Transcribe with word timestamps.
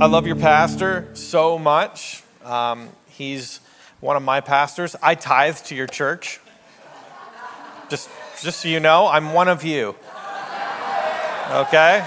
I 0.00 0.06
love 0.06 0.28
your 0.28 0.36
pastor 0.36 1.08
so 1.14 1.58
much. 1.58 2.22
Um, 2.44 2.90
he's 3.08 3.58
one 3.98 4.16
of 4.16 4.22
my 4.22 4.40
pastors. 4.40 4.94
I 5.02 5.16
tithe 5.16 5.56
to 5.56 5.74
your 5.74 5.88
church. 5.88 6.38
Just, 7.90 8.08
just 8.40 8.60
so 8.60 8.68
you 8.68 8.78
know, 8.78 9.08
I'm 9.08 9.32
one 9.32 9.48
of 9.48 9.64
you. 9.64 9.96
Okay? 11.50 12.06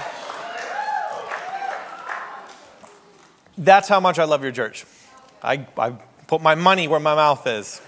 That's 3.58 3.90
how 3.90 4.00
much 4.00 4.18
I 4.18 4.24
love 4.24 4.42
your 4.42 4.52
church. 4.52 4.86
I, 5.42 5.66
I 5.76 5.90
put 6.28 6.40
my 6.40 6.54
money 6.54 6.88
where 6.88 6.98
my 6.98 7.14
mouth 7.14 7.46
is. 7.46 7.82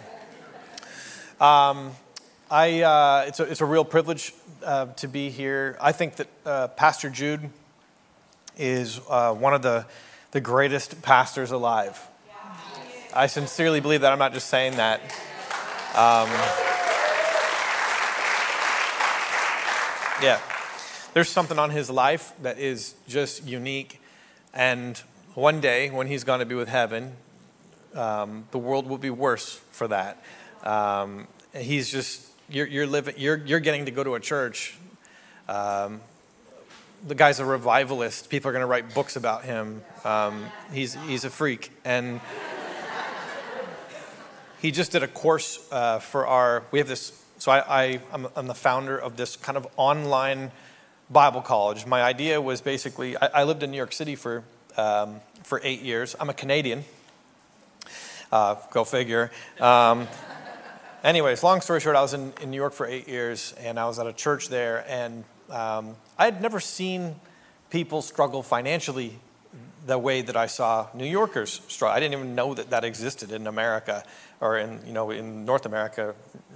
Um, 1.41 1.93
I, 2.51 2.83
uh, 2.83 3.25
it's, 3.29 3.41
a, 3.41 3.45
it's 3.45 3.63
a 3.63 3.67
real 3.67 3.87
privilege 3.87 4.35
uh, 4.63 4.85
to 4.97 5.09
be 5.09 5.31
here. 5.31 5.79
I 5.81 5.93
think 5.93 6.17
that 6.17 6.29
uh, 6.45 6.69
Pastor 6.69 7.09
Jude 7.09 7.49
is 8.57 9.01
uh, 9.09 9.33
one 9.35 9.55
of 9.55 9.63
the, 9.63 9.87
the 10.31 10.41
greatest 10.41 11.03
pastors 11.03 11.51
alive. 11.51 12.01
I 13.15 13.27
sincerely 13.29 13.81
believe 13.81 14.01
that. 14.01 14.13
I'm 14.13 14.19
not 14.19 14.33
just 14.33 14.49
saying 14.49 14.77
that. 14.77 15.01
Um, 15.95 16.29
yeah. 20.23 20.41
There's 21.13 21.29
something 21.29 21.59
on 21.59 21.71
his 21.71 21.89
life 21.89 22.33
that 22.43 22.59
is 22.59 22.95
just 23.07 23.47
unique. 23.47 24.01
And 24.53 25.01
one 25.35 25.61
day, 25.61 25.91
when 25.91 26.09
he's 26.09 26.25
going 26.25 26.41
to 26.41 26.47
be 26.47 26.57
with 26.57 26.69
heaven, 26.69 27.13
um, 27.95 28.47
the 28.51 28.59
world 28.59 28.89
will 28.89 28.99
be 28.99 29.11
worse 29.11 29.61
for 29.71 29.87
that. 29.89 30.23
Um, 30.65 31.29
he's 31.55 31.91
just 31.91 32.27
you're, 32.49 32.67
you're 32.67 32.87
living 32.87 33.15
you're, 33.17 33.37
you're 33.37 33.61
getting 33.61 33.85
to 33.85 33.91
go 33.91 34.03
to 34.03 34.15
a 34.15 34.21
church 34.21 34.77
um, 35.49 36.01
the 37.07 37.15
guy's 37.15 37.39
a 37.39 37.45
revivalist. 37.45 38.31
People 38.31 38.49
are 38.49 38.53
going 38.53 38.63
to 38.63 38.67
write 38.67 38.95
books 38.95 39.17
about 39.17 39.45
him. 39.45 39.83
Um, 40.05 40.47
he's, 40.73 40.95
he's 41.07 41.25
a 41.25 41.31
freak. 41.31 41.71
And 41.85 42.21
he 44.61 44.71
just 44.71 44.93
did 44.93 45.03
a 45.03 45.09
course 45.09 45.69
uh, 45.71 45.99
for 45.99 46.27
our 46.27 46.65
we 46.71 46.79
have 46.79 46.89
this 46.89 47.21
so 47.37 47.53
I, 47.53 47.83
I, 47.83 48.01
I'm, 48.13 48.27
I'm 48.37 48.47
the 48.47 48.55
founder 48.55 48.97
of 48.97 49.17
this 49.19 49.37
kind 49.37 49.59
of 49.59 49.67
online 49.77 50.53
bible 51.11 51.43
college. 51.43 51.85
My 51.85 52.03
idea 52.03 52.41
was 52.41 52.63
basically 52.63 53.17
i, 53.19 53.27
I 53.27 53.45
lived 53.45 53.63
in 53.63 53.71
new 53.71 53.77
york 53.77 53.93
city 53.93 54.15
for, 54.15 54.43
um, 54.79 55.21
for 55.43 55.61
eight 55.63 55.83
years. 55.83 56.17
I'm 56.19 56.31
a 56.31 56.35
canadian. 56.35 56.85
Uh, 58.33 58.57
go 58.73 58.85
figure. 58.85 59.31
Um, 59.61 60.09
anyways, 61.05 61.43
long 61.43 61.61
story 61.61 61.81
short, 61.81 61.95
I 61.95 62.03
was 62.03 62.15
in, 62.15 62.33
in 62.41 62.51
New 62.51 62.57
York 62.57 62.73
for 62.73 62.85
eight 62.85 63.07
years, 63.07 63.55
and 63.61 63.79
I 63.79 63.87
was 63.87 64.01
at 64.01 64.09
a 64.09 64.13
church 64.13 64.49
there, 64.49 64.85
and 64.89 65.23
um, 65.55 65.97
I 66.19 66.25
had 66.25 66.43
never 66.43 66.61
seen 66.61 67.15
people 67.71 68.03
struggle 68.03 68.43
financially 68.43 69.19
the 69.87 69.99
way 69.99 70.23
that 70.23 70.37
I 70.37 70.47
saw 70.47 70.89
New 70.95 71.07
Yorkers 71.07 71.61
struggle. 71.69 71.97
I 71.97 72.01
didn't 72.01 72.15
even 72.15 72.35
know 72.35 72.55
that 72.55 72.71
that 72.71 72.85
existed 72.85 73.33
in 73.33 73.47
America 73.47 74.05
or 74.41 74.59
in 74.59 74.81
you 74.87 74.93
know 74.93 75.11
in 75.11 75.45
North 75.45 75.67
America, 75.67 76.15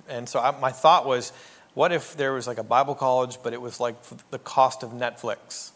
and 0.08 0.28
so 0.28 0.40
I, 0.40 0.58
my 0.58 0.72
thought 0.72 1.06
was, 1.06 1.32
what 1.74 1.92
if 1.92 2.16
there 2.16 2.32
was 2.32 2.46
like 2.46 2.58
a 2.58 2.62
Bible 2.64 2.94
college, 2.94 3.38
but 3.42 3.52
it 3.52 3.60
was 3.60 3.78
like 3.78 3.96
the 4.30 4.38
cost 4.38 4.82
of 4.82 4.90
Netflix? 4.90 5.70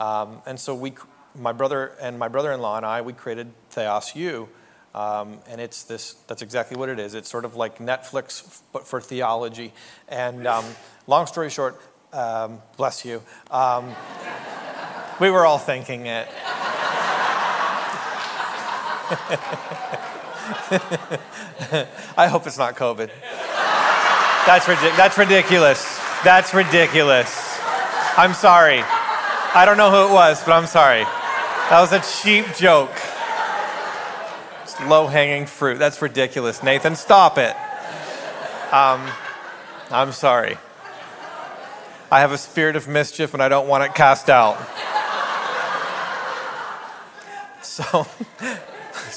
Um, 0.00 0.42
and 0.46 0.58
so 0.58 0.74
we, 0.74 0.94
my 1.34 1.52
brother 1.52 1.92
and 2.00 2.18
my 2.18 2.28
brother-in-law 2.28 2.76
and 2.76 2.86
I, 2.86 3.02
we 3.02 3.12
created 3.12 3.50
Theos 3.70 4.14
U 4.14 4.48
um, 4.94 5.38
and 5.48 5.60
it's 5.60 5.84
this, 5.84 6.14
that's 6.26 6.42
exactly 6.42 6.76
what 6.76 6.88
it 6.88 6.98
is. 6.98 7.14
It's 7.14 7.30
sort 7.30 7.44
of 7.44 7.56
like 7.56 7.78
Netflix, 7.78 8.62
but 8.72 8.86
for 8.86 9.00
theology. 9.00 9.72
And 10.08 10.46
um, 10.46 10.64
long 11.06 11.26
story 11.26 11.50
short, 11.50 11.80
um, 12.12 12.60
bless 12.76 13.04
you, 13.04 13.22
um, 13.50 13.94
we 15.20 15.30
were 15.30 15.44
all 15.44 15.58
thinking 15.58 16.06
it. 16.06 16.28
I 22.16 22.28
hope 22.28 22.46
it's 22.46 22.58
not 22.58 22.76
COVID. 22.76 23.10
That's, 24.46 24.66
that's 24.66 25.18
ridiculous. 25.18 26.00
That's 26.24 26.54
ridiculous. 26.54 27.58
I'm 28.16 28.34
sorry. 28.34 28.80
I 28.80 29.64
don't 29.64 29.76
know 29.76 29.90
who 29.90 30.10
it 30.10 30.14
was, 30.14 30.42
but 30.44 30.52
I'm 30.52 30.66
sorry. 30.66 31.04
That 31.70 31.80
was 31.80 31.92
a 31.92 32.00
cheap 32.22 32.46
joke 32.56 32.90
low 34.86 35.06
hanging 35.06 35.46
fruit. 35.46 35.78
That's 35.78 36.00
ridiculous. 36.00 36.62
Nathan, 36.62 36.96
stop 36.96 37.38
it. 37.38 37.54
Um, 38.72 39.10
I'm 39.90 40.12
sorry. 40.12 40.58
I 42.10 42.20
have 42.20 42.32
a 42.32 42.38
spirit 42.38 42.74
of 42.74 42.88
mischief 42.88 43.34
and 43.34 43.42
I 43.42 43.50
don't 43.50 43.68
want 43.68 43.84
it 43.84 43.94
cast 43.94 44.30
out. 44.30 44.56
So, 47.60 48.06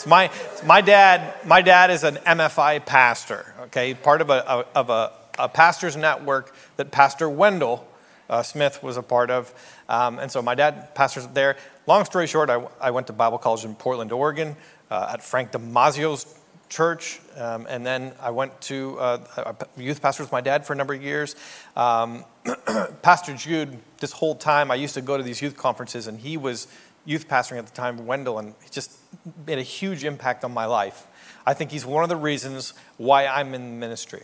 my, 0.07 0.29
my, 0.66 0.81
dad, 0.81 1.34
my 1.46 1.62
dad 1.62 1.90
is 1.90 2.03
an 2.03 2.16
MFI 2.16 2.85
pastor, 2.85 3.53
okay, 3.62 3.94
part 3.94 4.22
of 4.22 4.29
a, 4.29 4.68
of 4.75 4.90
a, 4.90 5.13
a 5.40 5.47
pastor's 5.47 5.96
network 5.96 6.53
that 6.75 6.91
Pastor 6.91 7.29
Wendell 7.29 7.88
uh, 8.29 8.44
Smith 8.44 8.84
was 8.84 8.97
a 8.97 9.02
part 9.02 9.31
of. 9.31 9.53
Um, 9.88 10.19
and 10.19 10.31
so 10.31 10.41
my 10.41 10.56
dad 10.56 10.94
pastors 10.94 11.28
there. 11.28 11.56
Long 11.88 12.03
story 12.06 12.28
short, 12.28 12.50
I, 12.50 12.66
I 12.79 12.91
went 12.91 13.08
to 13.08 13.13
Bible 13.13 13.38
college 13.38 13.63
in 13.63 13.73
Portland, 13.73 14.12
Oregon 14.12 14.56
uh, 14.90 15.12
at 15.13 15.23
Frank 15.23 15.52
Damazio's 15.53 16.38
church, 16.69 17.19
um, 17.38 17.68
and 17.69 17.85
then 17.85 18.13
I 18.22 18.31
went 18.31 18.59
to 18.62 19.00
uh, 19.00 19.53
youth 19.78 20.02
pastor 20.02 20.23
with 20.23 20.31
my 20.31 20.41
dad 20.41 20.66
for 20.66 20.73
a 20.73 20.75
number 20.75 20.94
of 20.94 21.02
years. 21.02 21.35
Um, 21.75 22.23
pastor 23.02 23.35
Jude, 23.35 23.79
this 24.00 24.12
whole 24.12 24.35
time, 24.35 24.72
I 24.72 24.75
used 24.75 24.94
to 24.96 25.02
go 25.02 25.18
to 25.18 25.24
these 25.24 25.41
youth 25.41 25.57
conferences, 25.57 26.07
and 26.07 26.19
he 26.19 26.38
was 26.38 26.68
youth 27.06 27.28
pastoring 27.28 27.57
at 27.57 27.66
the 27.66 27.74
time, 27.74 28.06
Wendell, 28.06 28.40
and 28.40 28.53
he 28.63 28.69
just 28.69 28.97
made 29.46 29.57
a 29.57 29.63
huge 29.63 30.03
impact 30.03 30.44
on 30.44 30.53
my 30.53 30.66
life. 30.66 31.07
I 31.46 31.53
think 31.53 31.72
he's 31.72 31.85
one 31.85 32.03
of 32.03 32.09
the 32.09 32.16
reasons 32.16 32.74
why 32.97 33.25
I'm 33.25 33.53
in 33.53 33.79
ministry. 33.79 34.24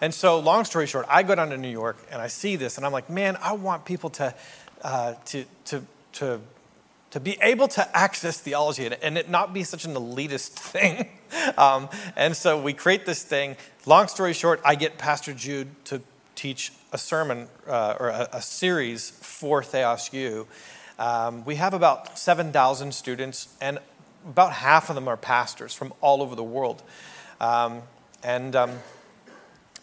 And 0.00 0.14
so, 0.14 0.38
long 0.38 0.64
story 0.64 0.86
short, 0.86 1.06
I 1.08 1.22
go 1.22 1.34
down 1.34 1.50
to 1.50 1.58
New 1.58 1.68
York 1.68 1.98
and 2.10 2.22
I 2.22 2.28
see 2.28 2.56
this, 2.56 2.76
and 2.76 2.86
I'm 2.86 2.92
like, 2.92 3.10
man, 3.10 3.36
I 3.42 3.52
want 3.52 3.84
people 3.84 4.10
to, 4.10 4.34
uh, 4.82 5.14
to, 5.26 5.44
to, 5.66 5.84
to 6.12 6.40
to 7.10 7.18
be 7.18 7.36
able 7.42 7.66
to 7.66 7.96
access 7.96 8.40
theology 8.40 8.88
and 9.02 9.18
it 9.18 9.28
not 9.28 9.52
be 9.52 9.64
such 9.64 9.84
an 9.84 9.94
elitist 9.94 10.48
thing. 10.50 11.08
Um, 11.58 11.88
and 12.16 12.36
so 12.36 12.60
we 12.60 12.72
create 12.72 13.04
this 13.04 13.22
thing. 13.22 13.56
Long 13.86 14.08
story 14.08 14.32
short, 14.32 14.60
I 14.64 14.74
get 14.74 14.98
Pastor 14.98 15.32
Jude 15.32 15.68
to 15.86 16.02
teach 16.40 16.72
a 16.90 16.96
sermon 16.96 17.46
uh, 17.68 17.96
or 18.00 18.08
a, 18.08 18.26
a, 18.32 18.40
series 18.40 19.10
for 19.10 19.62
Theos 19.62 20.10
U. 20.14 20.46
Um, 20.98 21.44
we 21.44 21.56
have 21.56 21.74
about 21.74 22.18
7,000 22.18 22.94
students, 22.94 23.48
and 23.60 23.78
about 24.26 24.54
half 24.54 24.88
of 24.88 24.94
them 24.94 25.06
are 25.06 25.18
pastors 25.18 25.74
from 25.74 25.92
all 26.00 26.22
over 26.22 26.34
the 26.34 26.42
world. 26.42 26.82
Um, 27.42 27.82
and, 28.22 28.56
um, 28.56 28.70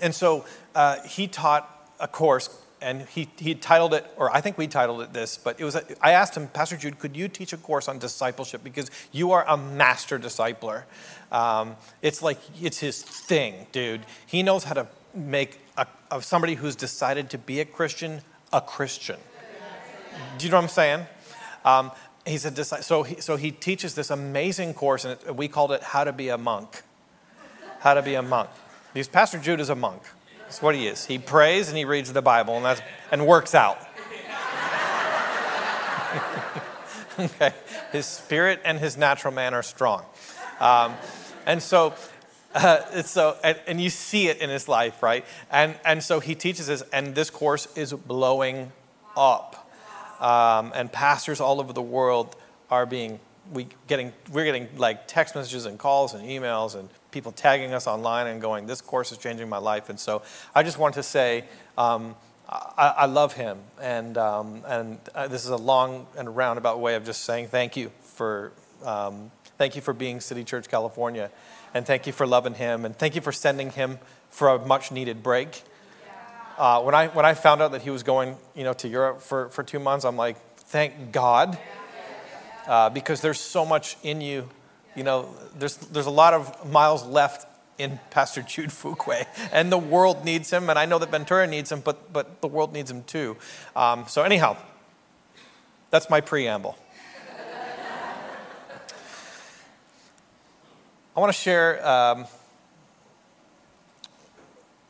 and 0.02 0.16
so 0.16 0.46
uh, 0.74 1.00
he 1.04 1.28
taught 1.28 1.70
a 2.00 2.08
course 2.08 2.50
and 2.82 3.04
he, 3.04 3.30
he 3.38 3.54
titled 3.54 3.94
it, 3.94 4.06
or 4.18 4.36
I 4.36 4.42
think 4.42 4.58
we 4.58 4.66
titled 4.68 5.02
it 5.02 5.14
this, 5.14 5.38
but 5.38 5.60
it 5.60 5.64
was, 5.64 5.76
a, 5.76 5.84
I 6.02 6.12
asked 6.12 6.36
him, 6.36 6.48
Pastor 6.48 6.78
Jude, 6.78 6.98
could 6.98 7.16
you 7.16 7.28
teach 7.28 7.54
a 7.54 7.58
course 7.58 7.88
on 7.88 8.00
discipleship? 8.00 8.64
Because 8.64 8.90
you 9.12 9.32
are 9.32 9.46
a 9.48 9.58
master 9.58 10.18
discipler. 10.18 10.84
Um, 11.32 11.76
it's 12.02 12.24
like, 12.24 12.40
it's 12.60 12.80
his 12.80 13.02
thing, 13.02 13.68
dude. 13.72 14.02
He 14.26 14.42
knows 14.42 14.64
how 14.64 14.74
to 14.74 14.88
make 15.16 15.60
a, 15.78 15.88
of 16.12 16.26
somebody 16.26 16.56
who's 16.56 16.76
decided 16.76 17.30
to 17.30 17.38
be 17.38 17.60
a 17.60 17.66
Christian 17.66 18.22
a 18.54 18.62
Christian. 18.62 19.18
Do 20.38 20.46
you 20.46 20.52
know 20.52 20.58
what 20.58 20.64
I'm 20.64 20.70
saying? 20.70 21.06
Um, 21.66 21.92
he's 22.26 22.46
a 22.46 22.64
so 22.64 23.04
he, 23.04 23.22
so 23.22 23.36
he 23.36 23.52
teaches 23.52 23.96
this 23.96 24.10
amazing 24.10 24.74
course, 24.74 25.06
and 25.06 25.14
it, 25.14 25.36
we 25.36 25.48
called 25.48 25.72
it 25.72 25.84
How 25.84 26.04
to 26.04 26.14
Be 26.14 26.30
a 26.30 26.38
Monk. 26.38 26.84
How 27.80 27.94
to 27.94 28.02
Be 28.02 28.16
a 28.16 28.22
Monk. 28.22 28.50
Because 28.94 29.08
Pastor 29.08 29.38
Jude 29.38 29.60
is 29.60 29.70
a 29.70 29.76
monk. 29.76 30.02
That's 30.40 30.62
what 30.62 30.76
he 30.76 30.88
is. 30.88 31.06
He 31.06 31.20
prays 31.20 31.68
and 31.68 31.78
he 31.78 31.86
reads 31.86 32.14
the 32.14 32.22
Bible 32.22 32.56
and, 32.56 32.66
that's, 32.66 32.82
and 33.12 33.28
works 33.28 33.54
out. 33.54 33.78
okay. 37.20 37.54
His 37.92 38.06
spirit 38.06 38.62
and 38.64 38.80
his 38.80 38.98
natural 38.98 39.34
man 39.34 39.54
are 39.54 39.62
strong. 39.62 40.04
Um, 40.60 40.96
and 41.46 41.62
so, 41.62 41.94
uh, 42.58 43.02
so 43.04 43.38
and, 43.44 43.60
and, 43.68 43.82
you 43.82 43.90
see 43.90 44.28
it 44.28 44.38
in 44.38 44.50
his 44.50 44.68
life, 44.68 45.02
right? 45.04 45.26
And, 45.52 45.80
and 45.86 46.04
so 46.04 46.20
he 46.20 46.36
teaches 46.36 46.68
this, 46.68 46.84
and 46.92 47.16
this 47.16 47.30
course 47.30 47.68
is 47.78 47.94
blowing 47.94 48.72
up. 49.16 49.70
Um, 50.20 50.72
and 50.76 50.92
pastors 50.92 51.40
all 51.40 51.60
over 51.60 51.74
the 51.74 51.82
world 51.82 52.36
are 52.72 52.86
being 52.86 53.20
we 53.54 53.68
getting, 53.88 54.14
we're 54.32 54.46
getting 54.46 54.68
like 54.78 55.08
text 55.08 55.36
messages 55.36 55.66
and 55.66 55.80
calls 55.80 56.14
and 56.14 56.28
emails 56.28 56.76
and 56.76 56.90
people 57.12 57.32
tagging 57.32 57.74
us 57.74 57.88
online 57.88 58.28
and 58.28 58.42
going, 58.42 58.66
this 58.66 58.82
course 58.82 59.12
is 59.12 59.18
changing 59.18 59.48
my 59.48 59.58
life. 59.58 59.90
And 59.90 60.00
so 60.00 60.22
I 60.54 60.64
just 60.64 60.78
want 60.78 60.96
to 60.96 61.04
say, 61.04 61.46
um, 61.78 62.16
I, 62.50 62.94
I, 62.98 63.06
love 63.06 63.34
him. 63.34 63.58
And, 63.82 64.18
um, 64.18 64.64
and 64.68 65.00
uh, 65.14 65.28
this 65.28 65.44
is 65.44 65.50
a 65.50 65.58
long 65.58 66.08
and 66.18 66.36
roundabout 66.36 66.80
way 66.80 66.96
of 66.96 67.06
just 67.06 67.24
saying 67.26 67.48
thank 67.48 67.76
you 67.76 67.92
for, 68.02 68.52
um, 68.84 69.32
thank 69.58 69.76
you 69.76 69.82
for 69.82 69.94
being 69.94 70.20
City 70.20 70.44
Church 70.44 70.68
California. 70.70 71.32
And 71.74 71.86
thank 71.86 72.08
you 72.08 72.14
for 72.14 72.26
loving 72.26 72.54
him. 72.54 72.86
And 72.86 72.96
thank 72.96 73.16
you 73.16 73.22
for 73.22 73.32
sending 73.32 73.70
him 73.72 74.00
for 74.30 74.50
a 74.50 74.66
much 74.66 74.92
needed 74.92 75.22
break. 75.22 75.64
Uh, 76.58 76.82
when, 76.82 76.96
I, 76.96 77.08
when 77.08 77.26
I 77.26 77.34
found 77.34 77.62
out 77.62 77.72
that 77.74 77.84
he 77.84 77.90
was 77.90 78.04
going 78.04 78.36
you 78.56 78.64
know, 78.64 78.74
to 78.74 78.88
Europe 78.88 79.22
for, 79.22 79.50
for 79.50 79.64
two 79.64 79.80
months, 79.80 80.06
I'm 80.06 80.18
like, 80.18 80.38
thank 80.58 81.12
God. 81.12 81.58
Uh, 82.68 82.90
because 82.90 83.22
there's 83.22 83.40
so 83.40 83.66
much 83.66 83.96
in 84.04 84.22
you. 84.22 84.50
You 84.96 85.04
know, 85.04 85.30
there's, 85.58 85.78
there's 85.78 86.08
a 86.08 86.12
lot 86.12 86.34
of 86.34 86.70
miles 86.72 87.06
left 87.06 87.48
in 87.78 88.00
Pastor 88.10 88.42
Jude 88.42 88.72
Fuqua, 88.72 89.26
and 89.52 89.72
the 89.72 89.78
world 89.78 90.26
needs 90.26 90.52
him, 90.52 90.70
and 90.70 90.80
I 90.80 90.86
know 90.86 90.98
that 90.98 91.12
Ventura 91.12 91.46
needs 91.46 91.72
him, 91.72 91.82
but, 91.82 92.12
but 92.12 92.42
the 92.42 92.48
world 92.48 92.74
needs 92.74 92.90
him 92.90 93.04
too. 93.04 93.38
Um, 93.76 94.06
so, 94.08 94.24
anyhow, 94.24 94.58
that's 95.92 96.10
my 96.10 96.20
preamble. 96.20 96.76
I 101.18 101.20
want 101.20 101.34
to 101.34 101.42
share 101.42 101.84
um, 101.84 102.28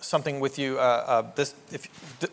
something 0.01 0.41
with 0.41 0.59
you. 0.59 0.77
Uh, 0.77 0.81
uh, 0.81 1.31
this, 1.35 1.55
if, 1.71 1.87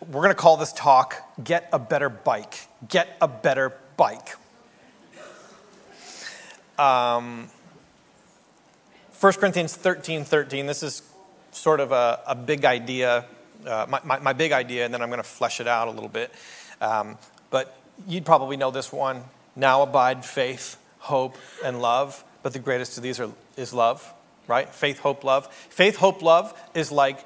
we're 0.09 0.23
going 0.23 0.31
to 0.31 0.35
call 0.35 0.57
this 0.57 0.73
talk 0.73 1.15
Get 1.45 1.69
a 1.73 1.79
Better 1.79 2.09
Bike. 2.09 2.67
Get 2.89 3.17
a 3.21 3.29
Better 3.29 3.73
Bike. 3.97 4.35
Um, 6.77 7.49
1 9.21 9.33
Corinthians 9.35 9.77
13 9.77 10.25
13, 10.25 10.67
this 10.67 10.83
is 10.83 11.03
sort 11.53 11.79
of 11.79 11.93
a, 11.93 12.19
a 12.27 12.35
big 12.35 12.65
idea, 12.65 13.25
uh, 13.65 13.87
my, 13.89 14.01
my, 14.03 14.19
my, 14.19 14.33
big 14.33 14.51
idea, 14.51 14.85
and 14.85 14.93
then 14.93 15.03
I'm 15.03 15.09
going 15.09 15.23
to 15.23 15.23
flesh 15.23 15.61
it 15.61 15.69
out 15.69 15.87
a 15.87 15.93
little 15.93 16.09
bit. 16.09 16.33
Um, 16.81 17.17
but 17.51 17.79
you'd 18.09 18.27
probably 18.27 18.57
know 18.57 18.73
this 18.73 18.93
one. 18.93 19.23
Now 19.55 19.83
abide 19.83 20.25
faith, 20.25 20.79
hope, 20.99 21.37
and 21.65 21.81
love. 21.81 22.25
But 22.45 22.53
the 22.53 22.59
greatest 22.59 22.99
of 22.99 23.03
these 23.03 23.19
are, 23.21 23.31
is 23.57 23.73
love, 23.73 24.13
right? 24.47 24.69
Faith, 24.69 24.99
hope, 24.99 25.25
love. 25.25 25.51
Faith, 25.53 25.97
hope, 25.97 26.21
love 26.21 26.53
is 26.75 26.93
like 26.93 27.25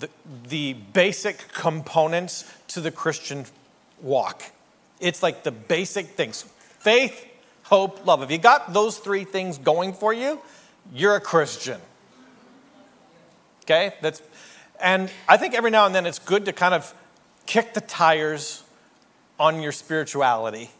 the, 0.00 0.10
the 0.48 0.72
basic 0.72 1.38
components 1.52 2.52
to 2.68 2.80
the 2.80 2.90
Christian 2.90 3.46
walk. 4.02 4.42
It's 4.98 5.22
like 5.22 5.44
the 5.44 5.52
basic 5.52 6.08
things 6.08 6.42
faith, 6.80 7.26
hope, 7.62 8.04
love. 8.04 8.24
If 8.24 8.30
you 8.32 8.38
got 8.38 8.72
those 8.72 8.98
three 8.98 9.22
things 9.22 9.56
going 9.56 9.92
for 9.92 10.12
you, 10.12 10.40
you're 10.92 11.14
a 11.14 11.20
Christian. 11.20 11.80
Okay? 13.62 13.94
That's 14.02 14.20
and 14.80 15.12
I 15.28 15.36
think 15.36 15.54
every 15.54 15.70
now 15.70 15.86
and 15.86 15.94
then 15.94 16.06
it's 16.06 16.18
good 16.18 16.44
to 16.46 16.52
kind 16.52 16.74
of 16.74 16.92
kick 17.46 17.72
the 17.72 17.80
tires 17.80 18.64
on 19.38 19.62
your 19.62 19.72
spirituality 19.72 20.70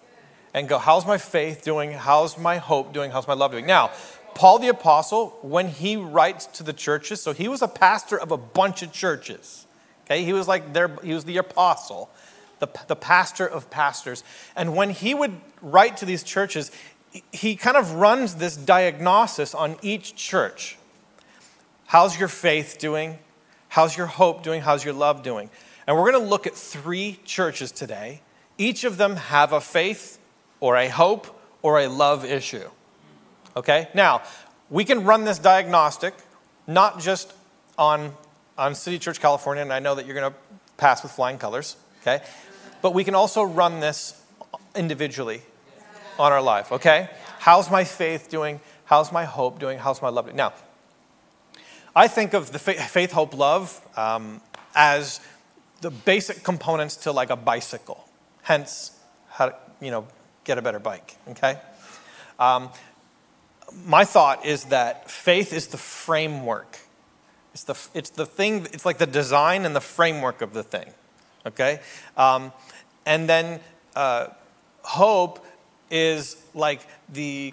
and 0.57 0.67
go, 0.67 0.79
how's 0.79 1.07
my 1.07 1.19
faith 1.19 1.63
doing? 1.63 1.93
How's 1.93 2.39
my 2.39 2.57
hope 2.57 2.95
doing? 2.95 3.11
How's 3.11 3.29
my 3.29 3.35
love 3.35 3.53
doing? 3.53 3.67
Now, 3.67 3.91
Paul 4.35 4.59
the 4.59 4.69
Apostle, 4.69 5.39
when 5.43 5.69
he 5.69 5.97
writes 5.97 6.47
to 6.47 6.63
the 6.63 6.73
churches, 6.73 7.21
so 7.21 7.33
he 7.33 7.47
was 7.47 7.61
a 7.61 7.69
pastor 7.69 8.19
of 8.19 8.33
a 8.33 8.39
bunch 8.39 8.83
of 8.83 8.91
churches. 8.91 9.67
Okay, 10.07 10.25
he 10.25 10.33
was 10.33 10.49
like 10.49 10.73
their, 10.73 10.91
he 11.03 11.13
was 11.13 11.25
the 11.25 11.37
apostle, 11.37 12.09
the, 12.59 12.69
the 12.87 12.97
pastor 12.97 13.47
of 13.47 13.71
pastors. 13.71 14.25
And 14.55 14.75
when 14.75 14.91
he 14.91 15.15
would 15.15 15.33
write 15.61 15.99
to 15.99 16.07
these 16.07 16.23
churches, 16.23 16.71
he 17.33 17.55
kind 17.57 17.77
of 17.77 17.95
runs 17.95 18.37
this 18.37 18.57
diagnosis 18.57 19.55
on 19.55 19.77
each 19.83 20.17
church. 20.17 20.79
How's 21.87 22.19
your 22.19 22.29
faith 22.29 22.79
doing? 22.79 23.19
How's 23.69 23.97
your 23.97 24.07
hope 24.07 24.43
doing? 24.43 24.63
How's 24.63 24.85
your 24.85 24.95
love 24.95 25.23
doing? 25.23 25.51
And 25.87 25.97
we're 25.97 26.11
going 26.11 26.25
to 26.25 26.31
look 26.31 26.47
at 26.47 26.55
three 26.55 27.19
churches 27.25 27.73
today. 27.73 28.23
Each 28.59 28.85
of 28.85 28.97
them 28.97 29.17
have 29.17 29.53
a 29.53 29.61
faith 29.61 30.19
or 30.61 30.77
a 30.77 30.89
hope 30.89 31.41
or 31.63 31.81
a 31.81 31.89
love 31.89 32.25
issue. 32.25 32.69
Okay? 33.57 33.89
Now, 33.95 34.23
we 34.71 34.85
can 34.85 35.05
run 35.05 35.25
this 35.25 35.39
diagnostic 35.39 36.15
not 36.67 37.01
just 37.01 37.33
on, 37.79 38.13
on 38.59 38.75
City 38.75 38.99
Church 38.99 39.21
California, 39.21 39.63
and 39.63 39.73
I 39.73 39.79
know 39.79 39.95
that 39.95 40.07
you're 40.07 40.15
going 40.19 40.33
to 40.33 40.39
pass 40.77 41.03
with 41.03 41.13
flying 41.13 41.39
colors, 41.39 41.77
okay? 42.03 42.25
But 42.83 42.95
we 42.95 43.05
can 43.05 43.15
also 43.15 43.43
run 43.43 43.81
this 43.81 44.21
individually 44.75 45.43
on 46.19 46.33
our 46.33 46.43
life, 46.43 46.73
okay? 46.73 47.09
How's 47.39 47.71
my 47.71 47.85
faith 47.85 48.29
doing? 48.29 48.61
How's 48.85 49.13
my 49.13 49.25
hope 49.25 49.59
doing? 49.59 49.79
How's 49.79 50.03
my 50.03 50.09
love 50.09 50.27
doing? 50.27 50.37
Now, 50.37 50.53
I 51.95 52.09
think 52.09 52.35
of 52.35 52.53
the 52.53 52.59
faith, 52.59 53.13
hope, 53.13 53.37
love 53.37 53.81
um, 53.97 54.41
as 54.75 55.21
the 55.81 55.91
basic 55.91 56.43
components 56.43 56.97
to 56.97 57.13
like 57.13 57.31
a 57.31 57.37
bicycle. 57.37 58.07
Hence, 58.43 58.99
how 59.31 59.55
you 59.81 59.91
know, 59.91 60.07
get 60.47 60.57
a 60.57 60.63
better 60.63 60.79
bike, 60.79 61.17
okay? 61.29 61.59
Um, 62.39 62.71
my 63.85 64.05
thought 64.05 64.47
is 64.47 64.65
that 64.67 65.11
faith 65.11 65.53
is 65.53 65.67
the 65.67 65.77
framework. 65.77 66.79
It's 67.53 67.65
the, 67.65 67.77
it's 67.93 68.11
the 68.11 68.25
thing, 68.25 68.67
it's 68.73 68.87
like 68.87 68.99
the 68.99 69.07
design 69.07 69.65
and 69.67 69.75
the 69.75 69.81
framework 69.81 70.41
of 70.41 70.55
the 70.55 70.63
thing, 70.63 70.89
okay? 71.45 71.81
Um, 72.17 72.53
and 73.05 73.29
then 73.29 73.61
uh, 73.95 74.29
hope 74.83 75.45
is 75.91 76.37
like 76.55 76.81
the, 77.13 77.53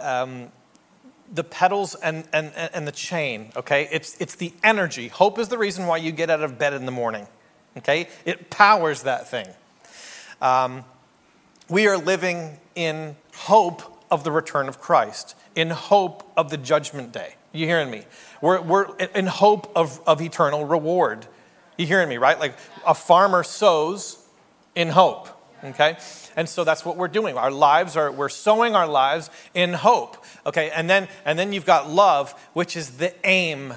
um, 0.00 0.50
the 1.32 1.44
pedals 1.44 1.94
and, 1.94 2.26
and, 2.32 2.52
and 2.54 2.88
the 2.88 2.92
chain, 2.92 3.52
okay? 3.54 3.86
It's, 3.92 4.18
it's 4.18 4.34
the 4.34 4.52
energy. 4.64 5.08
Hope 5.08 5.38
is 5.38 5.48
the 5.48 5.58
reason 5.58 5.86
why 5.86 5.98
you 5.98 6.10
get 6.10 6.30
out 6.30 6.42
of 6.42 6.58
bed 6.58 6.72
in 6.72 6.86
the 6.86 6.92
morning, 6.92 7.26
okay? 7.76 8.08
It 8.24 8.48
powers 8.48 9.02
that 9.02 9.28
thing. 9.28 9.48
Um, 10.40 10.84
we 11.70 11.86
are 11.86 11.96
living 11.96 12.58
in 12.74 13.16
hope 13.34 13.82
of 14.10 14.24
the 14.24 14.32
return 14.32 14.68
of 14.68 14.80
Christ, 14.80 15.36
in 15.54 15.70
hope 15.70 16.30
of 16.36 16.50
the 16.50 16.56
judgment 16.56 17.12
day. 17.12 17.36
You 17.52 17.66
hearing 17.66 17.90
me? 17.90 18.04
We're, 18.42 18.60
we're 18.60 18.96
in 19.14 19.26
hope 19.26 19.72
of, 19.76 20.00
of 20.06 20.20
eternal 20.20 20.64
reward. 20.64 21.26
You 21.78 21.86
hearing 21.86 22.08
me, 22.08 22.18
right? 22.18 22.38
Like 22.38 22.54
a 22.86 22.94
farmer 22.94 23.44
sows 23.44 24.18
in 24.74 24.88
hope, 24.88 25.28
okay? 25.64 25.96
And 26.36 26.48
so 26.48 26.64
that's 26.64 26.84
what 26.84 26.96
we're 26.96 27.08
doing. 27.08 27.36
Our 27.36 27.50
lives 27.50 27.96
are, 27.96 28.10
we're 28.10 28.28
sowing 28.28 28.74
our 28.74 28.88
lives 28.88 29.30
in 29.54 29.72
hope, 29.72 30.24
okay? 30.46 30.70
And 30.70 30.90
then, 30.90 31.08
and 31.24 31.38
then 31.38 31.52
you've 31.52 31.66
got 31.66 31.88
love, 31.88 32.32
which 32.52 32.76
is 32.76 32.98
the 32.98 33.14
aim 33.24 33.74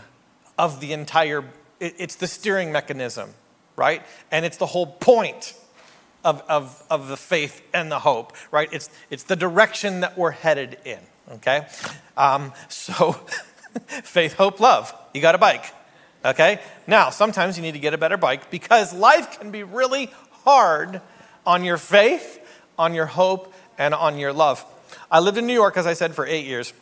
of 0.58 0.80
the 0.80 0.94
entire, 0.94 1.44
it, 1.80 1.96
it's 2.00 2.16
the 2.16 2.28
steering 2.28 2.72
mechanism, 2.72 3.30
right? 3.76 4.04
And 4.32 4.46
it's 4.46 4.58
the 4.58 4.68
whole 4.68 4.88
point 4.88 5.54
of, 6.24 6.42
of, 6.48 6.84
of 6.90 7.08
the 7.08 7.18
faith 7.18 7.62
and 7.74 7.92
the 7.92 8.00
hope, 8.00 8.34
right? 8.52 8.70
It's, 8.72 8.90
it's 9.10 9.24
the 9.24 9.36
direction 9.36 10.02
that 10.02 10.18
we're 10.18 10.32
headed 10.32 10.78
in, 10.86 11.00
okay? 11.34 11.68
Um, 12.18 12.54
so, 12.70 13.12
faith, 14.04 14.34
hope, 14.34 14.60
love. 14.60 14.94
You 15.14 15.22
got 15.22 15.36
a 15.36 15.40
bike, 15.40 15.66
okay? 16.24 16.60
Now, 16.88 17.10
sometimes 17.10 17.58
you 17.58 17.64
need 17.64 17.74
to 17.74 17.80
get 17.80 17.94
a 17.94 17.98
better 17.98 18.18
bike 18.18 18.50
because 18.50 18.94
life 18.94 19.40
can 19.40 19.52
be 19.52 19.64
really 19.64 20.10
hard 20.44 21.02
on 21.46 21.64
your 21.64 21.78
faith, 21.78 22.40
on 22.78 22.94
your 22.94 23.06
hope, 23.06 23.54
and 23.78 23.94
on 23.94 24.18
your 24.18 24.34
love. 24.34 24.66
I 25.12 25.20
lived 25.20 25.38
in 25.38 25.48
New 25.48 25.54
York, 25.54 25.78
as 25.78 25.88
I 25.88 25.94
said, 25.94 26.16
for 26.16 26.26
eight 26.26 26.46
years. 26.46 26.74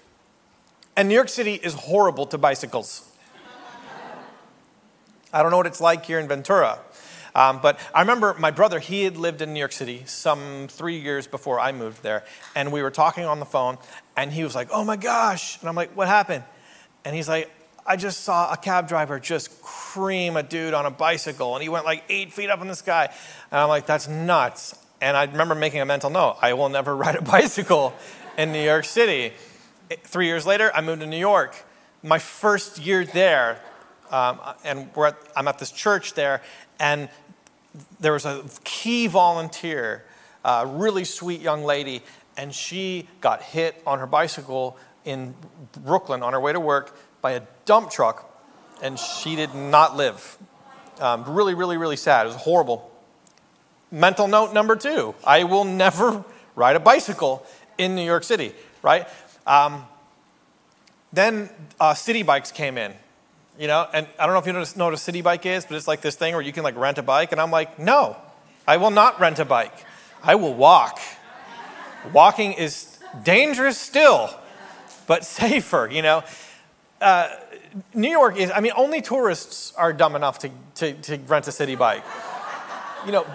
And 0.96 1.08
New 1.08 1.16
York 1.16 1.30
City 1.30 1.56
is 1.56 1.74
horrible 1.74 2.26
to 2.28 2.38
bicycles. 2.38 3.08
I 5.34 5.42
don't 5.42 5.52
know 5.52 5.58
what 5.58 5.68
it's 5.68 5.80
like 5.80 6.06
here 6.06 6.20
in 6.20 6.28
Ventura. 6.28 6.80
Um, 7.34 7.60
but 7.62 7.80
I 7.94 8.02
remember 8.02 8.36
my 8.38 8.52
brother, 8.52 8.80
he 8.80 9.04
had 9.04 9.18
lived 9.18 9.42
in 9.42 9.54
New 9.54 9.60
York 9.60 9.72
City 9.72 10.04
some 10.06 10.68
three 10.70 11.00
years 11.00 11.28
before 11.28 11.60
I 11.60 11.72
moved 11.72 12.04
there. 12.04 12.24
And 12.56 12.72
we 12.72 12.82
were 12.82 12.92
talking 12.92 13.26
on 13.26 13.40
the 13.40 13.46
phone, 13.46 13.78
and 14.18 14.32
he 14.32 14.44
was 14.44 14.56
like, 14.56 14.70
Oh 14.72 14.84
my 14.84 14.98
gosh. 14.98 15.60
And 15.60 15.70
I'm 15.70 15.76
like, 15.76 15.96
What 15.96 16.08
happened? 16.08 16.44
And 17.06 17.16
he's 17.16 17.30
like, 17.30 17.50
I 17.86 17.96
just 17.96 18.22
saw 18.22 18.52
a 18.52 18.58
cab 18.58 18.88
driver 18.88 19.20
just 19.20 19.62
cream 19.62 20.38
a 20.38 20.44
dude 20.44 20.74
on 20.74 20.86
a 20.86 20.92
bicycle, 20.92 21.56
and 21.56 21.64
he 21.64 21.70
went 21.70 21.86
like 21.86 22.04
eight 22.10 22.34
feet 22.34 22.50
up 22.50 22.62
in 22.62 22.68
the 22.68 22.76
sky. 22.76 23.10
And 23.52 23.60
I'm 23.60 23.70
like, 23.70 23.86
That's 23.86 24.08
nuts. 24.08 24.78
And 25.00 25.18
I 25.18 25.24
remember 25.24 25.56
making 25.56 25.82
a 25.82 25.86
mental 25.86 26.10
note 26.10 26.38
I 26.42 26.54
will 26.54 26.70
never 26.70 26.96
ride 27.04 27.16
a 27.16 27.22
bicycle 27.22 27.94
in 28.38 28.52
New 28.52 28.64
York 28.64 28.86
City. 28.86 29.34
Three 30.04 30.28
years 30.28 30.46
later, 30.46 30.72
I 30.74 30.82
moved 30.82 31.02
to 31.02 31.08
New 31.08 31.18
York. 31.18 31.56
My 32.04 32.20
first 32.20 32.80
year 32.80 33.06
there, 33.06 33.62
um, 34.12 34.40
and 34.64 34.90
at, 34.98 35.18
I'm 35.36 35.48
at 35.48 35.60
this 35.60 35.72
church 35.72 36.14
there, 36.14 36.42
and 36.80 37.10
there 38.00 38.14
was 38.14 38.26
a 38.26 38.44
key 38.64 39.08
volunteer, 39.08 40.04
a 40.44 40.68
really 40.68 41.06
sweet 41.06 41.42
young 41.42 41.64
lady, 41.64 42.04
and 42.38 42.54
she 42.54 43.08
got 43.22 43.42
hit 43.42 43.82
on 43.86 44.00
her 44.00 44.08
bicycle 44.08 44.78
in 45.06 45.34
Brooklyn 45.84 46.22
on 46.24 46.34
her 46.34 46.40
way 46.40 46.54
to 46.54 46.60
work 46.60 46.96
by 47.22 47.32
a 47.32 47.42
dump 47.66 47.90
truck, 47.90 48.30
and 48.84 49.00
she 49.00 49.36
did 49.36 49.56
not 49.56 49.96
live. 49.96 50.38
Um, 51.00 51.24
really, 51.26 51.56
really, 51.56 51.78
really 51.78 51.96
sad. 51.96 52.26
It 52.26 52.30
was 52.30 52.38
horrible. 52.38 52.92
Mental 53.92 54.28
note 54.28 54.54
number 54.54 54.76
two 54.76 55.16
I 55.26 55.44
will 55.44 55.66
never 55.66 56.24
ride 56.56 56.76
a 56.76 56.80
bicycle 56.80 57.46
in 57.78 57.96
New 57.96 58.06
York 58.06 58.24
City, 58.24 58.54
right? 58.82 59.08
Um, 59.48 59.86
then 61.14 61.50
uh, 61.80 61.94
city 61.94 62.24
bikes 62.24 62.52
came 62.52 62.78
in, 62.78 62.94
you 63.60 63.68
know, 63.68 63.88
and 63.94 64.08
I 64.18 64.26
don't 64.26 64.34
know 64.34 64.40
if 64.40 64.48
you 64.48 64.54
know 64.78 64.86
what 64.86 64.94
a 64.94 64.98
city 64.98 65.22
bike 65.22 65.46
is, 65.46 65.66
but 65.66 65.76
it's 65.76 65.88
like 65.88 66.02
this 66.02 66.16
thing 66.16 66.34
where 66.34 66.42
you 66.42 66.52
can 66.52 66.64
like 66.64 66.76
rent 66.76 66.98
a 66.98 67.04
bike, 67.04 67.32
and 67.32 67.42
I'm 67.42 67.52
like, 67.52 67.80
no, 67.80 68.18
I 68.68 68.78
will 68.78 68.92
not 68.92 69.20
rent 69.20 69.40
a 69.40 69.46
bike. 69.46 69.74
I 70.24 70.36
will 70.36 70.54
walk. 70.54 71.00
Walking 72.14 72.54
is 72.54 73.00
dangerous 73.24 73.78
still, 73.78 74.30
but 75.08 75.26
safer, 75.26 75.90
you 75.92 76.02
know. 76.02 76.24
Uh, 77.00 77.30
New 77.94 78.10
York 78.10 78.38
is, 78.38 78.52
I 78.52 78.60
mean, 78.60 78.74
only 78.76 79.02
tourists 79.02 79.74
are 79.76 79.94
dumb 79.94 80.16
enough 80.16 80.40
to, 80.40 80.52
to, 80.76 80.94
to 80.94 81.18
rent 81.18 81.48
a 81.48 81.52
city 81.52 81.76
bike. 81.76 82.04
you 83.06 83.12
know, 83.12 83.26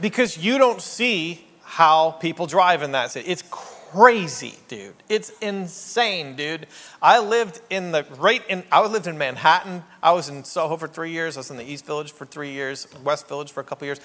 because 0.00 0.36
you 0.36 0.58
don't 0.58 0.82
see 0.82 1.46
how 1.62 2.10
people 2.12 2.46
drive 2.46 2.82
in 2.82 2.92
that 2.92 3.12
city. 3.12 3.28
It's 3.28 3.44
crazy, 3.92 4.54
dude. 4.68 4.94
It's 5.08 5.30
insane, 5.40 6.36
dude. 6.36 6.66
I 7.02 7.18
lived 7.18 7.60
in 7.70 7.92
the 7.92 8.06
right 8.18 8.42
in 8.48 8.64
I 8.70 8.86
lived 8.86 9.06
in 9.06 9.18
Manhattan. 9.18 9.84
I 10.02 10.12
was 10.12 10.28
in 10.28 10.44
Soho 10.44 10.76
for 10.76 10.88
three 10.88 11.10
years. 11.10 11.36
I 11.36 11.40
was 11.40 11.50
in 11.50 11.56
the 11.56 11.68
East 11.68 11.86
Village 11.86 12.12
for 12.12 12.24
three 12.24 12.52
years, 12.52 12.86
West 13.04 13.28
Village 13.28 13.52
for 13.52 13.60
a 13.60 13.64
couple 13.64 13.86
years. 13.86 14.00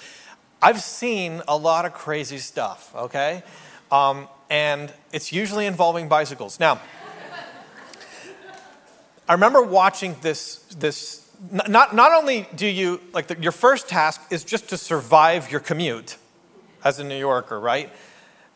I've 0.60 0.80
seen 0.80 1.42
a 1.46 1.56
lot 1.56 1.84
of 1.84 1.92
crazy 1.92 2.38
stuff, 2.38 2.92
okay? 2.94 3.42
Um, 3.92 4.28
and 4.50 4.92
it's 5.12 5.32
usually 5.32 5.66
involving 5.66 6.08
bicycles. 6.08 6.58
Now, 6.58 6.80
I 9.28 9.32
remember 9.32 9.62
watching 9.62 10.16
this, 10.22 10.56
this 10.78 11.28
not, 11.50 11.94
not 11.94 12.12
only 12.12 12.48
do 12.54 12.66
you, 12.66 13.00
like, 13.12 13.26
the, 13.26 13.38
your 13.38 13.52
first 13.52 13.88
task 13.88 14.20
is 14.30 14.44
just 14.44 14.70
to 14.70 14.76
survive 14.76 15.50
your 15.50 15.60
commute 15.60 16.16
as 16.84 16.98
a 16.98 17.04
New 17.04 17.18
Yorker, 17.18 17.60
right? 17.60 17.92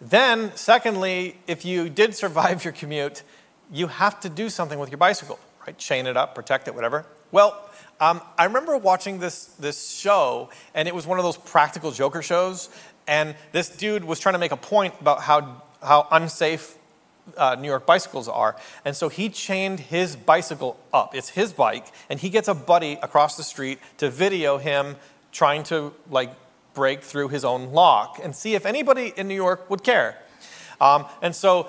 Then, 0.00 0.52
secondly, 0.56 1.36
if 1.46 1.64
you 1.64 1.88
did 1.88 2.14
survive 2.14 2.64
your 2.64 2.72
commute, 2.72 3.22
you 3.70 3.88
have 3.88 4.18
to 4.20 4.28
do 4.28 4.48
something 4.48 4.78
with 4.78 4.90
your 4.90 4.98
bicycle, 4.98 5.38
right? 5.66 5.76
Chain 5.76 6.06
it 6.06 6.16
up, 6.16 6.34
protect 6.34 6.68
it, 6.68 6.74
whatever. 6.74 7.04
Well, 7.32 7.68
um, 8.00 8.22
I 8.38 8.46
remember 8.46 8.76
watching 8.78 9.18
this, 9.18 9.44
this 9.58 9.90
show, 9.90 10.50
and 10.74 10.88
it 10.88 10.94
was 10.94 11.06
one 11.06 11.18
of 11.18 11.24
those 11.24 11.36
practical 11.36 11.92
joker 11.92 12.22
shows. 12.22 12.70
And 13.06 13.34
this 13.52 13.68
dude 13.68 14.04
was 14.04 14.18
trying 14.20 14.32
to 14.32 14.38
make 14.38 14.52
a 14.52 14.56
point 14.56 14.94
about 15.00 15.20
how, 15.20 15.62
how 15.82 16.08
unsafe 16.10 16.76
uh, 17.36 17.56
New 17.58 17.68
York 17.68 17.86
bicycles 17.86 18.28
are. 18.28 18.56
And 18.84 18.96
so 18.96 19.08
he 19.08 19.28
chained 19.28 19.80
his 19.80 20.16
bicycle 20.16 20.78
up. 20.92 21.14
It's 21.14 21.28
his 21.28 21.52
bike, 21.52 21.86
and 22.08 22.18
he 22.18 22.30
gets 22.30 22.48
a 22.48 22.54
buddy 22.54 22.98
across 23.02 23.36
the 23.36 23.42
street 23.42 23.78
to 23.98 24.10
video 24.10 24.58
him 24.58 24.96
trying 25.30 25.62
to 25.64 25.92
like 26.10 26.30
break 26.74 27.02
through 27.02 27.28
his 27.28 27.44
own 27.44 27.72
lock 27.72 28.20
and 28.22 28.34
see 28.34 28.54
if 28.54 28.64
anybody 28.64 29.12
in 29.16 29.28
New 29.28 29.34
York 29.34 29.68
would 29.70 29.82
care. 29.82 30.18
Um, 30.80 31.06
and 31.20 31.34
so 31.34 31.68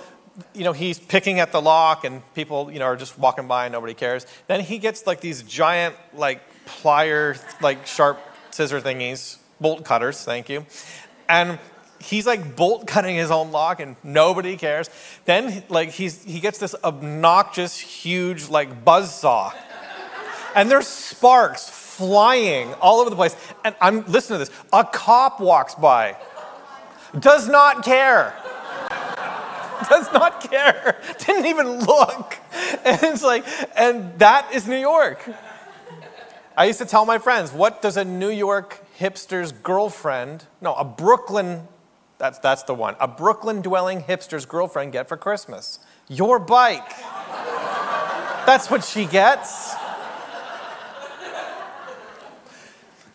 you 0.53 0.63
know, 0.63 0.73
he's 0.73 0.99
picking 0.99 1.39
at 1.39 1.51
the 1.51 1.61
lock 1.61 2.03
and 2.03 2.21
people, 2.33 2.71
you 2.71 2.79
know, 2.79 2.85
are 2.85 2.95
just 2.95 3.17
walking 3.17 3.47
by 3.47 3.65
and 3.65 3.73
nobody 3.73 3.93
cares. 3.93 4.25
Then 4.47 4.61
he 4.61 4.77
gets 4.77 5.05
like 5.05 5.21
these 5.21 5.43
giant, 5.43 5.95
like, 6.13 6.41
plier, 6.65 7.41
like, 7.61 7.85
sharp 7.85 8.19
scissor 8.51 8.79
thingies, 8.81 9.37
bolt 9.59 9.83
cutters, 9.83 10.23
thank 10.23 10.49
you. 10.49 10.65
And 11.27 11.59
he's 11.99 12.25
like 12.25 12.55
bolt 12.55 12.87
cutting 12.87 13.15
his 13.15 13.31
own 13.31 13.51
lock 13.51 13.79
and 13.79 13.95
nobody 14.03 14.57
cares. 14.57 14.89
Then, 15.25 15.63
like, 15.69 15.89
he's, 15.89 16.23
he 16.23 16.39
gets 16.39 16.59
this 16.59 16.75
obnoxious, 16.83 17.77
huge, 17.77 18.49
like, 18.49 18.83
buzz 18.83 19.13
saw. 19.13 19.53
And 20.55 20.69
there's 20.69 20.87
sparks 20.87 21.69
flying 22.01 22.73
all 22.75 22.99
over 22.99 23.11
the 23.11 23.15
place. 23.15 23.35
And 23.63 23.75
I'm, 23.79 24.03
listening 24.05 24.39
to 24.39 24.45
this 24.45 24.59
a 24.73 24.83
cop 24.83 25.39
walks 25.39 25.75
by, 25.75 26.17
does 27.19 27.47
not 27.47 27.85
care 27.85 28.33
does 29.89 30.11
not 30.13 30.49
care, 30.49 30.99
didn't 31.19 31.45
even 31.45 31.79
look. 31.79 32.37
And 32.85 32.99
it's 33.03 33.23
like, 33.23 33.45
and 33.75 34.17
that 34.19 34.49
is 34.53 34.67
New 34.67 34.77
York. 34.77 35.27
I 36.55 36.65
used 36.65 36.79
to 36.79 36.85
tell 36.85 37.05
my 37.05 37.17
friends, 37.17 37.51
what 37.51 37.81
does 37.81 37.97
a 37.97 38.05
New 38.05 38.29
York 38.29 38.83
hipster's 38.97 39.51
girlfriend, 39.51 40.45
no, 40.61 40.73
a 40.75 40.85
Brooklyn, 40.85 41.67
that's, 42.17 42.39
that's 42.39 42.63
the 42.63 42.73
one, 42.73 42.95
a 42.99 43.07
Brooklyn 43.07 43.61
dwelling 43.61 44.01
hipster's 44.01 44.45
girlfriend 44.45 44.91
get 44.91 45.07
for 45.07 45.17
Christmas? 45.17 45.79
Your 46.07 46.39
bike. 46.39 46.89
That's 48.45 48.69
what 48.69 48.83
she 48.83 49.05
gets. 49.05 49.75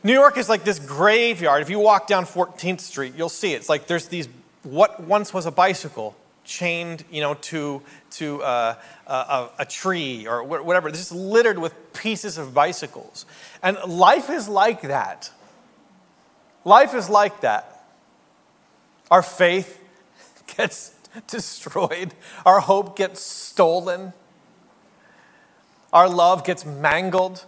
New 0.07 0.13
York 0.13 0.37
is 0.37 0.49
like 0.49 0.63
this 0.63 0.79
graveyard. 0.79 1.63
If 1.63 1.69
you 1.69 1.81
walk 1.81 2.07
down 2.07 2.27
14th 2.27 2.79
Street, 2.79 3.15
you'll 3.17 3.29
see 3.29 3.55
it. 3.55 3.57
It's 3.57 3.69
like 3.69 3.89
there's 3.89 4.07
these, 4.07 4.29
what 4.63 5.03
once 5.03 5.35
was 5.35 5.47
a 5.47 5.51
bicycle 5.51 6.15
chained, 6.45 7.05
you 7.11 7.21
know, 7.21 7.35
to, 7.35 7.83
to 8.11 8.41
uh, 8.45 8.77
a, 9.09 9.49
a, 9.59 9.65
tree 9.65 10.29
or 10.29 10.45
whatever. 10.45 10.93
This 10.93 11.01
is 11.01 11.11
littered 11.11 11.59
with 11.59 11.75
pieces 11.93 12.39
of 12.39 12.55
bicycles. 12.55 13.27
And 13.65 13.77
life 13.85 14.31
is 14.31 14.49
like 14.49 14.83
that. 14.83 15.29
Life 16.65 16.95
is 16.95 17.11
like 17.11 17.41
that. 17.41 17.85
Our 19.11 19.23
faith 19.23 19.83
gets 20.57 20.95
destroyed, 21.27 22.15
our 22.45 22.61
hope 22.61 22.97
gets 22.97 23.21
stolen, 23.21 24.13
our 25.93 26.09
love 26.09 26.45
gets 26.45 26.65
mangled. 26.65 27.45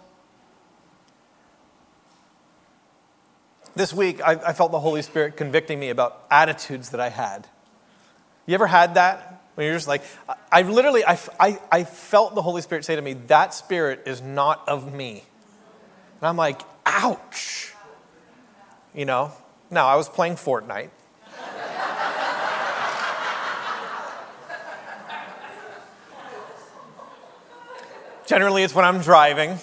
This 3.79 3.93
week, 3.93 4.19
I, 4.19 4.33
I 4.33 4.51
felt 4.51 4.73
the 4.73 4.79
Holy 4.81 5.01
Spirit 5.01 5.37
convicting 5.37 5.79
me 5.79 5.89
about 5.89 6.25
attitudes 6.29 6.89
that 6.89 6.99
I 6.99 7.07
had. 7.07 7.47
You 8.45 8.53
ever 8.55 8.67
had 8.67 8.95
that? 8.95 9.41
When 9.55 9.67
you're 9.67 9.73
just 9.73 9.87
like, 9.87 10.01
I 10.51 10.63
literally, 10.63 11.05
I, 11.05 11.17
I, 11.39 11.57
I 11.71 11.85
felt 11.85 12.35
the 12.35 12.41
Holy 12.41 12.61
Spirit 12.61 12.83
say 12.83 12.97
to 12.97 13.01
me, 13.01 13.13
that 13.27 13.53
spirit 13.53 14.03
is 14.05 14.21
not 14.21 14.67
of 14.67 14.93
me. 14.93 15.23
And 16.19 16.27
I'm 16.27 16.35
like, 16.35 16.59
ouch. 16.85 17.73
You 18.93 19.05
know? 19.05 19.31
Now, 19.71 19.87
I 19.87 19.95
was 19.95 20.09
playing 20.09 20.35
Fortnite. 20.35 20.89
Generally, 28.27 28.63
it's 28.63 28.75
when 28.75 28.83
I'm 28.83 28.99
driving. 28.99 29.57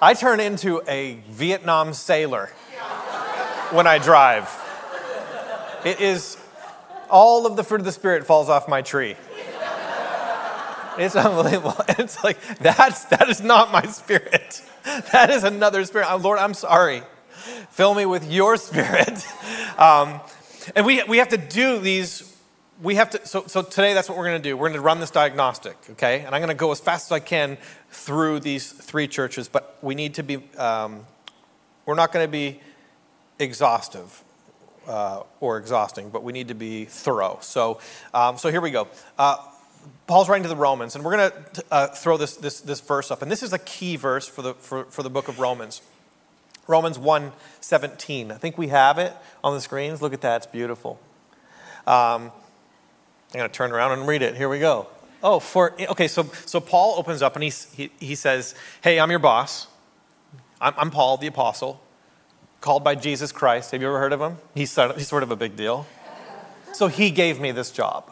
I 0.00 0.14
turn 0.14 0.38
into 0.38 0.80
a 0.86 1.18
Vietnam 1.28 1.92
sailor 1.92 2.46
when 3.72 3.86
I 3.86 3.98
drive. 3.98 4.48
It 5.84 6.00
is 6.00 6.36
all 7.10 7.46
of 7.46 7.56
the 7.56 7.64
fruit 7.64 7.80
of 7.80 7.84
the 7.84 7.92
Spirit 7.92 8.24
falls 8.24 8.48
off 8.48 8.68
my 8.68 8.82
tree. 8.82 9.16
It's 10.98 11.16
unbelievable. 11.16 11.76
It's 11.98 12.22
like, 12.22 12.38
that's, 12.58 13.04
that 13.06 13.28
is 13.28 13.40
not 13.40 13.72
my 13.72 13.82
spirit. 13.82 14.62
That 15.12 15.28
is 15.30 15.44
another 15.44 15.84
spirit. 15.84 16.08
Lord, 16.20 16.38
I'm 16.38 16.54
sorry. 16.54 17.02
Fill 17.70 17.94
me 17.94 18.06
with 18.06 18.30
your 18.30 18.56
spirit. 18.68 19.26
Um, 19.78 20.20
and 20.74 20.86
we, 20.86 21.02
we 21.04 21.18
have 21.18 21.28
to 21.28 21.36
do 21.36 21.78
these, 21.78 22.27
we 22.82 22.94
have 22.94 23.10
to, 23.10 23.26
so, 23.26 23.44
so 23.46 23.62
today 23.62 23.92
that's 23.94 24.08
what 24.08 24.16
we're 24.16 24.26
going 24.28 24.40
to 24.40 24.48
do. 24.48 24.56
We're 24.56 24.68
going 24.68 24.78
to 24.78 24.80
run 24.80 25.00
this 25.00 25.10
diagnostic, 25.10 25.76
okay? 25.90 26.20
And 26.20 26.34
I'm 26.34 26.40
going 26.40 26.48
to 26.48 26.54
go 26.54 26.70
as 26.70 26.80
fast 26.80 27.08
as 27.08 27.12
I 27.12 27.20
can 27.20 27.58
through 27.90 28.40
these 28.40 28.70
three 28.70 29.08
churches, 29.08 29.48
but 29.48 29.76
we 29.82 29.94
need 29.94 30.14
to 30.14 30.22
be, 30.22 30.36
um, 30.56 31.04
we're 31.86 31.94
not 31.94 32.12
going 32.12 32.24
to 32.24 32.30
be 32.30 32.60
exhaustive 33.38 34.22
uh, 34.86 35.22
or 35.40 35.58
exhausting, 35.58 36.10
but 36.10 36.22
we 36.22 36.32
need 36.32 36.48
to 36.48 36.54
be 36.54 36.84
thorough. 36.84 37.38
So, 37.40 37.80
um, 38.14 38.38
so 38.38 38.50
here 38.50 38.60
we 38.60 38.70
go. 38.70 38.86
Uh, 39.18 39.36
Paul's 40.06 40.28
writing 40.28 40.44
to 40.44 40.48
the 40.48 40.56
Romans, 40.56 40.94
and 40.94 41.04
we're 41.04 41.16
going 41.16 41.30
to 41.30 41.64
uh, 41.70 41.86
throw 41.88 42.16
this, 42.16 42.36
this, 42.36 42.60
this 42.60 42.80
verse 42.80 43.10
up. 43.10 43.22
And 43.22 43.30
this 43.30 43.42
is 43.42 43.52
a 43.52 43.58
key 43.58 43.96
verse 43.96 44.28
for 44.28 44.42
the, 44.42 44.54
for, 44.54 44.84
for 44.84 45.02
the 45.02 45.10
book 45.10 45.28
of 45.28 45.40
Romans. 45.40 45.82
Romans 46.66 46.98
1 46.98 47.32
17. 47.60 48.30
I 48.30 48.34
think 48.36 48.56
we 48.56 48.68
have 48.68 48.98
it 48.98 49.12
on 49.42 49.54
the 49.54 49.60
screens. 49.60 50.00
Look 50.00 50.12
at 50.12 50.20
that, 50.20 50.36
it's 50.36 50.46
beautiful. 50.46 51.00
Um, 51.86 52.30
I'm 53.32 53.38
going 53.38 53.50
to 53.50 53.54
turn 53.54 53.72
around 53.72 53.92
and 53.92 54.08
read 54.08 54.22
it. 54.22 54.36
Here 54.36 54.48
we 54.48 54.58
go. 54.58 54.86
Oh, 55.22 55.40
for, 55.40 55.74
okay, 55.80 56.08
so, 56.08 56.24
so 56.46 56.60
Paul 56.60 56.94
opens 56.98 57.22
up 57.22 57.34
and 57.34 57.42
he, 57.42 57.52
he, 57.74 57.90
he 57.98 58.14
says, 58.14 58.54
Hey, 58.82 59.00
I'm 59.00 59.10
your 59.10 59.18
boss. 59.18 59.66
I'm, 60.60 60.74
I'm 60.76 60.90
Paul, 60.90 61.16
the 61.16 61.26
apostle 61.26 61.82
called 62.60 62.82
by 62.82 62.94
Jesus 62.94 63.32
Christ. 63.32 63.70
Have 63.70 63.80
you 63.80 63.88
ever 63.88 63.98
heard 63.98 64.12
of 64.12 64.20
him? 64.20 64.38
He's 64.54 64.70
sort 64.70 64.90
of, 64.90 64.96
he's 64.96 65.08
sort 65.08 65.22
of 65.22 65.30
a 65.30 65.36
big 65.36 65.56
deal. 65.56 65.86
So 66.72 66.88
he 66.88 67.10
gave 67.10 67.40
me 67.40 67.52
this 67.52 67.70
job. 67.70 68.10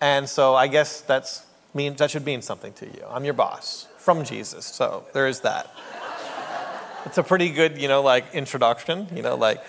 And 0.00 0.28
so 0.28 0.54
I 0.54 0.66
guess 0.66 1.00
that's 1.00 1.46
mean, 1.76 1.94
that 1.96 2.10
should 2.10 2.24
mean 2.24 2.42
something 2.42 2.72
to 2.74 2.86
you. 2.86 3.04
I'm 3.08 3.24
your 3.24 3.34
boss 3.34 3.86
from 3.98 4.24
Jesus. 4.24 4.64
So 4.64 5.04
there 5.12 5.26
is 5.26 5.40
that. 5.40 5.70
It's 7.04 7.18
a 7.18 7.22
pretty 7.22 7.50
good, 7.50 7.78
you 7.78 7.86
know, 7.86 8.02
like 8.02 8.34
introduction, 8.34 9.06
you 9.14 9.22
know, 9.22 9.36
like. 9.36 9.62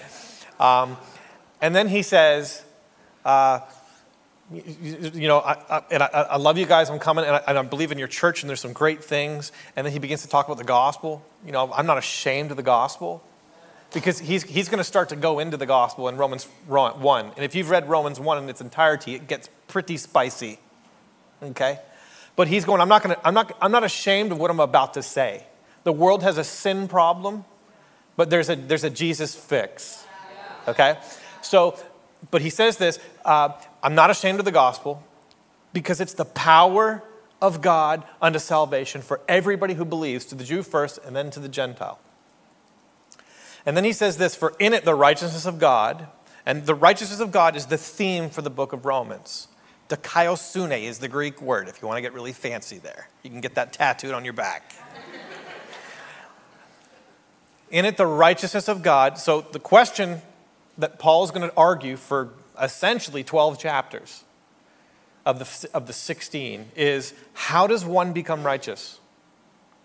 Um, 0.60 0.98
and 1.62 1.76
then 1.76 1.88
he 1.88 2.02
says, 2.02 2.64
uh, 3.26 3.60
you, 4.52 5.28
know, 5.28 5.40
I, 5.40 5.54
I, 5.70 5.84
and 5.92 6.04
I, 6.04 6.08
I, 6.08 6.38
love 6.38 6.58
you 6.58 6.66
guys. 6.66 6.90
I'm 6.90 7.00
coming, 7.00 7.26
and 7.26 7.36
I, 7.36 7.44
and 7.48 7.58
I 7.58 7.62
believe 7.64 7.92
in 7.92 7.98
your 7.98 8.08
church, 8.08 8.44
and 8.44 8.50
there's 8.50 8.62
some 8.62 8.72
great 8.72 9.04
things. 9.04 9.52
And 9.76 9.86
then 9.86 9.92
he 9.92 10.00
begins 10.00 10.22
to 10.22 10.30
talk 10.30 10.46
about 10.46 10.58
the 10.58 10.64
gospel. 10.64 11.22
You 11.46 11.52
know, 11.52 11.72
I'm 11.74 11.86
not 11.86 11.98
ashamed 11.98 12.52
of 12.52 12.58
the 12.58 12.64
gospel. 12.64 13.22
because 13.94 14.20
he's, 14.20 14.44
he's 14.44 14.70
going 14.70 14.78
to 14.78 14.86
start 14.86 15.10
to 15.10 15.16
go 15.16 15.40
into 15.40 15.58
the 15.58 15.66
gospel 15.66 16.08
in 16.08 16.16
Romans 16.16 16.46
1. 16.68 17.26
And 17.36 17.44
if 17.46 17.56
you've 17.56 17.70
read 17.70 17.90
Romans 17.90 18.20
1 18.20 18.44
in 18.44 18.50
its 18.50 18.62
entirety, 18.62 19.16
it 19.16 19.28
gets 19.28 19.50
pretty 19.68 19.98
spicy. 19.98 20.60
Okay? 21.44 21.80
But 22.38 22.48
he's 22.48 22.64
going, 22.64 22.80
I'm 22.80 22.90
not, 22.90 23.04
gonna, 23.04 23.18
I'm, 23.26 23.34
not, 23.34 23.58
I'm 23.62 23.72
not 23.72 23.84
ashamed 23.84 24.32
of 24.32 24.40
what 24.40 24.50
I'm 24.50 24.60
about 24.60 24.94
to 24.94 25.04
say. 25.04 25.44
The 25.84 25.94
world 25.94 26.24
has 26.24 26.38
a 26.38 26.44
sin 26.44 26.88
problem, 26.88 27.46
but 28.16 28.30
there's 28.30 28.50
a, 28.50 28.56
there's 28.56 28.84
a 28.84 28.90
Jesus 28.90 29.36
fix. 29.36 30.06
Okay? 30.68 30.98
So, 31.42 31.80
but 32.32 32.42
he 32.42 32.50
says 32.50 32.78
this 32.78 33.00
uh, 33.26 33.50
I'm 33.84 33.96
not 33.96 34.10
ashamed 34.10 34.40
of 34.40 34.46
the 34.46 34.52
gospel 34.52 35.04
because 35.74 36.02
it's 36.02 36.14
the 36.14 36.26
power 36.26 37.04
of 37.42 37.62
God 37.62 38.04
unto 38.22 38.40
salvation 38.40 39.02
for 39.02 39.22
everybody 39.28 39.76
who 39.76 39.86
believes, 39.86 40.26
to 40.26 40.36
the 40.36 40.44
Jew 40.44 40.64
first 40.64 41.00
and 41.06 41.16
then 41.16 41.30
to 41.32 41.40
the 41.40 41.50
Gentile. 41.50 42.00
And 43.66 43.76
then 43.76 43.84
he 43.84 43.94
says 43.94 44.18
this 44.18 44.36
For 44.36 44.54
in 44.60 44.74
it 44.74 44.86
the 44.86 44.96
righteousness 44.96 45.46
of 45.46 45.60
God, 45.60 46.08
and 46.46 46.66
the 46.66 46.76
righteousness 46.76 47.20
of 47.20 47.32
God 47.32 47.56
is 47.56 47.68
the 47.68 47.78
theme 47.78 48.30
for 48.30 48.42
the 48.42 48.50
book 48.50 48.74
of 48.74 48.86
Romans. 48.86 49.50
Dikaiosune 49.90 50.84
is 50.84 51.00
the 51.00 51.08
Greek 51.08 51.42
word, 51.42 51.68
if 51.68 51.82
you 51.82 51.88
want 51.88 51.98
to 51.98 52.02
get 52.02 52.14
really 52.14 52.34
fancy 52.34 52.78
there. 52.78 53.08
You 53.24 53.30
can 53.30 53.42
get 53.42 53.56
that 53.56 53.74
tattooed 53.74 54.14
on 54.14 54.24
your 54.26 54.34
back. 54.34 54.74
in 57.70 57.86
it, 57.86 57.98
the 57.98 58.08
righteousness 58.08 58.68
of 58.68 58.82
God. 58.82 59.18
So, 59.18 59.42
the 59.42 59.60
question 59.60 60.22
that 60.78 61.00
Paul 61.00 61.24
is 61.24 61.32
going 61.32 61.48
to 61.48 61.56
argue 61.56 61.98
for 61.98 62.34
essentially 62.62 63.24
12 63.24 63.60
chapters 63.60 64.24
of 65.26 65.40
the, 65.40 65.70
of 65.74 65.88
the 65.88 65.94
16 65.94 66.72
is 66.76 67.14
how 67.34 67.68
does 67.68 67.84
one 67.84 68.14
become 68.14 68.44
righteous? 68.44 69.00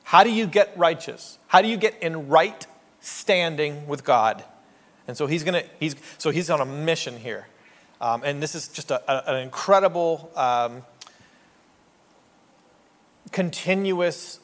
How 0.04 0.24
do 0.24 0.30
you 0.30 0.46
get 0.46 0.72
righteous? 0.76 1.38
How 1.48 1.62
do 1.62 1.68
you 1.68 1.76
get 1.76 2.00
in 2.02 2.28
right 2.28 2.66
standing 3.00 3.86
with 3.86 4.04
God? 4.04 4.44
And 5.08 5.16
so 5.16 5.26
he's 5.26 5.42
going 5.42 5.62
to, 5.62 5.68
he's, 5.80 5.96
so 6.18 6.30
he's 6.30 6.50
on 6.50 6.60
a 6.60 6.66
mission 6.66 7.16
here. 7.16 7.48
Um, 8.00 8.22
and 8.24 8.42
this 8.42 8.54
is 8.54 8.68
just 8.68 8.90
a, 8.90 9.02
a, 9.10 9.34
an 9.34 9.42
incredible, 9.42 10.30
um, 10.36 10.82
continuous 13.32 14.38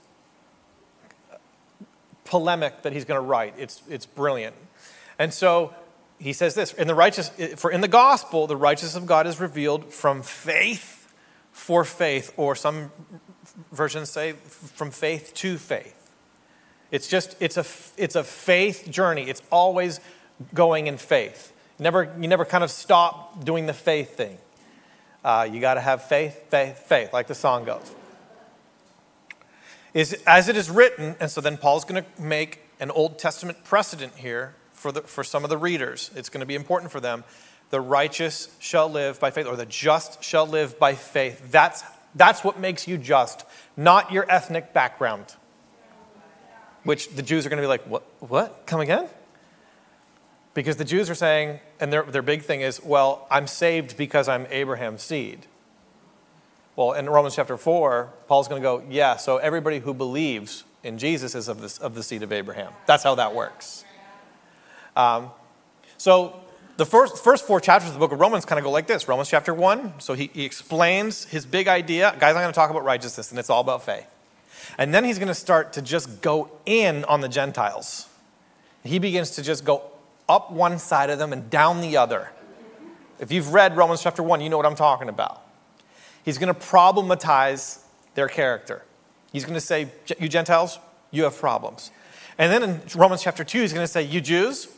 polemic 2.25 2.83
that 2.83 2.93
he's 2.93 3.05
going 3.05 3.21
to 3.21 3.27
write. 3.27 3.55
It's, 3.59 3.83
it's 3.89 4.07
brilliant. 4.07 4.55
And 5.19 5.33
so 5.33 5.75
he 6.19 6.33
says 6.33 6.55
this 6.55 6.73
in 6.73 6.89
the 6.89 6.95
righteous, 6.95 7.31
for 7.57 7.71
in 7.71 7.81
the 7.81 7.89
gospel, 7.89 8.47
the 8.47 8.57
righteousness 8.57 8.97
of 8.97 9.07
God 9.07 9.27
is 9.27 9.39
revealed 9.41 9.93
from 9.93 10.23
faith 10.23 11.13
for 11.53 11.85
faith, 11.85 12.33
or 12.37 12.55
some 12.55 12.91
versions 13.73 14.11
say 14.11 14.33
from 14.33 14.91
faith 14.91 15.33
to 15.35 15.59
faith. 15.59 15.95
It's 16.91 17.09
just, 17.09 17.37
it's 17.41 17.57
a, 17.57 17.65
it's 18.01 18.15
a 18.15 18.25
faith 18.25 18.89
journey. 18.91 19.29
It's 19.29 19.43
always 19.51 20.01
going 20.55 20.87
in 20.87 20.97
faith. 20.97 21.53
Never, 21.79 22.13
you 22.19 22.29
never 22.29 22.45
kind 22.45 22.65
of 22.65 22.71
stop 22.71 23.45
doing 23.45 23.67
the 23.67 23.75
faith 23.75 24.17
thing. 24.17 24.39
Uh, 25.25 25.49
you 25.51 25.61
got 25.61 25.75
to 25.75 25.81
have 25.81 26.05
faith, 26.05 26.49
faith, 26.49 26.79
faith, 26.79 27.13
like 27.13 27.27
the 27.27 27.35
song 27.35 27.65
goes. 27.65 27.93
Is 29.95 30.15
as 30.27 30.49
it 30.49 30.57
is 30.57 30.71
written, 30.71 31.17
and 31.19 31.31
so 31.31 31.41
then 31.41 31.57
Paul's 31.57 31.85
going 31.85 32.05
to 32.05 32.23
make 32.23 32.61
an 32.79 32.91
Old 32.91 33.19
Testament 33.19 33.65
precedent 33.65 34.15
here 34.17 34.55
for, 34.79 34.93
the, 34.93 35.03
for 35.03 35.25
some 35.25 35.45
of 35.45 35.51
the 35.51 35.59
readers. 35.59 36.11
It's 36.15 36.29
going 36.29 36.41
to 36.41 36.47
be 36.47 36.55
important 36.55 36.93
for 36.93 37.01
them. 37.01 37.25
The 37.71 37.81
righteous 37.81 38.49
shall 38.59 38.89
live 38.89 39.21
by 39.21 39.31
faith, 39.31 39.47
or 39.47 39.57
the 39.57 39.67
just 39.67 40.23
shall 40.23 40.47
live 40.47 40.79
by 40.79 40.95
faith. 40.95 41.51
That's, 41.51 41.83
that's 42.15 42.43
what 42.43 42.59
makes 42.59 42.89
you 42.89 42.97
just, 42.97 43.45
not 43.77 44.13
your 44.13 44.31
ethnic 44.31 44.73
background. 44.73 45.35
Which 46.85 47.11
the 47.11 47.23
Jews 47.23 47.45
are 47.45 47.51
going 47.51 47.59
to 47.59 47.63
be 47.63 47.69
like, 47.69 47.85
what? 47.85 48.05
What? 48.21 48.67
Come 48.67 48.81
again? 48.81 49.09
Because 50.55 50.77
the 50.77 50.85
Jews 50.85 51.11
are 51.11 51.15
saying, 51.15 51.61
and 51.79 51.93
their, 51.93 52.03
their 52.05 52.23
big 52.23 52.43
thing 52.43 52.63
is, 52.63 52.83
well, 52.83 53.27
I'm 53.31 53.47
saved 53.47 53.97
because 53.97 54.29
I'm 54.29 54.47
Abraham's 54.51 55.03
seed. 55.03 55.47
Well, 56.75 56.93
in 56.93 57.09
Romans 57.11 57.35
chapter 57.35 57.57
4, 57.57 58.09
Paul's 58.29 58.49
going 58.49 58.63
to 58.63 58.65
go, 58.65 58.83
yeah, 58.89 59.17
so 59.17 59.37
everybody 59.39 59.81
who 59.81 59.93
believes 59.93 60.65
in 60.83 60.99
Jesus 60.99 61.35
is 61.35 61.49
of, 61.49 61.61
this, 61.61 61.79
of 61.79 61.95
the 61.95 62.03
seed 62.03 62.23
of 62.23 62.33
Abraham. 62.33 62.73
That's 62.87 63.03
how 63.03 63.17
that 63.17 63.35
works. 63.35 63.85
Um, 64.99 65.31
so 65.97 66.39
the 66.77 66.85
first, 66.85 67.25
first 67.25 67.47
four 67.47 67.61
chapters 67.61 67.89
of 67.89 67.95
the 67.95 68.01
book 68.01 68.13
of 68.13 68.21
Romans 68.21 68.45
kind 68.45 68.59
of 68.59 68.65
go 68.65 68.71
like 68.71 68.87
this 68.87 69.09
Romans 69.09 69.31
chapter 69.31 69.55
1, 69.55 70.01
so 70.01 70.13
he, 70.13 70.31
he 70.35 70.45
explains 70.45 71.25
his 71.25 71.47
big 71.47 71.69
idea. 71.69 72.15
Guys, 72.19 72.35
I'm 72.35 72.43
going 72.43 72.53
to 72.53 72.53
talk 72.53 72.71
about 72.71 72.85
righteousness, 72.85 73.31
and 73.31 73.39
it's 73.39 73.49
all 73.49 73.61
about 73.61 73.85
faith. 73.85 74.07
And 74.77 74.93
then 74.93 75.05
he's 75.05 75.19
going 75.19 75.29
to 75.29 75.35
start 75.35 75.73
to 75.75 75.83
just 75.83 76.21
go 76.21 76.51
in 76.67 77.05
on 77.05 77.21
the 77.21 77.29
Gentiles. 77.29 78.09
He 78.85 78.99
begins 78.99 79.31
to 79.33 79.43
just 79.43 79.65
go 79.65 79.83
up 80.29 80.53
one 80.53 80.79
side 80.79 81.11
of 81.11 81.19
them 81.19 81.33
and 81.33 81.49
down 81.49 81.81
the 81.81 81.97
other. 81.97 82.31
If 83.19 83.33
you've 83.33 83.53
read 83.53 83.77
Romans 83.77 84.03
chapter 84.03 84.23
1, 84.23 84.41
you 84.41 84.49
know 84.49 84.57
what 84.57 84.67
I'm 84.67 84.77
talking 84.77 85.09
about. 85.09 85.43
He's 86.25 86.39
going 86.39 86.53
to 86.53 86.61
problematize 86.61 87.81
their 88.15 88.29
character. 88.29 88.85
He's 89.33 89.45
going 89.45 89.55
to 89.55 89.61
say, 89.61 89.89
You 90.19 90.29
Gentiles, 90.29 90.79
you 91.11 91.25
have 91.25 91.37
problems. 91.37 91.91
And 92.37 92.53
then 92.53 92.63
in 92.63 92.81
Romans 92.95 93.23
chapter 93.23 93.43
2, 93.43 93.61
he's 93.61 93.73
going 93.73 93.85
to 93.85 93.93
say, 93.93 94.03
You 94.03 94.21
Jews, 94.21 94.69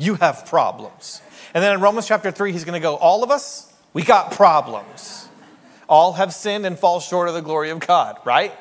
you 0.00 0.14
have 0.16 0.46
problems. 0.46 1.20
And 1.54 1.62
then 1.62 1.74
in 1.74 1.80
Romans 1.80 2.06
chapter 2.06 2.30
3, 2.30 2.52
he's 2.52 2.64
going 2.64 2.80
to 2.80 2.82
go, 2.82 2.96
All 2.96 3.22
of 3.22 3.30
us, 3.30 3.72
we 3.92 4.02
got 4.02 4.32
problems. 4.32 5.28
All 5.88 6.14
have 6.14 6.32
sinned 6.32 6.66
and 6.66 6.78
fall 6.78 7.00
short 7.00 7.28
of 7.28 7.34
the 7.34 7.42
glory 7.42 7.70
of 7.70 7.80
God, 7.80 8.18
right? 8.24 8.52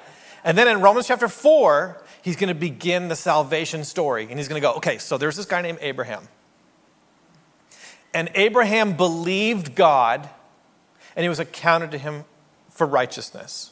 And 0.44 0.58
then 0.58 0.68
in 0.68 0.82
Romans 0.82 1.08
chapter 1.08 1.28
4, 1.28 2.02
he's 2.22 2.36
going 2.36 2.48
to 2.48 2.60
begin 2.60 3.08
the 3.08 3.16
salvation 3.16 3.84
story. 3.84 4.28
And 4.30 4.38
he's 4.38 4.48
going 4.48 4.62
to 4.62 4.68
go, 4.68 4.76
Okay, 4.76 4.98
so 4.98 5.18
there's 5.18 5.38
this 5.38 5.46
guy 5.46 5.62
named 5.62 5.80
Abraham. 5.82 6.28
And 8.14 8.30
Abraham 8.34 8.94
believed 8.98 9.76
God, 9.76 10.28
and 11.16 11.24
he 11.24 11.30
was 11.30 11.40
accounted 11.40 11.92
to 11.92 11.98
him 11.98 12.26
for 12.72 12.88
righteousness. 12.88 13.72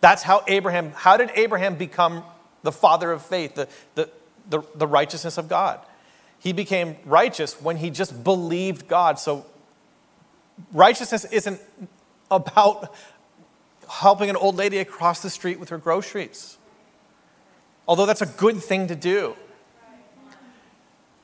That's 0.00 0.22
how 0.22 0.42
Abraham, 0.48 0.92
how 0.92 1.16
did 1.16 1.30
Abraham 1.34 1.76
become 1.76 2.24
the 2.62 2.72
father 2.72 3.12
of 3.12 3.22
faith, 3.22 3.54
the, 3.54 3.68
the, 3.94 4.10
the, 4.48 4.62
the 4.74 4.86
righteousness 4.86 5.38
of 5.38 5.48
God? 5.48 5.80
He 6.44 6.52
became 6.52 6.96
righteous 7.06 7.58
when 7.58 7.78
he 7.78 7.88
just 7.88 8.22
believed 8.22 8.86
God. 8.86 9.18
So, 9.18 9.46
righteousness 10.74 11.24
isn't 11.24 11.58
about 12.30 12.94
helping 13.88 14.28
an 14.28 14.36
old 14.36 14.54
lady 14.54 14.76
across 14.76 15.22
the 15.22 15.30
street 15.30 15.58
with 15.58 15.70
her 15.70 15.78
groceries. 15.78 16.58
Although 17.88 18.04
that's 18.04 18.20
a 18.20 18.26
good 18.26 18.62
thing 18.62 18.88
to 18.88 18.94
do. 18.94 19.36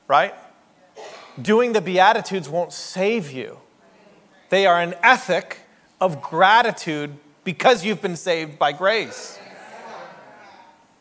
Right? 0.07 0.33
Doing 1.39 1.73
the 1.73 1.81
Beatitudes 1.81 2.49
won't 2.49 2.73
save 2.73 3.31
you. 3.31 3.59
They 4.49 4.65
are 4.65 4.81
an 4.81 4.95
ethic 5.03 5.59
of 5.99 6.19
gratitude 6.19 7.15
because 7.43 7.85
you've 7.85 8.01
been 8.01 8.15
saved 8.15 8.57
by 8.57 8.71
grace. 8.71 9.37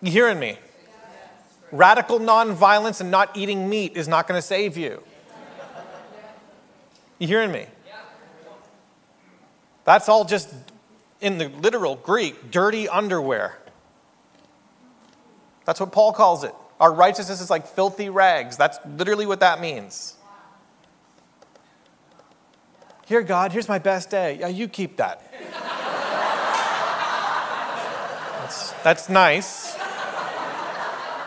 You 0.03 0.13
hearing 0.13 0.39
me? 0.39 0.59
Radical 1.73 2.19
nonviolence 2.19 3.01
and 3.01 3.11
not 3.11 3.37
eating 3.37 3.69
meat 3.69 3.97
is 3.97 4.09
not 4.09 4.27
going 4.27 4.39
to 4.39 4.47
save 4.47 4.77
you. 4.77 5.03
You 7.19 7.27
hearing 7.27 7.53
me? 7.53 7.67
That's 9.85 10.09
all 10.09 10.25
just, 10.25 10.53
in 11.21 11.39
the 11.39 11.49
literal 11.49 11.97
Greek, 11.97 12.51
dirty 12.51 12.89
underwear. 12.89 13.59
That's 15.65 15.79
what 15.79 15.93
Paul 15.93 16.13
calls 16.13 16.45
it. 16.45 16.55
Our 16.81 16.93
righteousness 16.93 17.41
is 17.41 17.51
like 17.51 17.67
filthy 17.67 18.09
rags. 18.09 18.57
That's 18.57 18.79
literally 18.97 19.27
what 19.27 19.41
that 19.41 19.61
means. 19.61 20.17
Here, 23.07 23.23
God, 23.23 23.53
here's 23.53 23.69
my 23.69 23.79
best 23.79 24.11
day. 24.11 24.39
Yeah, 24.41 24.49
you 24.49 24.67
keep 24.67 24.97
that. 24.97 25.33
that's, 28.41 28.73
that's 28.83 29.09
nice 29.09 29.80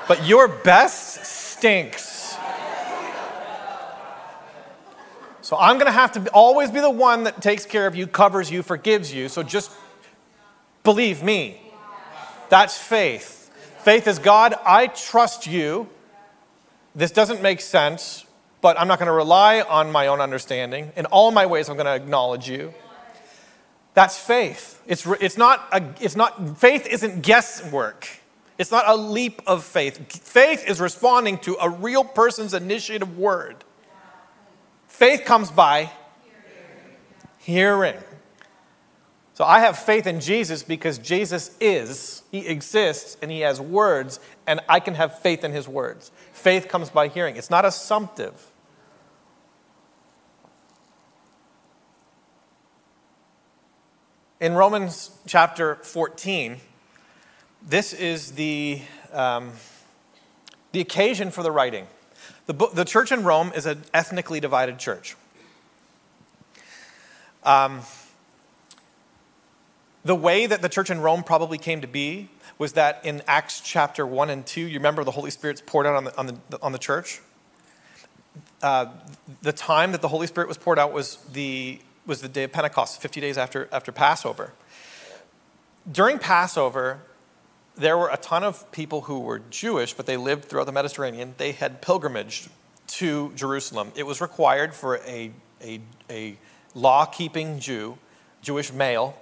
but 0.07 0.25
your 0.25 0.47
best 0.47 1.25
stinks. 1.25 2.35
So 5.41 5.57
I'm 5.57 5.75
going 5.75 5.87
to 5.87 5.91
have 5.91 6.13
to 6.13 6.29
always 6.31 6.71
be 6.71 6.79
the 6.79 6.89
one 6.89 7.25
that 7.25 7.41
takes 7.41 7.65
care 7.65 7.85
of 7.85 7.95
you, 7.95 8.07
covers 8.07 8.49
you, 8.49 8.63
forgives 8.63 9.13
you. 9.13 9.27
So 9.27 9.43
just 9.43 9.71
believe 10.83 11.21
me. 11.21 11.61
That's 12.49 12.77
faith. 12.77 13.51
Faith 13.79 14.07
is 14.07 14.19
God, 14.19 14.55
I 14.65 14.87
trust 14.87 15.45
you. 15.45 15.89
This 16.95 17.11
doesn't 17.11 17.41
make 17.41 17.59
sense, 17.59 18.25
but 18.61 18.79
I'm 18.79 18.87
not 18.87 18.99
going 18.99 19.07
to 19.07 19.13
rely 19.13 19.61
on 19.61 19.91
my 19.91 20.07
own 20.07 20.21
understanding. 20.21 20.91
In 20.95 21.05
all 21.07 21.31
my 21.31 21.45
ways, 21.45 21.67
I'm 21.67 21.75
going 21.75 21.87
to 21.87 21.95
acknowledge 21.95 22.47
you. 22.47 22.73
That's 23.93 24.17
faith. 24.17 24.81
It's, 24.87 25.05
it's, 25.19 25.37
not 25.37 25.67
a, 25.71 25.83
it's 25.99 26.15
not, 26.15 26.57
faith 26.57 26.87
isn't 26.87 27.21
guesswork. 27.21 28.07
It's 28.57 28.71
not 28.71 28.87
a 28.87 28.95
leap 28.95 29.41
of 29.47 29.63
faith. 29.63 30.21
Faith 30.23 30.67
is 30.67 30.79
responding 30.79 31.39
to 31.39 31.57
a 31.59 31.69
real 31.69 32.03
person's 32.03 32.53
initiative 32.53 33.17
word. 33.17 33.63
Faith 34.87 35.25
comes 35.25 35.49
by 35.49 35.91
hearing. 37.39 37.97
So 39.33 39.43
I 39.43 39.59
have 39.61 39.79
faith 39.79 40.05
in 40.05 40.19
Jesus 40.19 40.61
because 40.61 40.99
Jesus 40.99 41.57
is, 41.59 42.21
he 42.31 42.47
exists, 42.47 43.17
and 43.21 43.31
he 43.31 43.39
has 43.39 43.59
words, 43.59 44.19
and 44.45 44.59
I 44.69 44.79
can 44.79 44.93
have 44.93 45.19
faith 45.19 45.43
in 45.43 45.51
his 45.51 45.67
words. 45.67 46.11
Faith 46.31 46.67
comes 46.67 46.91
by 46.91 47.07
hearing, 47.07 47.35
it's 47.35 47.49
not 47.49 47.65
assumptive. 47.65 48.51
In 54.39 54.53
Romans 54.53 55.17
chapter 55.25 55.75
14, 55.75 56.57
this 57.67 57.93
is 57.93 58.31
the, 58.33 58.81
um, 59.11 59.51
the 60.71 60.81
occasion 60.81 61.31
for 61.31 61.43
the 61.43 61.51
writing. 61.51 61.87
The, 62.45 62.53
the 62.73 62.83
church 62.83 63.11
in 63.11 63.23
Rome 63.23 63.53
is 63.55 63.65
an 63.65 63.83
ethnically 63.93 64.39
divided 64.39 64.77
church. 64.79 65.15
Um, 67.43 67.81
the 70.03 70.15
way 70.15 70.45
that 70.45 70.61
the 70.61 70.69
church 70.69 70.89
in 70.89 70.99
Rome 70.99 71.23
probably 71.23 71.57
came 71.57 71.81
to 71.81 71.87
be 71.87 72.29
was 72.57 72.73
that 72.73 73.05
in 73.05 73.21
Acts 73.27 73.61
chapter 73.61 74.05
1 74.05 74.29
and 74.29 74.45
2, 74.45 74.61
you 74.61 74.77
remember 74.77 75.03
the 75.03 75.11
Holy 75.11 75.31
Spirit's 75.31 75.61
poured 75.65 75.85
out 75.85 75.95
on 75.95 76.03
the, 76.03 76.17
on 76.17 76.27
the, 76.27 76.61
on 76.61 76.71
the 76.73 76.77
church? 76.77 77.21
Uh, 78.61 78.87
the 79.41 79.53
time 79.53 79.91
that 79.93 80.01
the 80.01 80.07
Holy 80.09 80.27
Spirit 80.27 80.47
was 80.47 80.57
poured 80.57 80.79
out 80.79 80.91
was 80.91 81.17
the, 81.31 81.79
was 82.05 82.21
the 82.21 82.27
day 82.27 82.43
of 82.43 82.51
Pentecost, 82.51 83.01
50 83.01 83.21
days 83.21 83.37
after, 83.37 83.69
after 83.71 83.91
Passover. 83.91 84.53
During 85.89 86.19
Passover, 86.19 87.01
there 87.75 87.97
were 87.97 88.09
a 88.09 88.17
ton 88.17 88.43
of 88.43 88.71
people 88.71 89.01
who 89.01 89.19
were 89.19 89.41
Jewish, 89.49 89.93
but 89.93 90.05
they 90.05 90.17
lived 90.17 90.45
throughout 90.45 90.65
the 90.65 90.71
Mediterranean. 90.71 91.35
They 91.37 91.53
had 91.53 91.81
pilgrimaged 91.81 92.49
to 92.87 93.31
Jerusalem. 93.35 93.91
It 93.95 94.03
was 94.03 94.21
required 94.21 94.73
for 94.73 94.97
a, 94.97 95.31
a, 95.61 95.79
a 96.09 96.37
law 96.75 97.05
keeping 97.05 97.59
Jew, 97.59 97.97
Jewish 98.41 98.71
male, 98.71 99.17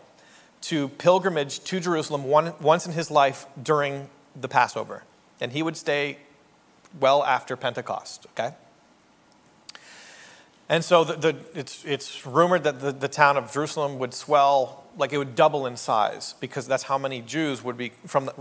to 0.62 0.90
pilgrimage 0.90 1.64
to 1.66 1.80
Jerusalem 1.80 2.26
one, 2.26 2.54
once 2.60 2.86
in 2.86 2.92
his 2.92 3.10
life 3.10 3.46
during 3.62 4.10
the 4.40 4.48
Passover. 4.48 5.04
And 5.40 5.52
he 5.52 5.64
would 5.64 5.78
stay 5.78 6.18
well 7.00 7.24
after 7.24 7.56
Pentecost, 7.56 8.28
okay? 8.32 8.54
And 10.70 10.84
so 10.86 11.04
the, 11.04 11.14
the, 11.14 11.36
it's, 11.54 11.84
it's 11.84 12.26
rumored 12.26 12.64
that 12.64 12.80
the, 12.80 12.92
the 12.92 13.08
town 13.08 13.38
of 13.38 13.52
Jerusalem 13.52 14.00
would 14.00 14.14
swell, 14.14 14.81
like 14.98 15.14
it 15.14 15.18
would 15.18 15.36
double 15.36 15.66
in 15.66 15.78
size, 15.78 16.36
because 16.40 16.68
that's 16.68 16.84
how 16.84 16.98
many 16.98 17.22
Jews 17.22 17.64
would 17.64 17.78
be 17.78 17.92
from 18.06 18.26
the, 18.26 18.34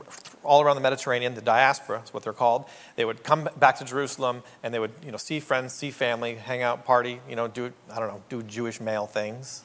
all 0.43 0.63
around 0.63 0.77
the 0.77 0.83
Mediterranean, 0.83 1.35
the 1.35 1.41
diaspora 1.41 2.03
is 2.05 2.13
what 2.13 2.23
they're 2.23 2.33
called. 2.33 2.65
They 2.97 3.05
would 3.05 3.23
come 3.23 3.49
back 3.59 3.79
to 3.79 3.85
Jerusalem 3.85 4.43
and 4.63 4.75
they 4.75 4.79
would 4.79 4.93
you 5.05 5.11
know, 5.11 5.17
see 5.17 5.41
friends, 5.41 5.73
see 5.73 5.91
family, 5.91 6.35
hang 6.35 6.63
out, 6.63 6.85
party, 6.85 7.21
you 7.29 7.37
know, 7.37 7.49
do, 7.49 7.73
I 7.91 7.99
don't 7.99 8.09
know, 8.09 8.23
do 8.29 8.43
Jewish 8.43 8.81
male 8.81 9.07
things. 9.07 9.63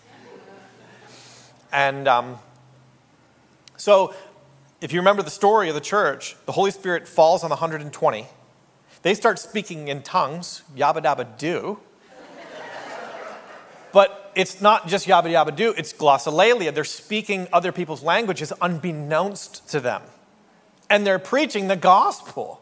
And 1.71 2.08
um, 2.08 2.39
so, 3.76 4.13
if 4.80 4.93
you 4.93 5.00
remember 5.00 5.24
the 5.24 5.30
story 5.30 5.67
of 5.67 5.76
the 5.76 5.82
church, 5.82 6.36
the 6.45 6.54
Holy 6.54 6.71
Spirit 6.71 7.08
falls 7.08 7.43
on 7.43 7.50
the 7.50 7.56
120. 7.56 8.28
They 9.02 9.13
start 9.13 9.39
speaking 9.39 9.88
in 9.88 10.02
tongues, 10.02 10.63
yabba 10.76 11.04
dabba 11.04 11.38
do. 11.38 11.80
but 13.91 14.25
it's 14.36 14.62
not 14.62 14.88
just 14.88 15.08
yabba 15.08 15.32
dabba 15.32 15.56
do, 15.56 15.74
it's 15.78 15.93
glossolalia. 15.93 16.74
They're 16.74 16.84
speaking 16.84 17.48
other 17.52 17.71
people's 17.71 18.04
languages 18.04 18.52
unbeknownst 18.62 19.67
to 19.69 19.80
them. 19.80 20.02
And 20.89 21.06
they're 21.06 21.19
preaching 21.19 21.67
the 21.67 21.76
gospel. 21.76 22.62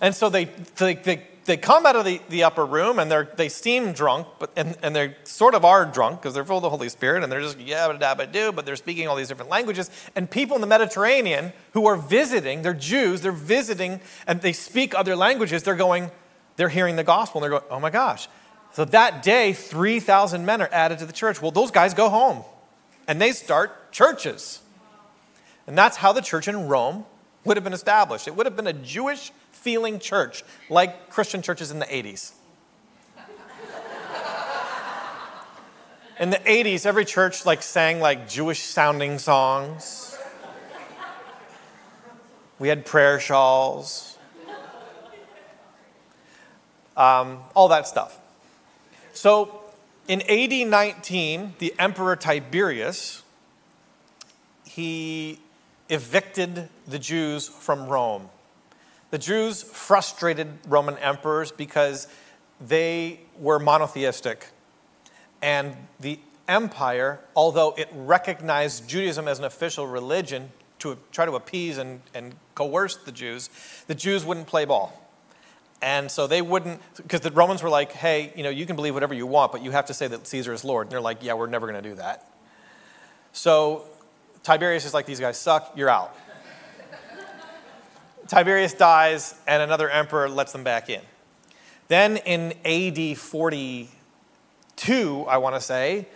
And 0.00 0.14
so 0.14 0.28
they, 0.28 0.46
they, 0.76 0.94
they 0.94 1.26
they 1.44 1.56
come 1.56 1.86
out 1.86 1.96
of 1.96 2.04
the, 2.04 2.20
the 2.28 2.44
upper 2.44 2.64
room 2.64 2.98
and 2.98 3.10
they're, 3.10 3.28
they 3.36 3.48
seem 3.48 3.92
drunk, 3.92 4.26
but, 4.38 4.50
and, 4.56 4.76
and 4.82 4.94
they 4.94 5.16
sort 5.24 5.54
of 5.54 5.64
are 5.64 5.84
drunk 5.84 6.20
because 6.20 6.34
they're 6.34 6.44
full 6.44 6.58
of 6.58 6.62
the 6.62 6.70
Holy 6.70 6.88
Spirit 6.88 7.22
and 7.22 7.32
they're 7.32 7.40
just 7.40 7.58
yabba 7.58 8.00
dabba 8.00 8.30
do, 8.30 8.52
but 8.52 8.64
they're 8.64 8.76
speaking 8.76 9.08
all 9.08 9.16
these 9.16 9.28
different 9.28 9.50
languages. 9.50 9.90
And 10.14 10.30
people 10.30 10.54
in 10.54 10.60
the 10.60 10.66
Mediterranean 10.66 11.52
who 11.72 11.86
are 11.86 11.96
visiting, 11.96 12.62
they're 12.62 12.74
Jews, 12.74 13.22
they're 13.22 13.32
visiting 13.32 14.00
and 14.26 14.40
they 14.40 14.52
speak 14.52 14.94
other 14.94 15.16
languages, 15.16 15.62
they're 15.64 15.74
going, 15.74 16.10
they're 16.56 16.68
hearing 16.68 16.96
the 16.96 17.04
gospel 17.04 17.42
and 17.42 17.44
they're 17.50 17.58
going, 17.58 17.70
oh 17.70 17.80
my 17.80 17.90
gosh. 17.90 18.28
So 18.72 18.84
that 18.86 19.22
day, 19.22 19.52
3,000 19.52 20.46
men 20.46 20.62
are 20.62 20.68
added 20.72 20.98
to 21.00 21.06
the 21.06 21.12
church. 21.12 21.42
Well, 21.42 21.50
those 21.50 21.70
guys 21.70 21.92
go 21.92 22.08
home 22.08 22.42
and 23.06 23.20
they 23.20 23.32
start 23.32 23.92
churches. 23.92 24.60
And 25.66 25.76
that's 25.76 25.98
how 25.98 26.12
the 26.12 26.22
church 26.22 26.48
in 26.48 26.68
Rome 26.68 27.04
would 27.44 27.56
have 27.56 27.64
been 27.64 27.74
established. 27.74 28.26
It 28.26 28.34
would 28.34 28.46
have 28.46 28.56
been 28.56 28.66
a 28.66 28.72
Jewish 28.72 29.30
feeling 29.50 29.98
church, 29.98 30.42
like 30.70 31.10
Christian 31.10 31.42
churches 31.42 31.70
in 31.70 31.78
the 31.78 31.86
80s. 31.86 32.32
In 36.18 36.30
the 36.30 36.38
80s, 36.38 36.86
every 36.86 37.04
church 37.04 37.44
like 37.44 37.62
sang 37.62 38.00
like 38.00 38.28
Jewish 38.28 38.60
sounding 38.60 39.18
songs. 39.18 40.16
We 42.58 42.68
had 42.68 42.86
prayer 42.86 43.18
shawls. 43.18 44.16
Um, 46.96 47.40
all 47.54 47.68
that 47.68 47.88
stuff. 47.88 48.18
So 49.12 49.60
in 50.08 50.22
AD 50.22 50.68
19, 50.68 51.54
the 51.58 51.74
Emperor 51.78 52.16
Tiberius, 52.16 53.22
he 54.64 55.38
evicted 55.88 56.68
the 56.86 56.98
Jews 56.98 57.48
from 57.48 57.86
Rome. 57.86 58.30
The 59.10 59.18
Jews 59.18 59.62
frustrated 59.62 60.48
Roman 60.66 60.96
emperors 60.98 61.52
because 61.52 62.08
they 62.60 63.20
were 63.38 63.58
monotheistic. 63.58 64.48
And 65.42 65.76
the 66.00 66.18
empire, 66.48 67.20
although 67.36 67.74
it 67.76 67.88
recognized 67.92 68.88
Judaism 68.88 69.28
as 69.28 69.38
an 69.38 69.44
official 69.44 69.86
religion 69.86 70.50
to 70.78 70.96
try 71.12 71.26
to 71.26 71.32
appease 71.32 71.76
and, 71.76 72.00
and 72.14 72.34
coerce 72.54 72.96
the 72.96 73.12
Jews, 73.12 73.50
the 73.86 73.94
Jews 73.94 74.24
wouldn't 74.24 74.46
play 74.46 74.64
ball. 74.64 74.98
And 75.82 76.10
so 76.10 76.28
they 76.28 76.40
wouldn't, 76.40 76.80
because 76.96 77.20
the 77.20 77.32
Romans 77.32 77.60
were 77.60 77.68
like, 77.68 77.90
hey, 77.90 78.32
you 78.36 78.44
know, 78.44 78.50
you 78.50 78.66
can 78.66 78.76
believe 78.76 78.94
whatever 78.94 79.14
you 79.14 79.26
want, 79.26 79.50
but 79.50 79.62
you 79.62 79.72
have 79.72 79.86
to 79.86 79.94
say 79.94 80.06
that 80.06 80.28
Caesar 80.28 80.52
is 80.52 80.64
Lord. 80.64 80.86
And 80.86 80.92
they're 80.92 81.00
like, 81.00 81.24
yeah, 81.24 81.34
we're 81.34 81.48
never 81.48 81.66
going 81.66 81.82
to 81.82 81.88
do 81.88 81.96
that. 81.96 82.30
So 83.32 83.86
Tiberius 84.44 84.84
is 84.84 84.94
like, 84.94 85.06
these 85.06 85.18
guys 85.18 85.36
suck, 85.36 85.72
you're 85.76 85.90
out. 85.90 86.14
Tiberius 88.28 88.74
dies, 88.74 89.34
and 89.46 89.60
another 89.60 89.90
emperor 89.90 90.28
lets 90.28 90.52
them 90.52 90.62
back 90.62 90.88
in. 90.88 91.00
Then 91.88 92.18
in 92.18 92.52
AD 92.64 93.18
42, 93.18 95.26
I 95.28 95.36
want 95.38 95.56
to 95.56 95.60
say, 95.60 96.06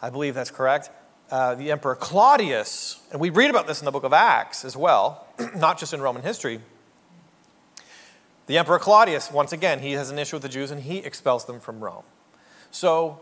I 0.00 0.08
believe 0.08 0.34
that's 0.34 0.50
correct, 0.50 0.88
uh, 1.30 1.54
the 1.54 1.70
Emperor 1.70 1.94
Claudius, 1.94 3.00
and 3.12 3.20
we 3.20 3.30
read 3.30 3.50
about 3.50 3.66
this 3.66 3.80
in 3.80 3.84
the 3.84 3.90
book 3.90 4.04
of 4.04 4.12
Acts 4.12 4.64
as 4.64 4.76
well, 4.76 5.26
not 5.56 5.78
just 5.78 5.94
in 5.94 6.00
Roman 6.00 6.22
history. 6.22 6.60
The 8.46 8.58
Emperor 8.58 8.78
Claudius, 8.78 9.30
once 9.30 9.52
again, 9.52 9.80
he 9.80 9.92
has 9.92 10.10
an 10.10 10.18
issue 10.18 10.36
with 10.36 10.42
the 10.42 10.48
Jews 10.48 10.70
and 10.70 10.82
he 10.82 10.98
expels 10.98 11.44
them 11.44 11.60
from 11.60 11.80
Rome. 11.80 12.04
So, 12.70 13.20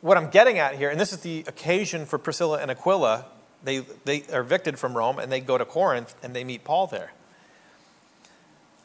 what 0.00 0.16
I'm 0.16 0.30
getting 0.30 0.58
at 0.58 0.76
here, 0.76 0.90
and 0.90 1.00
this 1.00 1.12
is 1.12 1.20
the 1.20 1.44
occasion 1.48 2.06
for 2.06 2.18
Priscilla 2.18 2.58
and 2.58 2.70
Aquila 2.70 3.24
they, 3.66 3.80
they 4.04 4.22
are 4.32 4.40
evicted 4.40 4.78
from 4.78 4.96
Rome 4.96 5.18
and 5.18 5.30
they 5.30 5.40
go 5.40 5.58
to 5.58 5.64
Corinth 5.64 6.14
and 6.22 6.34
they 6.34 6.44
meet 6.44 6.64
Paul 6.64 6.86
there. 6.86 7.12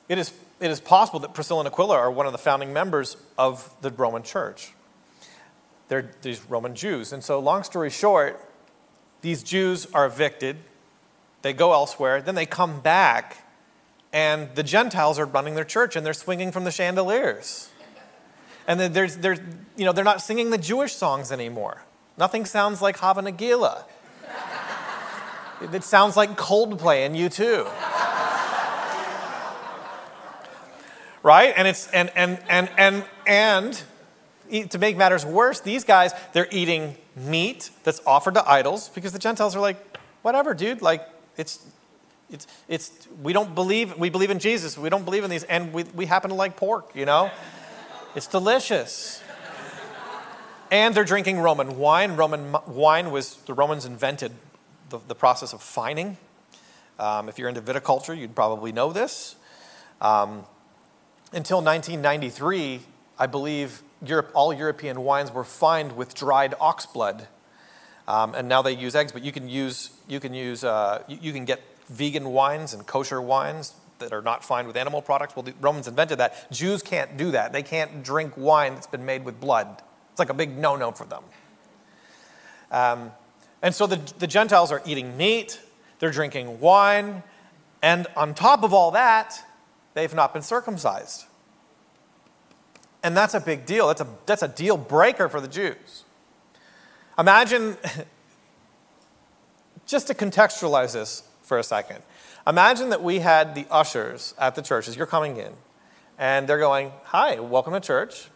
It 0.09 0.17
is, 0.17 0.33
it 0.59 0.71
is 0.71 0.81
possible 0.81 1.19
that 1.21 1.33
Priscilla 1.33 1.61
and 1.61 1.67
Aquila 1.67 1.95
are 1.95 2.11
one 2.11 2.25
of 2.25 2.31
the 2.31 2.37
founding 2.37 2.73
members 2.73 3.15
of 3.37 3.73
the 3.81 3.91
Roman 3.91 4.23
church. 4.23 4.73
They're 5.87 6.09
these 6.21 6.41
Roman 6.49 6.75
Jews. 6.75 7.13
And 7.13 7.23
so, 7.23 7.39
long 7.39 7.63
story 7.63 7.89
short, 7.89 8.43
these 9.21 9.43
Jews 9.43 9.87
are 9.93 10.05
evicted, 10.05 10.57
they 11.43 11.53
go 11.53 11.73
elsewhere, 11.73 12.21
then 12.21 12.35
they 12.35 12.45
come 12.45 12.81
back, 12.81 13.40
and 14.13 14.53
the 14.55 14.63
Gentiles 14.63 15.17
are 15.19 15.25
running 15.25 15.55
their 15.55 15.63
church 15.63 15.95
and 15.95 16.05
they're 16.05 16.13
swinging 16.13 16.51
from 16.51 16.63
the 16.63 16.71
chandeliers. 16.71 17.69
And 18.67 18.79
there's, 18.79 19.17
there's, 19.17 19.39
you 19.75 19.85
know, 19.85 19.91
they're 19.91 20.03
not 20.03 20.21
singing 20.21 20.49
the 20.49 20.57
Jewish 20.57 20.93
songs 20.93 21.31
anymore. 21.31 21.83
Nothing 22.17 22.45
sounds 22.45 22.81
like 22.81 22.97
Hava 22.97 23.21
Nagila. 23.21 23.83
It 25.73 25.83
sounds 25.83 26.17
like 26.17 26.37
Coldplay 26.37 27.05
and 27.05 27.15
U2. 27.15 27.69
right? 31.23 31.53
And 31.55 31.67
it's 31.67 31.87
and 31.91 32.11
and 32.15 32.39
and 32.49 32.69
and 32.77 33.03
and 33.27 34.69
to 34.71 34.79
make 34.79 34.97
matters 34.97 35.25
worse, 35.25 35.59
these 35.59 35.83
guys 35.83 36.13
they're 36.33 36.47
eating 36.51 36.97
meat 37.15 37.69
that's 37.83 38.01
offered 38.05 38.33
to 38.35 38.49
idols 38.49 38.89
because 38.89 39.11
the 39.11 39.19
Gentiles 39.19 39.55
are 39.55 39.59
like, 39.59 39.97
whatever, 40.23 40.53
dude. 40.53 40.81
Like 40.81 41.07
it's 41.37 41.65
it's 42.31 42.47
it's 42.67 42.91
we 43.21 43.33
don't 43.33 43.53
believe 43.53 43.97
we 43.97 44.09
believe 44.09 44.31
in 44.31 44.39
Jesus. 44.39 44.77
We 44.77 44.89
don't 44.89 45.05
believe 45.05 45.23
in 45.23 45.29
these, 45.29 45.43
and 45.43 45.73
we 45.73 45.83
we 45.83 46.05
happen 46.05 46.29
to 46.29 46.35
like 46.35 46.55
pork. 46.55 46.91
You 46.95 47.05
know, 47.05 47.31
it's 48.15 48.27
delicious. 48.27 49.21
And 50.71 50.95
they're 50.95 51.03
drinking 51.03 51.39
Roman 51.39 51.77
wine. 51.77 52.15
Roman 52.15 52.55
wine 52.65 53.11
was 53.11 53.35
the 53.45 53.53
Romans 53.53 53.85
invented 53.85 54.31
the, 54.89 54.99
the 55.05 55.15
process 55.15 55.51
of 55.51 55.61
fining. 55.61 56.15
Um, 56.97 57.27
if 57.27 57.37
you're 57.37 57.49
into 57.49 57.61
viticulture, 57.61 58.17
you'd 58.17 58.35
probably 58.35 58.71
know 58.71 58.93
this. 58.93 59.35
Um, 59.99 60.45
until 61.33 61.57
1993, 61.57 62.81
I 63.19 63.27
believe 63.27 63.81
Europe, 64.01 64.31
all 64.33 64.53
European 64.53 65.01
wines 65.01 65.29
were 65.31 65.43
fined 65.43 65.97
with 65.97 66.15
dried 66.15 66.53
ox 66.59 66.85
blood 66.85 67.27
Um, 68.07 68.33
and 68.35 68.49
now 68.49 68.61
they 68.61 68.73
use 68.73 68.95
eggs, 68.95 69.11
but 69.11 69.23
you 69.23 69.31
can 69.31 69.47
use, 69.47 69.91
you 70.07 70.19
can 70.19 70.33
use, 70.33 70.63
uh, 70.63 71.03
you, 71.07 71.17
you 71.21 71.33
can 71.33 71.45
get 71.45 71.61
vegan 71.91 72.29
wines 72.29 72.73
and 72.73 72.85
kosher 72.87 73.21
wines 73.21 73.73
that 73.99 74.13
are 74.13 74.21
not 74.21 74.43
fine 74.43 74.67
with 74.67 74.75
animal 74.75 75.01
products. 75.01 75.35
Well, 75.35 75.43
the 75.43 75.53
Romans 75.61 75.87
invented 75.87 76.17
that. 76.17 76.51
Jews 76.51 76.81
can't 76.81 77.17
do 77.17 77.31
that. 77.31 77.53
They 77.53 77.63
can't 77.63 78.03
drink 78.03 78.33
wine 78.35 78.73
that's 78.73 78.87
been 78.87 79.05
made 79.05 79.23
with 79.23 79.39
blood. 79.39 79.81
It's 80.11 80.19
like 80.19 80.29
a 80.29 80.33
big 80.33 80.57
no 80.57 80.75
no 80.75 80.91
for 80.91 81.05
them. 81.05 81.23
Um, 82.71 83.11
and 83.61 83.75
so 83.75 83.85
the, 83.85 83.97
the 84.17 84.27
Gentiles 84.27 84.71
are 84.71 84.81
eating 84.85 85.17
meat, 85.17 85.59
they're 85.99 86.11
drinking 86.11 86.59
wine, 86.59 87.21
and 87.81 88.07
on 88.15 88.33
top 88.33 88.63
of 88.63 88.73
all 88.73 88.91
that, 88.91 89.43
they've 89.93 90.13
not 90.13 90.33
been 90.33 90.41
circumcised. 90.41 91.25
And 93.03 93.17
that's 93.17 93.33
a 93.33 93.39
big 93.39 93.65
deal. 93.65 93.87
That's 93.87 94.01
a, 94.01 94.07
that's 94.25 94.43
a 94.43 94.47
deal 94.47 94.77
breaker 94.77 95.27
for 95.27 95.41
the 95.41 95.47
Jews. 95.47 96.05
Imagine, 97.17 97.77
just 99.85 100.07
to 100.07 100.13
contextualize 100.13 100.93
this 100.93 101.23
for 101.51 101.57
a 101.57 101.63
second, 101.63 102.01
imagine 102.47 102.91
that 102.91 103.03
we 103.03 103.19
had 103.19 103.55
the 103.55 103.65
ushers 103.69 104.33
at 104.39 104.55
the 104.55 104.61
church 104.61 104.87
as 104.87 104.95
you're 104.95 105.05
coming 105.05 105.35
in, 105.35 105.51
and 106.17 106.47
they're 106.47 106.57
going, 106.59 106.93
Hi, 107.03 107.41
welcome 107.41 107.73
to 107.73 107.81
church. 107.81 108.29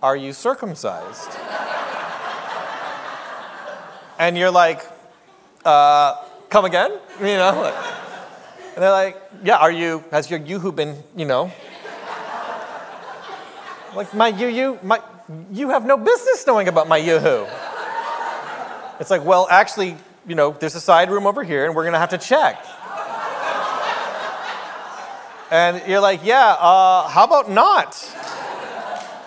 Are 0.00 0.16
you 0.16 0.32
circumcised? 0.32 1.28
and 4.20 4.38
you're 4.38 4.52
like, 4.52 4.86
uh, 5.64 6.22
Come 6.50 6.66
again? 6.66 6.92
You 7.18 7.34
know? 7.34 7.62
Like, 7.62 7.74
and 8.76 8.82
they're 8.84 8.92
like, 8.92 9.20
Yeah, 9.42 9.56
are 9.56 9.72
you, 9.72 10.04
has 10.12 10.30
your 10.30 10.38
yoo-hoo 10.38 10.70
been, 10.70 11.02
you 11.16 11.24
know? 11.24 11.50
Like, 13.96 14.14
my 14.14 14.28
yoo-hoo, 14.28 14.78
my, 14.84 15.00
you 15.50 15.70
have 15.70 15.84
no 15.84 15.96
business 15.96 16.46
knowing 16.46 16.68
about 16.68 16.86
my 16.86 16.98
yoo-hoo. 16.98 17.48
It's 19.00 19.10
like, 19.10 19.24
well, 19.24 19.48
actually, 19.50 19.96
you 20.28 20.34
know, 20.34 20.52
there's 20.52 20.74
a 20.74 20.80
side 20.80 21.10
room 21.10 21.26
over 21.26 21.42
here, 21.42 21.64
and 21.64 21.74
we're 21.74 21.84
gonna 21.84 21.98
have 21.98 22.10
to 22.10 22.18
check. 22.18 22.64
And 25.50 25.82
you're 25.88 26.00
like, 26.00 26.20
yeah, 26.24 26.56
uh, 26.60 27.08
how 27.08 27.24
about 27.24 27.50
not? 27.50 27.96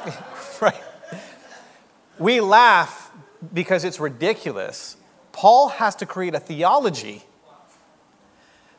right? 0.61 0.83
We 2.19 2.41
laugh 2.41 3.11
because 3.51 3.83
it's 3.83 3.99
ridiculous. 3.99 4.97
Paul 5.31 5.69
has 5.69 5.95
to 5.95 6.05
create 6.05 6.35
a 6.35 6.39
theology 6.39 7.23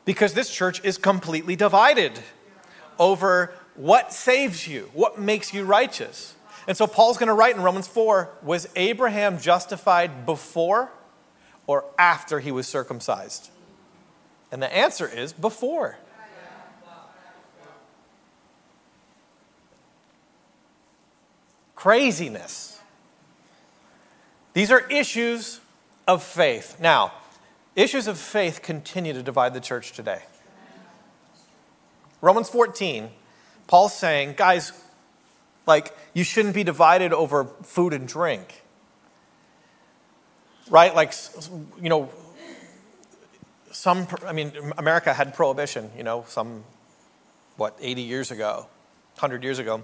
because 0.05 0.33
this 0.33 0.49
church 0.49 0.83
is 0.85 0.97
completely 0.97 1.57
divided 1.57 2.17
over 2.97 3.53
what 3.75 4.13
saves 4.13 4.65
you, 4.65 4.89
what 4.93 5.19
makes 5.19 5.53
you 5.53 5.65
righteous. 5.65 6.35
And 6.65 6.77
so 6.77 6.87
Paul's 6.87 7.17
going 7.17 7.27
to 7.27 7.33
write 7.33 7.55
in 7.55 7.61
Romans 7.61 7.87
4 7.87 8.29
Was 8.41 8.69
Abraham 8.77 9.37
justified 9.37 10.25
before 10.25 10.89
or 11.67 11.85
after 11.97 12.39
he 12.39 12.51
was 12.51 12.67
circumcised? 12.67 13.49
And 14.51 14.61
the 14.61 14.73
answer 14.73 15.07
is 15.07 15.33
before. 15.33 15.97
Craziness. 21.75 22.79
These 24.53 24.71
are 24.71 24.87
issues 24.89 25.59
of 26.07 26.23
faith. 26.23 26.77
Now, 26.79 27.13
issues 27.75 28.07
of 28.07 28.17
faith 28.17 28.61
continue 28.61 29.13
to 29.13 29.23
divide 29.23 29.53
the 29.53 29.59
church 29.59 29.91
today. 29.91 30.21
Romans 32.21 32.47
14, 32.49 33.09
Paul's 33.67 33.93
saying, 33.93 34.35
guys, 34.37 34.71
like, 35.65 35.93
you 36.13 36.23
shouldn't 36.23 36.53
be 36.53 36.63
divided 36.63 37.11
over 37.11 37.45
food 37.63 37.93
and 37.93 38.07
drink. 38.07 38.62
Right? 40.69 40.95
Like, 40.95 41.13
you 41.81 41.89
know, 41.89 42.09
some, 43.71 44.07
I 44.25 44.33
mean, 44.33 44.53
America 44.77 45.13
had 45.13 45.33
prohibition, 45.33 45.91
you 45.97 46.03
know, 46.03 46.25
some, 46.27 46.63
what, 47.57 47.77
80 47.81 48.01
years 48.01 48.31
ago, 48.31 48.67
100 49.15 49.43
years 49.43 49.59
ago. 49.59 49.83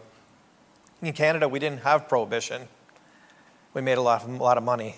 In 1.01 1.13
Canada, 1.13 1.49
we 1.49 1.59
didn't 1.59 1.81
have 1.81 2.07
prohibition. 2.07 2.67
We 3.73 3.81
made 3.81 3.97
a 3.97 4.01
lot 4.01 4.23
of, 4.23 4.29
a 4.29 4.43
lot 4.43 4.57
of 4.57 4.63
money 4.63 4.95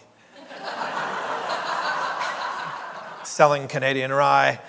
selling 3.23 3.67
Canadian 3.67 4.11
rye. 4.11 4.59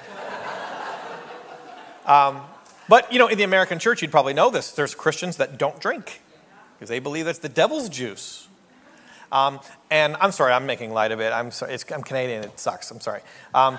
Um, 2.06 2.42
but, 2.88 3.12
you 3.12 3.18
know, 3.18 3.28
in 3.28 3.38
the 3.38 3.44
American 3.44 3.78
church, 3.78 4.02
you'd 4.02 4.10
probably 4.10 4.34
know 4.34 4.50
this. 4.50 4.72
There's 4.72 4.94
Christians 4.94 5.36
that 5.36 5.58
don't 5.58 5.80
drink 5.80 6.20
because 6.74 6.88
they 6.88 6.98
believe 6.98 7.26
that's 7.26 7.38
the 7.38 7.48
devil's 7.48 7.88
juice. 7.88 8.48
Um, 9.32 9.60
and 9.90 10.16
I'm 10.20 10.30
sorry, 10.30 10.52
I'm 10.52 10.66
making 10.66 10.92
light 10.92 11.10
of 11.10 11.20
it. 11.20 11.32
I'm, 11.32 11.50
sorry, 11.50 11.76
I'm 11.92 12.02
Canadian, 12.02 12.44
it 12.44 12.60
sucks. 12.60 12.90
I'm 12.90 13.00
sorry. 13.00 13.22
Um, 13.54 13.78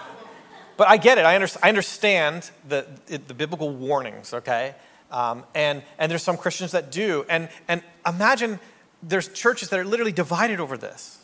but 0.76 0.88
I 0.90 0.98
get 0.98 1.20
it. 1.20 1.26
I, 1.26 1.36
under, 1.36 1.48
I 1.62 1.70
understand 1.70 2.50
the, 2.68 2.88
the 3.06 3.34
biblical 3.36 3.70
warnings, 3.70 4.34
okay? 4.34 4.74
Um, 5.12 5.44
and, 5.54 5.84
and 6.00 6.12
there's 6.12 6.24
some 6.24 6.36
Christians 6.38 6.72
that 6.72 6.92
do. 6.92 7.24
And, 7.30 7.48
and 7.68 7.84
imagine 8.06 8.60
there's 9.04 9.28
churches 9.28 9.70
that 9.70 9.80
are 9.80 9.86
literally 9.86 10.12
divided 10.12 10.60
over 10.60 10.76
this. 10.76 11.20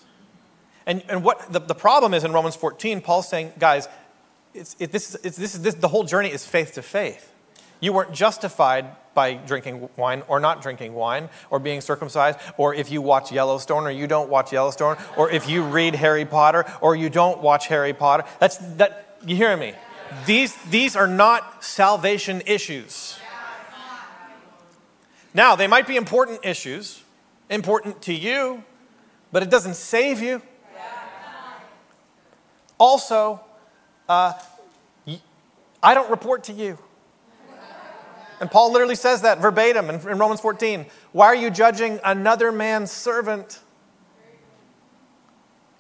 And, 0.86 1.04
and 1.10 1.24
what 1.24 1.52
the, 1.52 1.60
the 1.60 1.76
problem 1.76 2.14
is 2.14 2.24
in 2.24 2.32
Romans 2.32 2.56
14, 2.56 3.02
Paul's 3.02 3.28
saying, 3.28 3.54
guys, 3.58 3.88
it's, 4.54 4.76
it, 4.80 4.92
this, 4.92 5.16
it's, 5.24 5.38
this, 5.38 5.54
this, 5.54 5.74
the 5.76 5.88
whole 5.88 6.04
journey 6.04 6.30
is 6.30 6.46
faith 6.46 6.74
to 6.74 6.84
faith. 6.84 7.34
You 7.80 7.94
weren't 7.94 8.14
justified 8.14 8.86
by 9.20 9.34
drinking 9.34 9.90
wine 9.98 10.24
or 10.30 10.40
not 10.40 10.62
drinking 10.62 10.94
wine 10.94 11.28
or 11.50 11.60
being 11.60 11.82
circumcised 11.82 12.40
or 12.56 12.74
if 12.74 12.90
you 12.90 13.02
watch 13.02 13.34
Yellowstone 13.34 13.84
or 13.84 13.92
you 13.92 14.08
don't 14.08 14.30
watch 14.30 14.54
Yellowstone 14.54 14.96
or 15.18 15.30
if 15.30 15.50
you 15.50 15.62
read 15.62 15.94
Harry 15.94 16.24
Potter 16.24 16.64
or 16.80 16.96
you 16.96 17.10
don't 17.10 17.42
watch 17.42 17.68
Harry 17.68 17.92
Potter. 17.92 18.24
That's 18.40 18.56
that 18.78 19.18
you 19.26 19.36
hear 19.36 19.58
me? 19.58 19.74
These 20.26 20.56
these 20.70 20.96
are 20.96 21.06
not 21.06 21.66
salvation 21.66 22.42
issues. 22.46 23.20
Now, 25.34 25.58
they 25.58 25.68
might 25.68 25.86
be 25.86 25.98
important 25.98 26.40
issues, 26.44 27.04
important 27.50 28.02
to 28.04 28.14
you, 28.14 28.64
but 29.34 29.44
it 29.44 29.50
doesn't 29.50 29.76
save 29.76 30.22
you. 30.22 30.42
Also, 32.80 33.42
uh, 34.08 34.32
I 35.84 35.94
don't 35.94 36.10
report 36.10 36.46
to 36.46 36.54
you. 36.54 36.78
And 38.40 38.50
Paul 38.50 38.72
literally 38.72 38.96
says 38.96 39.22
that 39.22 39.40
verbatim 39.40 39.90
in, 39.90 39.96
in 40.08 40.18
Romans 40.18 40.40
14. 40.40 40.86
Why 41.12 41.28
are 41.28 41.36
you 41.36 41.50
judging 41.50 42.00
another 42.04 42.52
man's 42.52 42.92
servant? 42.92 43.60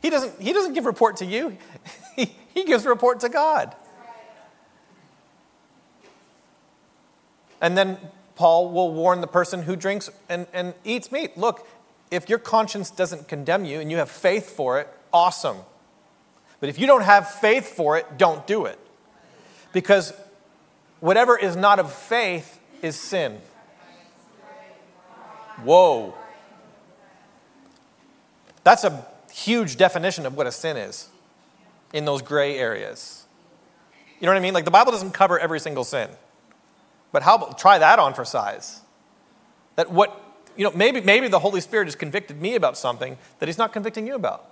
He 0.01 0.09
doesn't, 0.09 0.41
he 0.41 0.53
doesn't 0.53 0.73
give 0.73 0.85
report 0.85 1.17
to 1.17 1.25
you, 1.25 1.57
he, 2.15 2.33
he 2.53 2.65
gives 2.65 2.85
report 2.85 3.21
to 3.21 3.29
God. 3.29 3.75
And 7.61 7.77
then 7.77 7.97
Paul 8.35 8.71
will 8.71 8.93
warn 8.93 9.19
the 9.19 9.27
person 9.27 9.63
who 9.63 9.75
drinks 9.75 10.09
and, 10.29 10.47
and 10.53 10.73
eats 10.85 11.11
meat. 11.11 11.37
Look, 11.37 11.67
if 12.09 12.29
your 12.29 12.39
conscience 12.39 12.89
doesn't 12.89 13.27
condemn 13.27 13.65
you 13.65 13.81
and 13.81 13.91
you 13.91 13.97
have 13.97 14.09
faith 14.09 14.49
for 14.49 14.79
it, 14.79 14.87
awesome. 15.11 15.57
But 16.59 16.69
if 16.69 16.79
you 16.79 16.87
don't 16.87 17.03
have 17.03 17.29
faith 17.29 17.67
for 17.67 17.97
it, 17.97 18.17
don't 18.17 18.45
do 18.47 18.65
it. 18.65 18.79
Because 19.73 20.13
whatever 20.99 21.37
is 21.37 21.55
not 21.55 21.79
of 21.79 21.91
faith 21.91 22.59
is 22.81 22.95
sin. 22.95 23.39
Whoa. 25.63 26.13
That's 28.63 28.83
a 28.83 29.05
huge 29.31 29.77
definition 29.77 30.25
of 30.25 30.35
what 30.35 30.47
a 30.47 30.51
sin 30.51 30.77
is 30.77 31.09
in 31.93 32.05
those 32.05 32.21
gray 32.21 32.57
areas. 32.57 33.25
You 34.19 34.25
know 34.25 34.33
what 34.33 34.37
I 34.37 34.41
mean? 34.41 34.53
Like 34.53 34.65
the 34.65 34.71
Bible 34.71 34.91
doesn't 34.91 35.11
cover 35.11 35.39
every 35.39 35.59
single 35.59 35.83
sin. 35.83 36.09
But 37.11 37.23
how 37.23 37.35
about 37.35 37.57
try 37.57 37.79
that 37.79 37.99
on 37.99 38.13
for 38.13 38.25
size? 38.25 38.81
That 39.75 39.91
what, 39.91 40.21
you 40.55 40.63
know, 40.63 40.71
maybe, 40.71 41.01
maybe 41.01 41.27
the 41.27 41.39
Holy 41.39 41.61
Spirit 41.61 41.85
has 41.85 41.95
convicted 41.95 42.41
me 42.41 42.55
about 42.55 42.77
something 42.77 43.17
that 43.39 43.47
He's 43.47 43.57
not 43.57 43.73
convicting 43.73 44.05
you 44.05 44.15
about. 44.15 44.45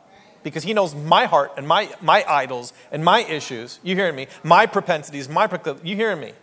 Because 0.50 0.64
He 0.64 0.74
knows 0.74 0.96
my 0.96 1.26
heart 1.26 1.54
and 1.58 1.68
my, 1.68 1.90
my 2.02 2.24
idols 2.28 2.74
and 2.92 3.04
my 3.04 3.24
issues. 3.24 3.80
You 3.84 3.96
hearing 3.96 4.16
me? 4.16 4.28
My 4.44 4.66
propensities, 4.66 5.28
my 5.28 5.48
proclivities. 5.48 5.90
You 5.90 5.96
hearing 5.96 6.20
me? 6.20 6.34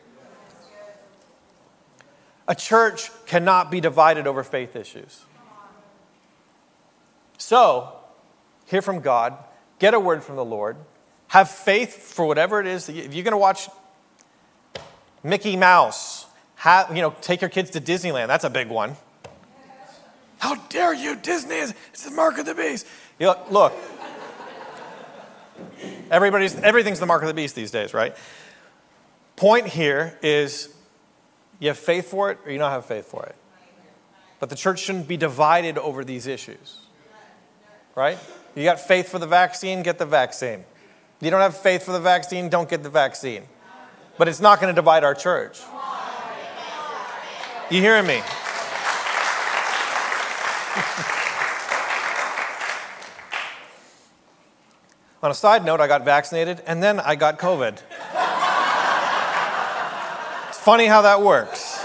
A 2.46 2.54
church 2.54 3.10
cannot 3.26 3.70
be 3.70 3.80
divided 3.80 4.26
over 4.26 4.44
faith 4.44 4.76
issues. 4.76 5.22
So, 7.38 7.92
hear 8.66 8.82
from 8.82 9.00
God, 9.00 9.36
get 9.78 9.94
a 9.94 10.00
word 10.00 10.22
from 10.22 10.36
the 10.36 10.44
Lord, 10.44 10.76
have 11.28 11.50
faith 11.50 11.94
for 11.96 12.26
whatever 12.26 12.60
it 12.60 12.66
is. 12.66 12.88
if 12.88 13.14
you're 13.14 13.24
going 13.24 13.32
to 13.32 13.38
watch 13.38 13.68
Mickey 15.22 15.56
Mouse, 15.56 16.26
have, 16.56 16.94
you 16.94 17.02
know, 17.02 17.14
take 17.20 17.40
your 17.40 17.50
kids 17.50 17.70
to 17.70 17.80
Disneyland. 17.80 18.28
That's 18.28 18.44
a 18.44 18.50
big 18.50 18.68
one. 18.68 18.96
How 20.38 20.56
dare 20.68 20.92
you, 20.92 21.16
Disney? 21.16 21.56
It's 21.56 22.04
the 22.04 22.10
mark 22.10 22.38
of 22.38 22.44
the 22.46 22.54
beast. 22.54 22.86
You 23.18 23.28
look, 23.28 23.50
look. 23.50 23.72
Everybody's, 26.10 26.54
everything's 26.56 27.00
the 27.00 27.06
mark 27.06 27.22
of 27.22 27.28
the 27.28 27.34
beast 27.34 27.54
these 27.54 27.70
days, 27.70 27.94
right? 27.94 28.16
Point 29.36 29.66
here 29.66 30.18
is 30.22 30.74
you 31.58 31.68
have 31.68 31.78
faith 31.78 32.08
for 32.08 32.30
it 32.30 32.38
or 32.44 32.52
you 32.52 32.58
don't 32.58 32.70
have 32.70 32.86
faith 32.86 33.06
for 33.06 33.24
it. 33.24 33.34
But 34.40 34.50
the 34.50 34.56
church 34.56 34.80
shouldn't 34.80 35.08
be 35.08 35.16
divided 35.16 35.78
over 35.78 36.04
these 36.04 36.26
issues, 36.26 36.80
right? 37.94 38.18
You 38.54 38.64
got 38.64 38.80
faith 38.80 39.08
for 39.08 39.18
the 39.18 39.26
vaccine, 39.26 39.82
get 39.82 39.98
the 39.98 40.06
vaccine. 40.06 40.64
You 41.20 41.30
don't 41.30 41.40
have 41.40 41.56
faith 41.56 41.84
for 41.84 41.92
the 41.92 42.00
vaccine, 42.00 42.48
don't 42.48 42.68
get 42.68 42.82
the 42.82 42.90
vaccine. 42.90 43.44
But 44.18 44.28
it's 44.28 44.40
not 44.40 44.60
going 44.60 44.72
to 44.72 44.76
divide 44.76 45.02
our 45.02 45.14
church. 45.14 45.60
You 47.70 47.80
hearing 47.80 48.06
me? 48.06 48.20
On 55.24 55.30
a 55.30 55.34
side 55.34 55.64
note, 55.64 55.80
I 55.80 55.86
got 55.86 56.04
vaccinated 56.04 56.62
and 56.66 56.82
then 56.82 57.00
I 57.00 57.14
got 57.14 57.38
COVID. 57.38 57.78
it's 60.48 60.58
funny 60.58 60.84
how 60.84 61.00
that 61.00 61.22
works. 61.22 61.82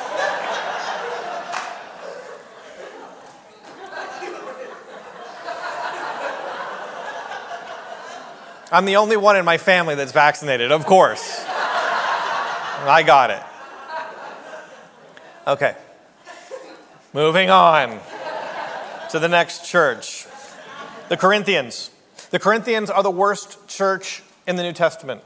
I'm 8.74 8.84
the 8.84 8.98
only 8.98 9.16
one 9.16 9.38
in 9.38 9.46
my 9.46 9.58
family 9.58 9.96
that's 9.96 10.12
vaccinated, 10.12 10.74
of 10.74 10.86
course. 10.86 11.46
I 11.48 13.04
got 13.08 13.32
it. 13.32 13.42
Okay. 15.48 15.78
Moving 17.14 17.50
on 17.50 18.02
to 19.12 19.18
the 19.18 19.30
next 19.30 19.66
church 19.66 20.28
the 21.08 21.16
Corinthians. 21.16 21.90
The 22.32 22.40
Corinthians 22.40 22.92
are 22.92 23.02
the 23.02 23.10
worst 23.10 23.68
church 23.68 24.22
in 24.46 24.56
the 24.56 24.62
New 24.62 24.74
Testament. 24.74 25.22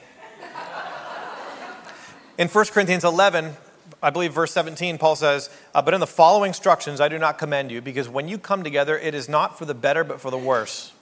In 2.38 2.48
1 2.48 2.66
Corinthians 2.68 3.04
11, 3.04 3.54
I 4.02 4.10
believe 4.10 4.34
verse 4.34 4.54
17, 4.54 4.98
Paul 4.98 5.16
says, 5.18 5.50
uh, 5.76 5.82
But 5.82 5.94
in 5.94 6.00
the 6.00 6.08
following 6.08 6.50
instructions 6.50 7.02
I 7.02 7.10
do 7.10 7.20
not 7.20 7.38
commend 7.38 7.72
you, 7.72 7.82
because 7.82 8.08
when 8.08 8.28
you 8.28 8.38
come 8.38 8.64
together, 8.64 8.98
it 8.98 9.14
is 9.14 9.28
not 9.28 9.58
for 9.58 9.66
the 9.66 9.74
better, 9.74 10.04
but 10.04 10.22
for 10.22 10.32
the 10.32 10.38
worse. 10.38 10.94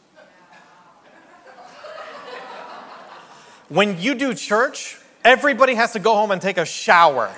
When 3.69 4.01
you 4.01 4.15
do 4.15 4.33
church, 4.33 4.99
everybody 5.23 5.75
has 5.75 5.93
to 5.93 5.99
go 5.99 6.15
home 6.15 6.31
and 6.31 6.41
take 6.41 6.57
a 6.57 6.65
shower. 6.65 7.31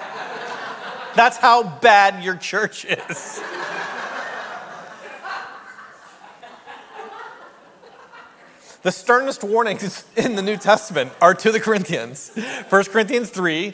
That's 1.16 1.38
how 1.38 1.64
bad 1.64 2.24
your 2.24 2.38
church 2.38 2.86
is. 2.86 3.42
The 8.84 8.92
sternest 8.92 9.44
warnings 9.44 10.06
in 10.16 10.36
the 10.36 10.42
New 10.42 10.58
Testament 10.58 11.12
are 11.22 11.34
to 11.34 11.52
the 11.52 11.60
Corinthians. 11.60 12.32
1 12.70 12.84
Corinthians 12.86 13.30
3, 13.30 13.74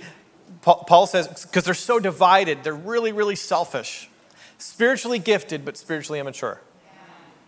Paul 0.62 1.08
says, 1.08 1.46
because 1.46 1.66
they're 1.66 1.74
so 1.74 2.00
divided, 2.00 2.64
they're 2.64 2.74
really, 2.74 3.12
really 3.12 3.36
selfish, 3.36 4.10
spiritually 4.60 5.20
gifted, 5.20 5.66
but 5.66 5.78
spiritually 5.78 6.20
immature. 6.20 6.62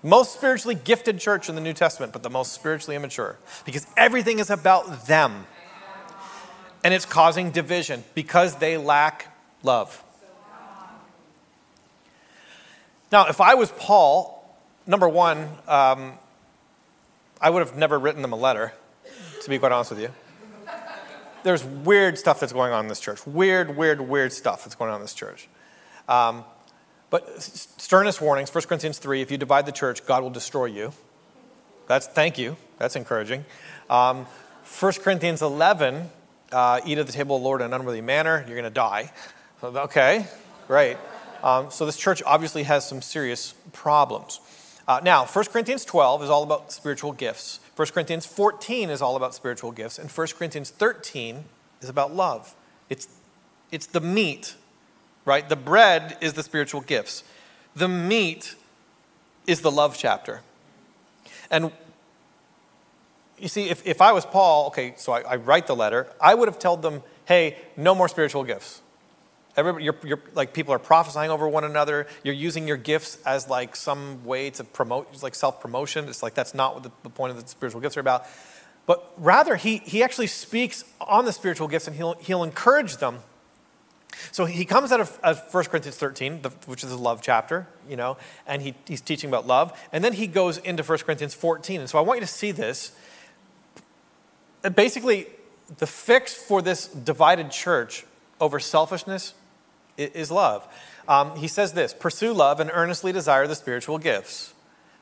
Most 0.03 0.33
spiritually 0.33 0.73
gifted 0.73 1.19
church 1.19 1.47
in 1.47 1.53
the 1.53 1.61
New 1.61 1.73
Testament, 1.73 2.11
but 2.11 2.23
the 2.23 2.29
most 2.29 2.53
spiritually 2.53 2.95
immature 2.95 3.37
because 3.65 3.85
everything 3.95 4.39
is 4.39 4.49
about 4.49 5.05
them. 5.05 5.45
And 6.83 6.95
it's 6.95 7.05
causing 7.05 7.51
division 7.51 8.03
because 8.15 8.55
they 8.55 8.77
lack 8.77 9.37
love. 9.61 10.03
Now, 13.11 13.27
if 13.27 13.39
I 13.39 13.53
was 13.53 13.71
Paul, 13.73 14.57
number 14.87 15.07
one, 15.07 15.47
um, 15.67 16.13
I 17.41 17.49
would 17.49 17.65
have 17.65 17.75
never 17.75 17.97
written 17.97 18.21
them 18.21 18.33
a 18.33 18.37
letter, 18.37 18.71
to 19.41 19.49
be 19.49 19.57
quite 19.57 19.71
honest 19.71 19.91
with 19.91 19.99
you. 19.99 20.09
There's 21.43 21.63
weird 21.63 22.19
stuff 22.19 22.39
that's 22.39 22.53
going 22.53 22.71
on 22.71 22.85
in 22.85 22.87
this 22.87 22.99
church. 22.99 23.25
Weird, 23.25 23.75
weird, 23.75 23.99
weird 23.99 24.31
stuff 24.31 24.63
that's 24.63 24.75
going 24.75 24.91
on 24.91 24.97
in 24.97 25.01
this 25.01 25.15
church. 25.15 25.49
Um, 26.07 26.43
but 27.09 27.41
sternest 27.41 28.21
warnings, 28.21 28.53
1 28.53 28.63
Corinthians 28.65 28.99
3, 28.99 29.21
if 29.21 29.31
you 29.31 29.37
divide 29.37 29.65
the 29.65 29.71
church, 29.71 30.05
God 30.05 30.21
will 30.21 30.29
destroy 30.29 30.65
you. 30.65 30.93
That's, 31.87 32.05
thank 32.05 32.37
you. 32.37 32.57
That's 32.77 32.95
encouraging. 32.95 33.43
Um, 33.89 34.27
1 34.79 34.93
Corinthians 35.03 35.41
11, 35.41 36.09
uh, 36.51 36.81
eat 36.85 36.99
at 36.99 37.07
the 37.07 37.11
table 37.11 37.37
of 37.37 37.41
the 37.41 37.45
Lord 37.45 37.61
in 37.61 37.67
an 37.67 37.73
unworthy 37.73 38.01
manner, 38.01 38.45
you're 38.47 38.55
going 38.55 38.63
to 38.63 38.69
die. 38.69 39.11
Okay, 39.63 40.27
great. 40.67 40.97
Um, 41.43 41.71
so 41.71 41.85
this 41.85 41.97
church 41.97 42.21
obviously 42.25 42.63
has 42.63 42.87
some 42.87 43.01
serious 43.01 43.55
problems. 43.73 44.39
Uh, 44.91 44.99
now, 45.03 45.25
1 45.25 45.45
Corinthians 45.45 45.85
12 45.85 46.23
is 46.23 46.29
all 46.29 46.43
about 46.43 46.71
spiritual 46.71 47.13
gifts. 47.13 47.59
1 47.77 47.87
Corinthians 47.89 48.25
14 48.25 48.89
is 48.89 49.01
all 49.01 49.15
about 49.15 49.33
spiritual 49.33 49.71
gifts. 49.71 49.97
And 49.97 50.09
1 50.09 50.27
Corinthians 50.37 50.69
13 50.69 51.45
is 51.81 51.89
about 51.89 52.13
love. 52.13 52.55
It's, 52.89 53.07
it's 53.71 53.85
the 53.87 54.01
meat 54.01 54.55
right? 55.25 55.47
The 55.47 55.55
bread 55.55 56.17
is 56.21 56.33
the 56.33 56.43
spiritual 56.43 56.81
gifts, 56.81 57.23
the 57.75 57.87
meat 57.87 58.55
is 59.47 59.61
the 59.61 59.71
love 59.71 59.97
chapter. 59.97 60.41
And 61.49 61.71
you 63.37 63.47
see, 63.47 63.69
if, 63.69 63.85
if 63.85 64.01
I 64.01 64.11
was 64.11 64.25
Paul, 64.25 64.67
okay, 64.67 64.93
so 64.97 65.13
I, 65.13 65.21
I 65.21 65.35
write 65.35 65.67
the 65.67 65.75
letter, 65.75 66.07
I 66.21 66.35
would 66.35 66.47
have 66.47 66.59
told 66.59 66.81
them, 66.81 67.03
hey, 67.25 67.57
no 67.75 67.95
more 67.95 68.07
spiritual 68.07 68.43
gifts. 68.43 68.80
Everybody, 69.57 69.85
you're, 69.85 69.97
you're, 70.03 70.21
like 70.33 70.53
people 70.53 70.73
are 70.73 70.79
prophesying 70.79 71.29
over 71.29 71.47
one 71.47 71.63
another. 71.63 72.07
You're 72.23 72.35
using 72.35 72.67
your 72.67 72.77
gifts 72.77 73.17
as 73.25 73.49
like 73.49 73.75
some 73.75 74.23
way 74.25 74.49
to 74.51 74.63
promote, 74.63 75.21
like 75.23 75.35
self 75.35 75.59
promotion. 75.59 76.07
It's 76.07 76.23
like 76.23 76.33
that's 76.33 76.53
not 76.53 76.73
what 76.73 76.83
the, 76.83 76.91
the 77.03 77.09
point 77.09 77.31
of 77.31 77.41
the 77.41 77.47
spiritual 77.47 77.81
gifts 77.81 77.97
are 77.97 78.01
about. 78.01 78.25
But 78.85 79.11
rather, 79.17 79.55
he, 79.55 79.77
he 79.77 80.03
actually 80.03 80.27
speaks 80.27 80.83
on 80.99 81.25
the 81.25 81.31
spiritual 81.31 81.67
gifts 81.67 81.87
and 81.87 81.95
he'll, 81.95 82.15
he'll 82.15 82.43
encourage 82.43 82.97
them 82.97 83.19
so 84.31 84.45
he 84.45 84.65
comes 84.65 84.91
out 84.91 84.99
of, 84.99 85.19
of 85.23 85.53
1 85.53 85.65
Corinthians 85.65 85.97
13, 85.97 86.41
the, 86.41 86.49
which 86.65 86.83
is 86.83 86.89
the 86.89 86.97
love 86.97 87.21
chapter, 87.21 87.67
you 87.89 87.95
know, 87.95 88.17
and 88.45 88.61
he, 88.61 88.75
he's 88.87 89.01
teaching 89.01 89.29
about 89.29 89.47
love. 89.47 89.77
And 89.91 90.03
then 90.03 90.13
he 90.13 90.27
goes 90.27 90.57
into 90.57 90.83
1 90.83 90.99
Corinthians 90.99 91.33
14. 91.33 91.81
And 91.81 91.89
so 91.89 91.97
I 91.97 92.01
want 92.01 92.19
you 92.19 92.25
to 92.25 92.31
see 92.31 92.51
this. 92.51 92.91
Basically, 94.75 95.27
the 95.77 95.87
fix 95.87 96.33
for 96.33 96.61
this 96.61 96.87
divided 96.87 97.51
church 97.51 98.05
over 98.39 98.59
selfishness 98.59 99.33
is 100.01 100.31
love. 100.31 100.67
Um, 101.07 101.35
he 101.35 101.47
says 101.47 101.73
this 101.73 101.93
Pursue 101.93 102.33
love 102.33 102.59
and 102.59 102.69
earnestly 102.73 103.11
desire 103.11 103.47
the 103.47 103.55
spiritual 103.55 103.97
gifts, 103.97 104.53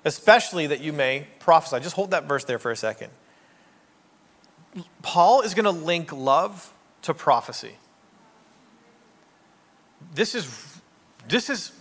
especially 0.06 0.68
that 0.68 0.82
you 0.82 0.94
may 0.94 1.28
prophesy. 1.40 1.80
Just 1.82 1.96
hold 1.96 2.12
that 2.12 2.26
verse 2.26 2.44
there 2.44 2.60
for 2.60 2.72
a 2.72 2.76
second. 2.76 3.12
Paul 5.02 5.42
is 5.42 5.54
going 5.54 5.66
to 5.66 5.72
link 5.72 6.12
love 6.12 6.74
to 7.02 7.14
prophecy 7.14 7.76
this 10.14 10.36
is, 10.36 10.82
this 11.28 11.50
is 11.50 11.72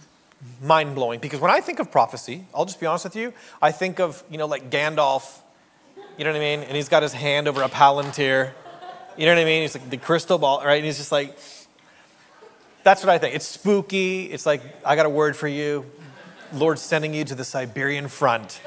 mind 0.62 0.94
blowing 0.94 1.20
because 1.20 1.40
when 1.40 1.50
I 1.50 1.61
think 1.61 1.78
of 1.78 1.90
prophecy, 1.90 2.44
I'll 2.54 2.64
just 2.64 2.81
be 2.81 2.87
honest 2.87 3.04
with 3.04 3.16
you, 3.16 3.33
I 3.61 3.72
think 3.72 4.00
of, 4.00 4.22
you 4.31 4.38
know, 4.38 4.46
like 4.46 4.70
Gandalf, 4.70 5.40
you 6.16 6.24
know 6.24 6.31
what 6.31 6.37
I 6.37 6.40
mean? 6.40 6.61
And 6.61 6.76
he's 6.76 6.88
got 6.88 7.02
his 7.02 7.12
hand 7.12 7.48
over 7.48 7.62
a 7.62 7.68
palantir. 7.68 8.52
You 9.16 9.26
know 9.26 9.35
what 9.35 9.40
I 9.40 9.44
mean? 9.44 9.62
He's 9.62 9.74
like 9.74 9.88
the 9.90 9.96
crystal 9.96 10.38
ball, 10.38 10.62
right? 10.64 10.76
And 10.76 10.85
he's 10.85 10.98
just 10.98 11.12
like, 11.12 11.37
that's 12.88 13.05
what 13.05 13.11
I 13.11 13.18
think. 13.18 13.35
It's 13.35 13.44
spooky. 13.44 14.24
It's 14.24 14.46
like, 14.46 14.62
I 14.83 14.96
got 14.96 15.05
a 15.05 15.11
word 15.11 15.37
for 15.37 15.46
you. 15.46 15.85
Lord's 16.55 16.81
sending 16.81 17.12
you 17.12 17.22
to 17.24 17.35
the 17.35 17.44
Siberian 17.44 18.09
front. 18.09 18.62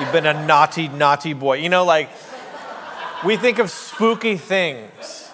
You've 0.00 0.10
been 0.10 0.24
a 0.24 0.46
naughty, 0.46 0.88
naughty 0.88 1.34
boy. 1.34 1.58
You 1.58 1.68
know, 1.68 1.84
like, 1.84 2.08
we 3.26 3.36
think 3.36 3.58
of 3.58 3.70
spooky 3.70 4.38
things. 4.38 5.30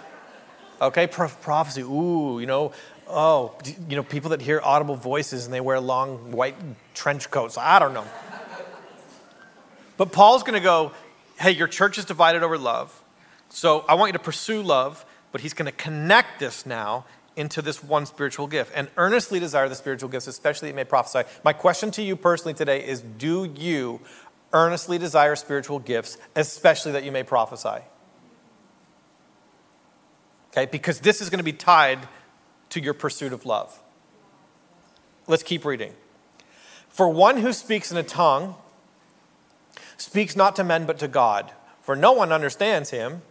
Okay, 0.81 1.07
prophecy. 1.07 1.83
Ooh, 1.83 2.41
you 2.41 2.47
know, 2.47 2.73
oh, 3.07 3.57
you 3.89 3.95
know, 3.95 4.03
people 4.03 4.31
that 4.31 4.43
hear 4.43 4.61
audible 4.65 4.97
voices 4.97 5.45
and 5.45 5.55
they 5.55 5.61
wear 5.61 5.79
long 5.79 6.33
white 6.33 6.57
trench 6.95 7.31
coats. 7.31 7.57
I 7.57 7.79
don't 7.79 7.95
know. 7.95 8.07
But 9.97 10.11
Paul's 10.11 10.43
going 10.43 10.55
to 10.55 10.65
go, 10.65 10.91
hey, 11.39 11.53
your 11.53 11.69
church 11.69 11.99
is 11.99 12.05
divided 12.05 12.43
over 12.43 12.59
love. 12.59 13.01
So 13.49 13.85
I 13.89 13.95
want 13.95 14.09
you 14.09 14.15
to 14.15 14.25
pursue 14.25 14.61
love, 14.61 15.05
but 15.31 15.41
he's 15.41 15.55
going 15.55 15.67
to 15.67 15.77
connect 15.77 16.41
this 16.41 16.67
now 16.67 17.05
into 17.37 17.63
this 17.63 17.83
one 17.83 18.07
spiritual 18.07 18.47
gift 18.47 18.73
and 18.75 18.89
earnestly 18.97 19.41
desire 19.41 19.69
the 19.69 19.75
spiritual 19.75 20.09
gifts, 20.09 20.27
especially 20.27 20.69
that 20.69 20.73
you 20.73 20.77
may 20.77 20.85
prophesy. 20.85 21.29
My 21.45 21.53
question 21.53 21.91
to 21.93 22.03
you 22.03 22.17
personally 22.17 22.55
today 22.55 22.87
is 22.87 23.01
do 23.01 23.45
you 23.45 24.01
earnestly 24.53 24.99
desire 24.99 25.37
spiritual 25.37 25.79
gifts, 25.79 26.19
especially 26.37 26.93
that 26.93 27.05
you 27.05 27.13
may 27.13 27.23
prophesy? 27.23 27.83
Okay, 30.53 30.67
because 30.67 31.01
this 31.01 31.21
is 31.21 31.31
going 31.31 31.39
to 31.39 31.45
be 31.45 31.53
tied 31.53 32.01
to 32.71 32.81
your 32.81 32.95
pursuit 32.95 33.33
of 33.33 33.47
love. 33.47 33.81
Let's 35.27 35.43
keep 35.43 35.65
reading. 35.65 35.95
For 36.89 37.09
one 37.09 37.39
who 37.39 37.55
speaks 37.55 37.91
in 37.91 37.97
a 37.97 38.03
tongue 38.03 38.57
speaks 39.97 40.37
not 40.37 40.57
to 40.57 40.65
men 40.65 40.85
but 40.85 40.99
to 40.99 41.09
God, 41.09 41.53
for 41.81 41.97
no 41.97 42.13
one 42.13 42.33
understands 42.33 42.91
him, 42.91 43.23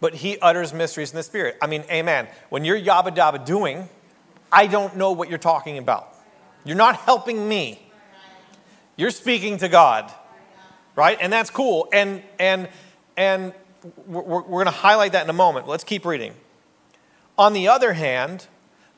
but 0.00 0.14
he 0.14 0.38
utters 0.38 0.72
mysteries 0.72 1.10
in 1.10 1.16
the 1.16 1.22
Spirit. 1.22 1.56
I 1.62 1.66
mean, 1.66 1.84
amen. 1.90 2.26
When 2.48 2.64
you're 2.64 2.78
yabba 2.78 3.14
dabba 3.14 3.44
doing, 3.44 3.88
I 4.50 4.66
don't 4.66 4.96
know 4.96 5.12
what 5.12 5.28
you're 5.28 5.38
talking 5.38 5.78
about. 5.78 6.14
You're 6.64 6.76
not 6.76 6.96
helping 6.96 7.48
me. 7.48 7.80
You're 8.96 9.10
speaking 9.10 9.58
to 9.58 9.68
God, 9.68 10.12
right? 10.96 11.18
And 11.20 11.32
that's 11.32 11.50
cool. 11.50 11.88
And 11.92 12.22
and 12.38 12.68
and 13.16 13.54
we're, 14.06 14.22
we're 14.22 14.42
going 14.42 14.66
to 14.66 14.70
highlight 14.70 15.12
that 15.12 15.24
in 15.24 15.30
a 15.30 15.34
moment. 15.34 15.66
Let's 15.68 15.84
keep 15.84 16.04
reading. 16.04 16.34
On 17.38 17.52
the 17.52 17.68
other 17.68 17.94
hand, 17.94 18.46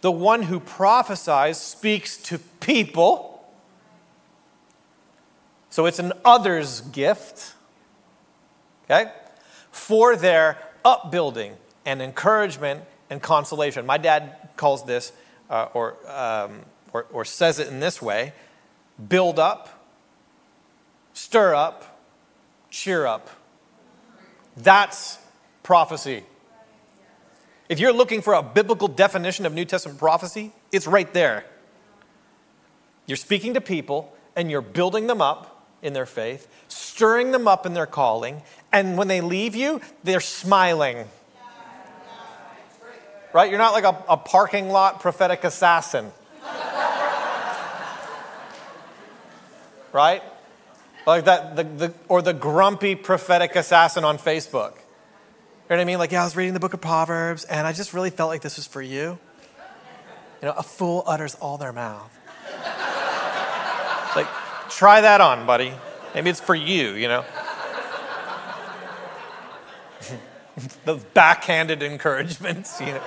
the 0.00 0.11
one 0.11 0.42
who 0.42 0.59
prophesies 0.59 1.59
speaks 1.59 2.16
to 2.24 2.38
people, 2.61 3.44
So 5.70 5.86
it's 5.86 5.98
an 5.98 6.12
other's 6.24 6.80
gift, 6.80 7.55
okay, 8.84 9.11
for 9.70 10.16
their 10.16 10.59
upbuilding 10.85 11.55
and 11.85 12.01
encouragement 12.03 12.83
and 13.11 13.22
consolation. 13.22 13.87
My 13.87 13.99
dad 13.99 14.51
calls 14.57 14.85
this, 14.85 15.12
uh, 15.51 15.68
or, 15.74 15.97
um, 16.11 16.61
or, 16.93 17.07
or 17.12 17.24
says 17.24 17.59
it 17.59 17.68
in 17.68 17.80
this 17.80 18.01
way 18.01 18.33
build 19.09 19.39
up, 19.39 19.87
stir 21.12 21.55
up, 21.55 22.01
cheer 22.70 23.07
up. 23.07 23.30
That's 24.57 25.18
prophecy. 25.62 26.24
If 27.68 27.80
you're 27.80 27.93
looking 27.93 28.20
for 28.20 28.35
a 28.35 28.43
biblical 28.43 28.89
definition 28.89 29.47
of 29.47 29.55
New 29.55 29.64
Testament 29.64 29.99
prophecy, 29.99 30.53
it's 30.72 30.87
right 30.87 31.12
there. 31.14 31.47
You're 33.07 33.16
speaking 33.16 33.55
to 33.55 33.61
people 33.61 34.14
and 34.37 34.51
you're 34.51 34.61
building 34.61 35.07
them 35.07 35.20
up 35.20 35.62
in 35.83 35.93
their 35.93 36.07
faith, 36.07 36.47
stirring 36.68 37.33
them 37.33 37.49
up 37.49 37.66
in 37.66 37.74
their 37.74 37.87
calling, 37.87 38.43
and 38.72 38.97
when 38.97 39.09
they 39.09 39.20
leave 39.20 39.55
you, 39.55 39.80
they're 40.05 40.20
smiling. 40.20 41.07
Right? 43.33 43.51
You're 43.51 43.59
not 43.59 43.72
like 43.72 43.85
a, 43.85 43.97
a 44.09 44.16
parking 44.16 44.68
lot 44.68 45.01
prophetic 45.01 45.43
assassin. 45.45 46.12
right? 49.93 50.22
Like 51.07 51.24
that, 51.24 51.57
the, 51.57 51.64
the, 51.64 51.95
or 52.09 52.22
the 52.22 52.35
grumpy 52.35 52.95
prophetic 52.95 53.57
assassin 53.57 54.05
on 54.05 54.18
Facebook. 54.18 54.74
You 54.74 55.76
know 55.76 55.76
what 55.76 55.80
I 55.80 55.85
mean? 55.85 55.99
Like, 55.99 56.12
yeah, 56.12 56.20
I 56.20 56.24
was 56.24 56.37
reading 56.37 56.55
the 56.55 56.61
book 56.61 56.74
of 56.74 56.80
Proverbs 56.80 57.45
and 57.45 57.66
I 57.66 57.72
just 57.72 57.95
really 57.95 58.11
felt 58.11 58.28
like 58.28 58.43
this 58.43 58.57
was 58.57 58.66
for 58.66 58.83
you. 58.83 59.18
You 60.41 60.49
know, 60.49 60.55
a 60.57 60.62
fool 60.62 61.03
utters 61.07 61.35
all 61.37 61.57
their 61.57 61.72
mouth. 61.72 62.11
like, 64.16 64.26
try 64.77 65.01
that 65.01 65.20
on, 65.20 65.47
buddy. 65.47 65.73
Maybe 66.14 66.31
it's 66.31 66.41
for 66.41 66.55
you, 66.55 66.93
you 66.93 67.09
know? 67.09 67.25
the 70.85 70.97
backhanded 71.14 71.83
encouragements, 71.83 72.81
you 72.81 72.87
know. 72.87 73.03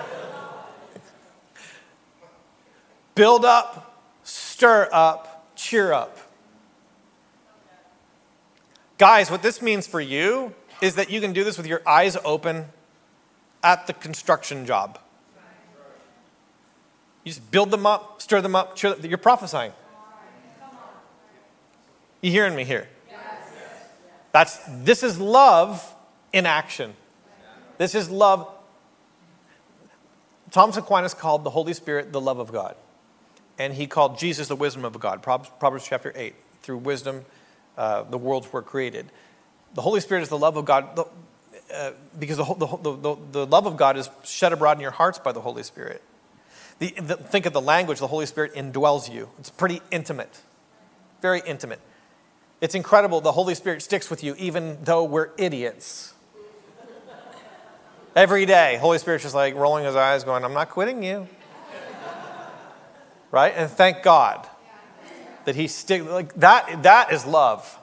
Build 3.14 3.46
up, 3.46 4.02
stir 4.24 4.90
up, 4.92 5.56
cheer 5.56 5.94
up. 5.94 6.18
Guys, 8.98 9.30
what 9.30 9.42
this 9.42 9.62
means 9.62 9.88
for 9.88 10.02
you 10.02 10.54
is 10.82 10.96
that 10.96 11.10
you 11.10 11.22
can 11.22 11.34
do 11.34 11.44
this 11.44 11.58
with 11.58 11.68
your 11.68 11.82
eyes 11.88 12.18
open 12.26 12.66
at 13.64 13.88
the 13.88 13.94
construction 13.94 14.66
job. 14.66 15.00
You 17.24 17.32
just 17.32 17.50
build 17.52 17.72
them 17.72 17.86
up, 17.86 18.22
stir 18.22 18.42
them 18.42 18.56
up, 18.56 18.76
cheer 18.76 18.94
them. 18.94 19.10
You're 19.10 19.18
prophesying. 19.18 19.72
You 22.26 22.32
hearing 22.32 22.56
me 22.56 22.64
here? 22.64 22.88
That's 24.32 24.60
this 24.68 25.04
is 25.04 25.20
love 25.20 25.94
in 26.34 26.48
action. 26.48 26.96
This 27.78 27.94
is 27.94 28.10
love. 28.10 28.50
Thomas 30.50 30.76
Aquinas 30.76 31.14
called 31.14 31.44
the 31.44 31.52
Holy 31.52 31.76
Spirit 31.76 32.12
the 32.12 32.20
love 32.20 32.40
of 32.40 32.52
God. 32.52 32.78
And 33.60 33.76
he 33.76 33.86
called 33.86 34.18
Jesus 34.18 34.48
the 34.48 34.56
wisdom 34.56 34.86
of 34.86 35.00
God. 35.00 35.22
Proverbs 35.22 35.86
chapter 35.88 36.12
8. 36.16 36.34
Through 36.64 36.80
wisdom, 36.80 37.26
uh, 37.78 38.02
the 38.02 38.18
worlds 38.18 38.52
were 38.52 38.64
created. 38.64 39.12
The 39.76 39.82
Holy 39.82 40.00
Spirit 40.00 40.24
is 40.24 40.30
the 40.30 40.40
love 40.40 40.58
of 40.58 40.66
God 40.66 40.96
the, 40.96 41.06
uh, 41.72 41.92
because 42.18 42.38
the, 42.38 42.44
the, 42.44 42.96
the, 42.96 43.18
the, 43.34 43.46
love 43.46 43.68
of 43.68 43.78
God 43.78 43.98
is 43.98 44.10
shed 44.24 44.52
abroad 44.52 44.78
in 44.78 44.82
your 44.82 44.90
hearts 44.90 45.20
by 45.20 45.32
the 45.32 45.42
Holy 45.42 45.62
Spirit. 45.62 46.02
The, 46.80 46.88
think 46.88 47.46
of 47.46 47.54
the 47.54 47.62
language, 47.62 48.00
the 48.00 48.08
Holy 48.08 48.26
Spirit 48.26 48.56
indwells 48.56 49.14
you. 49.14 49.30
It's 49.38 49.52
pretty 49.52 49.84
intimate, 49.92 50.42
very 51.22 51.44
intimate. 51.46 51.80
It's 52.62 52.76
incredible. 52.76 53.22
The 53.22 53.32
Holy 53.32 53.56
Spirit 53.56 53.82
sticks 53.82 54.10
with 54.10 54.24
you 54.24 54.36
even 54.38 54.78
though 54.84 55.04
we're 55.04 55.30
idiots. 55.38 56.14
Every 58.16 58.46
day, 58.46 58.78
Holy 58.80 58.98
Spirit's 58.98 59.24
just 59.24 59.36
like 59.36 59.56
rolling 59.56 59.84
his 59.84 59.96
eyes, 59.96 60.24
going, 60.24 60.46
I'm 60.46 60.54
not 60.54 60.70
quitting 60.70 61.04
you. 61.04 61.28
right? 63.32 63.54
And 63.56 63.70
thank 63.70 64.04
God 64.04 64.48
that 65.44 65.56
he 65.56 65.68
stick 65.68 66.04
like 66.06 66.34
that 66.36 66.84
that 66.84 67.12
is 67.12 67.26
love 67.26 67.78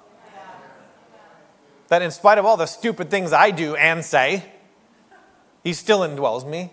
that 1.92 2.00
in 2.00 2.10
spite 2.10 2.38
of 2.38 2.46
all 2.46 2.56
the 2.56 2.64
stupid 2.64 3.10
things 3.10 3.34
I 3.34 3.50
do 3.50 3.76
and 3.76 4.02
say, 4.02 4.50
He 5.62 5.74
still 5.74 5.98
indwells 5.98 6.48
me. 6.48 6.72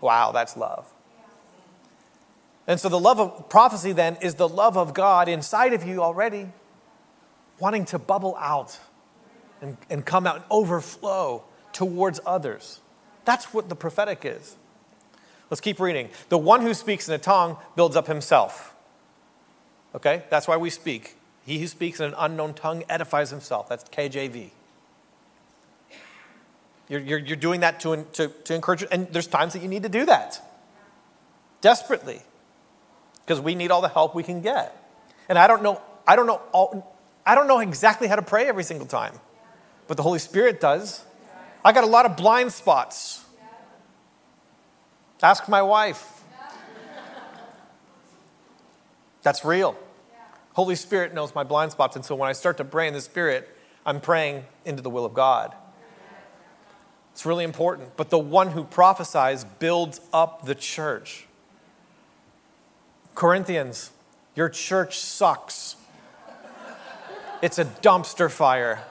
Wow, 0.00 0.32
that's 0.32 0.56
love. 0.56 0.90
And 2.66 2.80
so 2.80 2.88
the 2.88 2.98
love 2.98 3.20
of 3.20 3.50
prophecy 3.50 3.92
then 3.92 4.16
is 4.22 4.36
the 4.36 4.48
love 4.48 4.78
of 4.78 4.94
God 4.94 5.28
inside 5.28 5.74
of 5.74 5.86
you 5.86 6.02
already, 6.02 6.48
wanting 7.58 7.84
to 7.86 7.98
bubble 7.98 8.36
out 8.36 8.78
and, 9.60 9.76
and 9.90 10.04
come 10.04 10.26
out 10.26 10.36
and 10.36 10.44
overflow 10.50 11.44
towards 11.72 12.20
others. 12.24 12.80
That's 13.24 13.52
what 13.52 13.68
the 13.68 13.76
prophetic 13.76 14.22
is. 14.24 14.56
Let's 15.50 15.60
keep 15.60 15.80
reading. 15.80 16.10
The 16.28 16.38
one 16.38 16.62
who 16.62 16.74
speaks 16.74 17.08
in 17.08 17.14
a 17.14 17.18
tongue 17.18 17.56
builds 17.74 17.96
up 17.96 18.06
himself. 18.06 18.74
Okay? 19.94 20.24
That's 20.30 20.46
why 20.46 20.56
we 20.56 20.70
speak. 20.70 21.16
He 21.44 21.58
who 21.58 21.66
speaks 21.66 22.00
in 22.00 22.06
an 22.06 22.14
unknown 22.18 22.54
tongue 22.54 22.84
edifies 22.88 23.30
himself. 23.30 23.68
That's 23.68 23.84
KJV. 23.84 24.50
You're, 26.88 27.00
you're, 27.00 27.18
you're 27.18 27.36
doing 27.36 27.60
that 27.60 27.80
to, 27.80 28.04
to, 28.14 28.28
to 28.28 28.54
encourage, 28.54 28.84
and 28.90 29.08
there's 29.12 29.26
times 29.26 29.52
that 29.52 29.62
you 29.62 29.68
need 29.68 29.82
to 29.82 29.88
do 29.88 30.06
that 30.06 30.42
desperately 31.60 32.22
because 33.24 33.40
we 33.40 33.54
need 33.54 33.70
all 33.70 33.82
the 33.82 33.88
help 33.88 34.14
we 34.14 34.22
can 34.22 34.40
get. 34.40 34.74
And 35.28 35.38
I 35.38 35.46
don't 35.46 35.62
know, 35.62 35.82
I 36.06 36.16
don't 36.16 36.26
know, 36.26 36.40
all, 36.52 36.97
I 37.28 37.34
don't 37.34 37.46
know 37.46 37.58
exactly 37.58 38.08
how 38.08 38.16
to 38.16 38.22
pray 38.22 38.46
every 38.46 38.64
single 38.64 38.86
time, 38.86 39.12
but 39.86 39.98
the 39.98 40.02
Holy 40.02 40.18
Spirit 40.18 40.62
does. 40.62 41.04
I 41.62 41.72
got 41.72 41.84
a 41.84 41.86
lot 41.86 42.06
of 42.06 42.16
blind 42.16 42.54
spots. 42.54 43.22
Ask 45.22 45.46
my 45.46 45.60
wife. 45.60 46.22
That's 49.22 49.44
real. 49.44 49.76
Holy 50.54 50.74
Spirit 50.74 51.12
knows 51.12 51.34
my 51.34 51.42
blind 51.42 51.70
spots. 51.72 51.96
And 51.96 52.04
so 52.04 52.14
when 52.14 52.30
I 52.30 52.32
start 52.32 52.56
to 52.56 52.64
pray 52.64 52.88
in 52.88 52.94
the 52.94 53.00
Spirit, 53.02 53.54
I'm 53.84 54.00
praying 54.00 54.46
into 54.64 54.80
the 54.80 54.88
will 54.88 55.04
of 55.04 55.12
God. 55.12 55.54
It's 57.12 57.26
really 57.26 57.44
important. 57.44 57.94
But 57.98 58.08
the 58.08 58.18
one 58.18 58.52
who 58.52 58.64
prophesies 58.64 59.44
builds 59.44 60.00
up 60.14 60.46
the 60.46 60.54
church. 60.54 61.26
Corinthians, 63.14 63.90
your 64.34 64.48
church 64.48 64.98
sucks. 64.98 65.76
It's 67.40 67.58
a 67.58 67.64
dumpster 67.64 68.30
fire. 68.30 68.82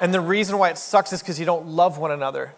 And 0.00 0.12
the 0.12 0.20
reason 0.20 0.58
why 0.58 0.70
it 0.70 0.78
sucks 0.78 1.12
is 1.12 1.20
because 1.20 1.40
you 1.40 1.46
don't 1.46 1.66
love 1.66 1.98
one 1.98 2.10
another. 2.10 2.54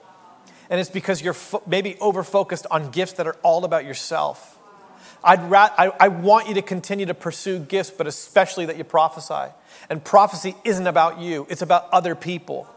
And 0.68 0.80
it's 0.80 0.90
because 0.90 1.22
you're 1.22 1.32
fo- 1.32 1.62
maybe 1.66 1.96
over 2.00 2.22
focused 2.22 2.66
on 2.70 2.90
gifts 2.90 3.12
that 3.14 3.26
are 3.26 3.36
all 3.42 3.64
about 3.64 3.84
yourself. 3.84 4.58
I'd 5.22 5.50
ra- 5.50 5.70
I, 5.76 5.92
I 5.98 6.08
want 6.08 6.48
you 6.48 6.54
to 6.54 6.62
continue 6.62 7.06
to 7.06 7.14
pursue 7.14 7.58
gifts, 7.58 7.90
but 7.90 8.06
especially 8.06 8.66
that 8.66 8.76
you 8.76 8.84
prophesy. 8.84 9.52
And 9.88 10.02
prophecy 10.02 10.54
isn't 10.64 10.86
about 10.86 11.20
you, 11.20 11.46
it's 11.48 11.62
about 11.62 11.88
other 11.92 12.14
people. 12.14 12.68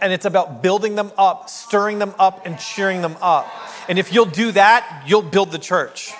And 0.00 0.12
it's 0.12 0.24
about 0.24 0.62
building 0.62 0.96
them 0.96 1.12
up, 1.16 1.48
stirring 1.48 2.00
them 2.00 2.14
up, 2.18 2.44
and 2.44 2.58
cheering 2.58 3.02
them 3.02 3.16
up. 3.22 3.48
And 3.88 4.00
if 4.00 4.12
you'll 4.12 4.24
do 4.26 4.50
that, 4.52 5.04
you'll 5.06 5.22
build 5.22 5.52
the 5.52 5.58
church. 5.58 6.12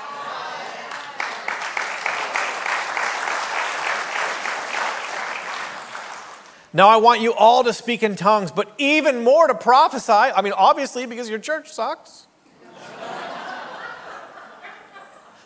Now, 6.74 6.88
I 6.88 6.96
want 6.96 7.20
you 7.20 7.34
all 7.34 7.64
to 7.64 7.72
speak 7.72 8.02
in 8.02 8.16
tongues, 8.16 8.50
but 8.50 8.72
even 8.78 9.22
more 9.22 9.46
to 9.46 9.54
prophesy. 9.54 10.12
I 10.12 10.40
mean, 10.40 10.54
obviously, 10.54 11.04
because 11.04 11.28
your 11.28 11.38
church 11.38 11.70
sucks. 11.70 12.26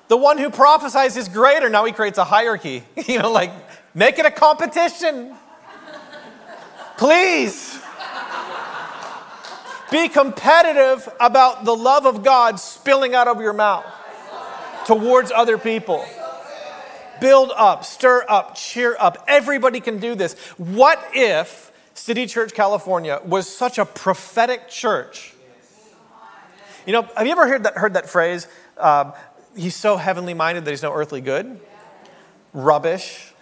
The 0.08 0.16
one 0.16 0.38
who 0.38 0.50
prophesies 0.50 1.16
is 1.16 1.26
greater. 1.28 1.68
Now 1.68 1.84
he 1.84 1.90
creates 1.90 2.16
a 2.16 2.22
hierarchy. 2.24 2.84
You 3.08 3.18
know, 3.18 3.32
like, 3.32 3.50
make 3.92 4.20
it 4.20 4.24
a 4.24 4.30
competition. 4.30 5.34
Please. 6.96 7.80
Be 9.90 10.08
competitive 10.08 11.08
about 11.20 11.64
the 11.64 11.74
love 11.74 12.06
of 12.06 12.22
God 12.22 12.60
spilling 12.60 13.14
out 13.14 13.26
of 13.26 13.40
your 13.40 13.52
mouth 13.52 13.84
towards 14.86 15.30
other 15.30 15.58
people. 15.58 16.04
Build 17.20 17.52
up, 17.56 17.84
stir 17.84 18.24
up, 18.28 18.54
cheer 18.54 18.96
up. 18.98 19.24
Everybody 19.28 19.80
can 19.80 19.98
do 19.98 20.14
this. 20.14 20.34
What 20.56 21.02
if 21.14 21.72
City 21.94 22.26
Church 22.26 22.52
California 22.52 23.20
was 23.24 23.48
such 23.48 23.78
a 23.78 23.84
prophetic 23.84 24.68
church? 24.68 25.34
You 26.86 26.92
know, 26.92 27.02
have 27.16 27.26
you 27.26 27.32
ever 27.32 27.48
heard 27.48 27.64
that, 27.64 27.74
heard 27.74 27.94
that 27.94 28.08
phrase? 28.08 28.46
Um, 28.78 29.12
he's 29.56 29.74
so 29.74 29.96
heavenly 29.96 30.34
minded 30.34 30.64
that 30.64 30.70
he's 30.70 30.82
no 30.82 30.92
earthly 30.92 31.20
good? 31.20 31.60
Rubbish. 32.52 33.32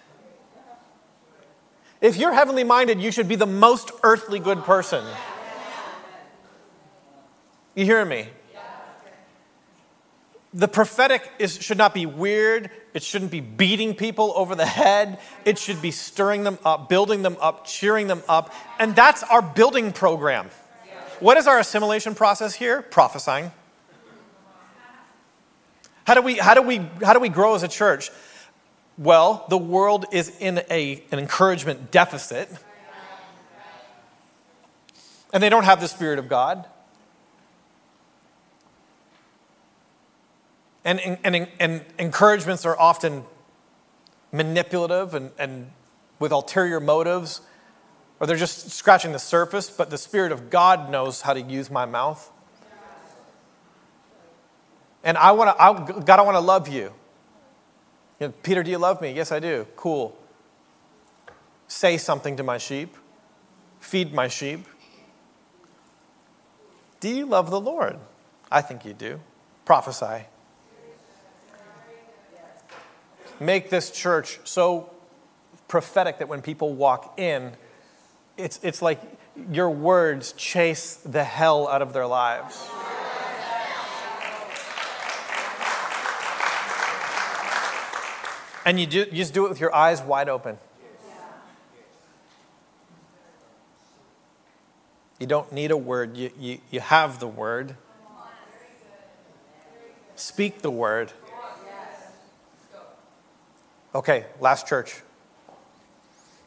If 2.01 2.17
you're 2.17 2.33
heavenly 2.33 2.65
minded, 2.65 3.01
you 3.01 3.11
should 3.11 3.29
be 3.29 3.37
the 3.37 3.47
most 3.47 3.91
earthly 4.03 4.39
good 4.39 4.65
person. 4.65 5.05
You 7.75 7.85
hearing 7.85 8.09
me? 8.09 8.29
The 10.57 10.69
prophetic 10.69 11.29
is, 11.41 11.61
should 11.61 11.79
not 11.79 11.93
be 11.93 12.07
weird. 12.07 12.71
It 12.95 13.03
shouldn't 13.03 13.33
be 13.33 13.41
beating 13.41 13.97
people 13.97 14.33
over 14.37 14.55
the 14.55 14.65
head. 14.65 15.19
It 15.45 15.59
should 15.59 15.83
be 15.83 15.91
stirring 15.91 16.45
them 16.45 16.61
up, 16.65 16.89
building 16.89 17.23
them 17.23 17.37
up, 17.41 17.67
cheering 17.67 18.07
them 18.07 18.23
up. 18.29 18.55
And 18.79 18.95
that's 18.95 19.25
our 19.25 19.43
building 19.43 19.93
program. 19.93 20.49
What 21.19 21.37
is 21.39 21.49
our 21.49 21.59
assimilation 21.59 22.15
process 22.15 22.55
here? 22.55 22.83
Prophesying. 22.83 23.51
How 26.07 26.15
do 26.15 26.23
we, 26.23 26.35
how 26.35 26.55
do 26.55 26.63
we, 26.63 26.77
how 27.03 27.15
do 27.15 27.19
we 27.19 27.31
grow 27.31 27.57
as 27.57 27.65
a 27.65 27.69
church? 27.69 28.11
Well, 28.97 29.47
the 29.49 29.59
world 29.59 30.07
is 30.13 30.37
in 30.39 30.63
a, 30.71 31.03
an 31.11 31.19
encouragement 31.19 31.91
deficit. 31.91 32.49
And 35.33 35.43
they 35.43 35.49
don't 35.49 35.65
have 35.65 35.81
the 35.81 35.89
Spirit 35.89 36.21
of 36.21 36.29
God. 36.29 36.67
And, 40.85 41.01
and, 41.01 41.49
and 41.59 41.85
encouragements 41.99 42.67
are 42.67 42.79
often 42.79 43.25
manipulative 44.33 45.15
and, 45.15 45.31
and 45.39 45.71
with 46.19 46.33
ulterior 46.33 46.81
motives, 46.81 47.41
or 48.21 48.27
they're 48.27 48.37
just 48.37 48.71
scratching 48.71 49.13
the 49.13 49.19
surface, 49.19 49.71
but 49.71 49.91
the 49.91 49.99
Spirit 49.99 50.33
of 50.33 50.51
God 50.51 50.91
knows 50.91 51.23
how 51.23 51.33
to 51.33 51.41
use 51.41 51.71
my 51.71 51.87
mouth. 51.87 52.31
And 55.03 55.19
I 55.19 55.33
want 55.33 55.57
to, 55.87 56.01
God, 56.01 56.19
I 56.19 56.23
want 56.23 56.37
to 56.37 56.41
love 56.41 56.69
you. 56.69 56.93
you 58.19 58.29
know, 58.29 58.35
Peter, 58.43 58.63
do 58.63 58.71
you 58.71 58.79
love 58.79 59.01
me? 59.03 59.13
Yes, 59.13 59.33
I 59.33 59.39
do. 59.39 59.67
Cool. 59.77 60.17
Say 61.69 61.99
something 61.99 62.37
to 62.37 62.43
my 62.43 62.59
sheep, 62.59 62.97
feed 63.81 64.15
my 64.15 64.29
sheep. 64.29 64.67
Do 67.01 67.09
you 67.09 67.27
love 67.27 67.51
the 67.51 67.61
Lord? 67.61 67.99
I 68.51 68.63
think 68.63 68.85
you 68.85 68.95
do. 68.95 69.21
Prophesy. 69.67 70.27
Make 73.41 73.71
this 73.71 73.91
church 73.91 74.39
so 74.45 74.91
prophetic 75.69 76.19
that 76.19 76.29
when 76.29 76.43
people 76.43 76.75
walk 76.75 77.19
in, 77.19 77.53
it's, 78.37 78.59
it's 78.63 78.83
like 78.83 79.01
your 79.51 79.71
words 79.71 80.33
chase 80.33 80.97
the 80.97 81.25
hell 81.25 81.69
out 81.69 81.83
of 81.83 81.93
their 81.93 82.07
lives. 82.07 82.69
And 88.67 88.81
you, 88.81 88.87
do, 88.87 88.99
you 89.01 89.19
just 89.19 89.35
do 89.35 89.45
it 89.45 89.51
with 89.51 89.61
your 89.61 89.75
eyes 89.75 90.01
wide 90.01 90.29
open. 90.29 90.57
You 95.21 95.27
don't 95.27 95.53
need 95.53 95.71
a 95.71 95.77
word, 95.77 96.17
you, 96.17 96.31
you, 96.39 96.59
you 96.71 96.81
have 96.81 97.21
the 97.21 97.29
word. 97.29 97.77
Speak 100.17 100.63
the 100.63 100.71
word. 100.71 101.13
Okay, 103.95 104.25
last 104.41 104.67
church. 104.67 105.03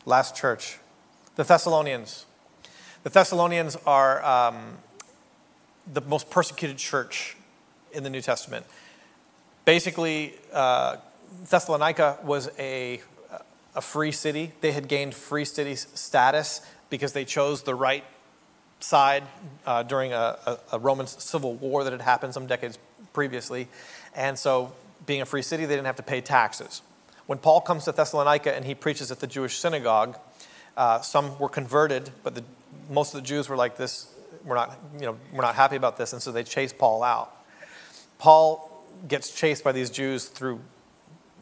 Last 0.05 0.35
church. 0.35 0.79
The 1.37 1.43
Thessalonians. 1.43 2.25
The 3.03 3.09
Thessalonians 3.09 3.77
are 3.85 4.23
um, 4.25 4.77
the 5.93 6.01
most 6.01 6.29
persecuted 6.29 6.77
church 6.77 7.37
in 7.93 8.03
the 8.03 8.09
New 8.09 8.19
Testament. 8.19 8.65
Basically, 9.63 10.33
uh, 10.51 10.97
Thessalonica 11.49 12.17
was 12.21 12.49
a, 12.59 12.99
a 13.75 13.81
free 13.81 14.11
city. 14.11 14.51
They 14.59 14.73
had 14.73 14.89
gained 14.89 15.15
free 15.15 15.45
city 15.45 15.75
status 15.75 16.59
because 16.89 17.13
they 17.13 17.23
chose 17.23 17.63
the 17.63 17.75
right 17.75 18.03
side 18.81 19.23
uh, 19.65 19.83
during 19.83 20.11
a, 20.11 20.37
a, 20.45 20.57
a 20.73 20.79
Roman 20.79 21.07
civil 21.07 21.53
war 21.53 21.85
that 21.85 21.93
had 21.93 22.01
happened 22.01 22.33
some 22.33 22.45
decades 22.45 22.77
previously. 23.13 23.69
And 24.13 24.37
so, 24.37 24.73
being 25.05 25.21
a 25.21 25.25
free 25.25 25.41
city, 25.41 25.65
they 25.65 25.75
didn't 25.75 25.85
have 25.85 25.95
to 25.95 26.03
pay 26.03 26.19
taxes. 26.19 26.81
When 27.27 27.37
Paul 27.37 27.61
comes 27.61 27.85
to 27.85 27.91
Thessalonica 27.91 28.55
and 28.55 28.65
he 28.65 28.73
preaches 28.73 29.11
at 29.11 29.19
the 29.19 29.27
Jewish 29.27 29.57
synagogue, 29.57 30.17
uh, 30.75 31.01
some 31.01 31.37
were 31.39 31.49
converted, 31.49 32.09
but 32.23 32.35
the, 32.35 32.43
most 32.89 33.13
of 33.13 33.21
the 33.21 33.27
Jews 33.27 33.49
were 33.49 33.57
like 33.57 33.77
this, 33.77 34.13
we're 34.45 34.55
not, 34.55 34.77
you 34.93 35.05
know, 35.05 35.17
we're 35.33 35.41
not 35.41 35.55
happy 35.55 35.75
about 35.75 35.97
this, 35.97 36.13
and 36.13 36.21
so 36.21 36.31
they 36.31 36.43
chase 36.43 36.71
Paul 36.71 37.03
out. 37.03 37.35
Paul 38.17 38.85
gets 39.07 39.33
chased 39.33 39.63
by 39.63 39.73
these 39.73 39.89
Jews 39.89 40.25
through 40.25 40.61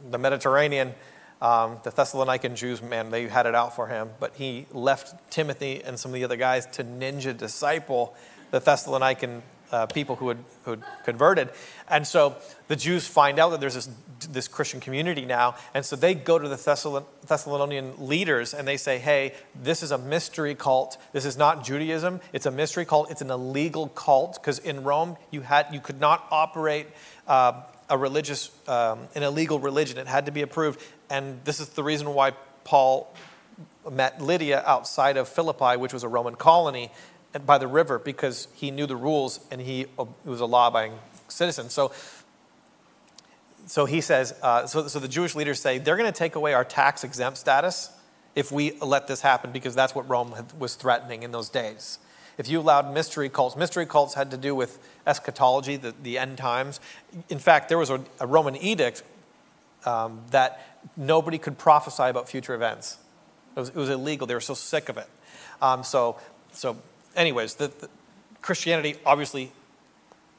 the 0.09 0.17
Mediterranean. 0.17 0.95
Um, 1.41 1.77
the 1.83 1.91
Thessalonican 1.91 2.55
Jews, 2.55 2.81
man, 2.81 3.11
they 3.11 3.27
had 3.27 3.45
it 3.45 3.53
out 3.53 3.75
for 3.75 3.87
him, 3.87 4.09
but 4.19 4.35
he 4.35 4.65
left 4.71 5.29
Timothy 5.29 5.83
and 5.83 5.99
some 5.99 6.09
of 6.09 6.15
the 6.15 6.23
other 6.23 6.37
guys 6.37 6.65
to 6.67 6.83
ninja 6.83 7.37
disciple 7.37 8.15
the 8.51 8.61
Thessalonican 8.61 9.41
uh, 9.75 9.85
people 9.87 10.15
who 10.15 10.29
had, 10.29 10.37
who 10.63 10.77
converted. 11.03 11.49
And 11.89 12.07
so 12.07 12.35
the 12.69 12.77
Jews 12.77 13.05
find 13.05 13.39
out 13.39 13.49
that 13.49 13.59
there's 13.59 13.75
this, 13.75 13.89
this 14.31 14.47
Christian 14.47 14.79
community 14.79 15.25
now. 15.25 15.55
And 15.73 15.83
so 15.83 15.97
they 15.97 16.13
go 16.13 16.39
to 16.39 16.47
the 16.47 17.03
Thessalonian 17.27 17.93
leaders 18.07 18.53
and 18.53 18.65
they 18.65 18.77
say, 18.77 18.99
hey, 18.99 19.33
this 19.53 19.83
is 19.83 19.91
a 19.91 19.97
mystery 19.97 20.55
cult. 20.55 20.97
This 21.11 21.25
is 21.25 21.37
not 21.37 21.65
Judaism. 21.65 22.21
It's 22.31 22.45
a 22.45 22.51
mystery 22.51 22.85
cult. 22.85 23.11
It's 23.11 23.21
an 23.21 23.31
illegal 23.31 23.89
cult 23.89 24.35
because 24.35 24.59
in 24.59 24.83
Rome, 24.85 25.17
you, 25.29 25.41
had, 25.41 25.67
you 25.73 25.81
could 25.81 25.99
not 25.99 26.25
operate 26.31 26.87
uh, 27.27 27.61
a 27.89 27.97
religious, 27.97 28.51
um, 28.69 29.09
an 29.13 29.23
illegal 29.23 29.59
religion. 29.59 29.97
It 29.97 30.07
had 30.07 30.25
to 30.27 30.31
be 30.31 30.41
approved. 30.41 30.79
And 31.09 31.43
this 31.43 31.59
is 31.59 31.67
the 31.69 31.83
reason 31.83 32.13
why 32.13 32.31
Paul 32.63 33.13
met 33.91 34.21
Lydia 34.21 34.63
outside 34.65 35.17
of 35.17 35.27
Philippi, 35.27 35.77
which 35.77 35.93
was 35.93 36.03
a 36.03 36.07
Roman 36.07 36.35
colony, 36.35 36.91
by 37.43 37.57
the 37.57 37.67
river 37.67 37.99
because 37.99 38.47
he 38.53 38.71
knew 38.71 38.85
the 38.85 38.95
rules 38.95 39.39
and 39.51 39.59
he 39.61 39.87
was 40.23 40.41
a 40.41 40.45
law 40.45 40.67
abiding 40.67 40.97
citizen. 41.27 41.69
So, 41.69 41.91
so 43.65 43.85
he 43.85 44.01
says, 44.01 44.33
uh, 44.41 44.67
so, 44.67 44.87
so 44.87 44.99
the 44.99 45.07
Jewish 45.07 45.35
leaders 45.35 45.59
say 45.59 45.79
they're 45.79 45.97
going 45.97 46.11
to 46.11 46.17
take 46.17 46.35
away 46.35 46.53
our 46.53 46.63
tax 46.63 47.03
exempt 47.03 47.37
status 47.37 47.89
if 48.35 48.51
we 48.51 48.77
let 48.79 49.07
this 49.07 49.21
happen 49.21 49.51
because 49.51 49.75
that's 49.75 49.95
what 49.95 50.07
Rome 50.07 50.33
was 50.59 50.75
threatening 50.75 51.23
in 51.23 51.31
those 51.31 51.49
days. 51.49 51.99
If 52.37 52.49
you 52.49 52.59
allowed 52.59 52.93
mystery 52.93 53.29
cults, 53.29 53.55
mystery 53.55 53.85
cults 53.85 54.13
had 54.13 54.31
to 54.31 54.37
do 54.37 54.53
with 54.53 54.77
eschatology, 55.07 55.77
the, 55.77 55.95
the 56.03 56.17
end 56.17 56.37
times. 56.37 56.81
In 57.29 57.39
fact, 57.39 57.69
there 57.69 57.77
was 57.77 57.89
a, 57.89 58.03
a 58.19 58.27
Roman 58.27 58.57
edict 58.57 59.03
um, 59.85 60.21
that 60.31 60.79
nobody 60.97 61.37
could 61.37 61.57
prophesy 61.57 62.03
about 62.03 62.27
future 62.27 62.53
events. 62.53 62.97
It 63.55 63.59
was, 63.59 63.69
it 63.69 63.75
was 63.75 63.89
illegal. 63.89 64.27
They 64.27 64.33
were 64.33 64.41
so 64.41 64.53
sick 64.53 64.89
of 64.89 64.97
it. 64.97 65.07
Um, 65.61 65.83
so, 65.83 66.17
so 66.51 66.77
anyways, 67.15 67.55
the, 67.55 67.67
the 67.67 67.89
Christianity 68.41 68.97
obviously, 69.05 69.51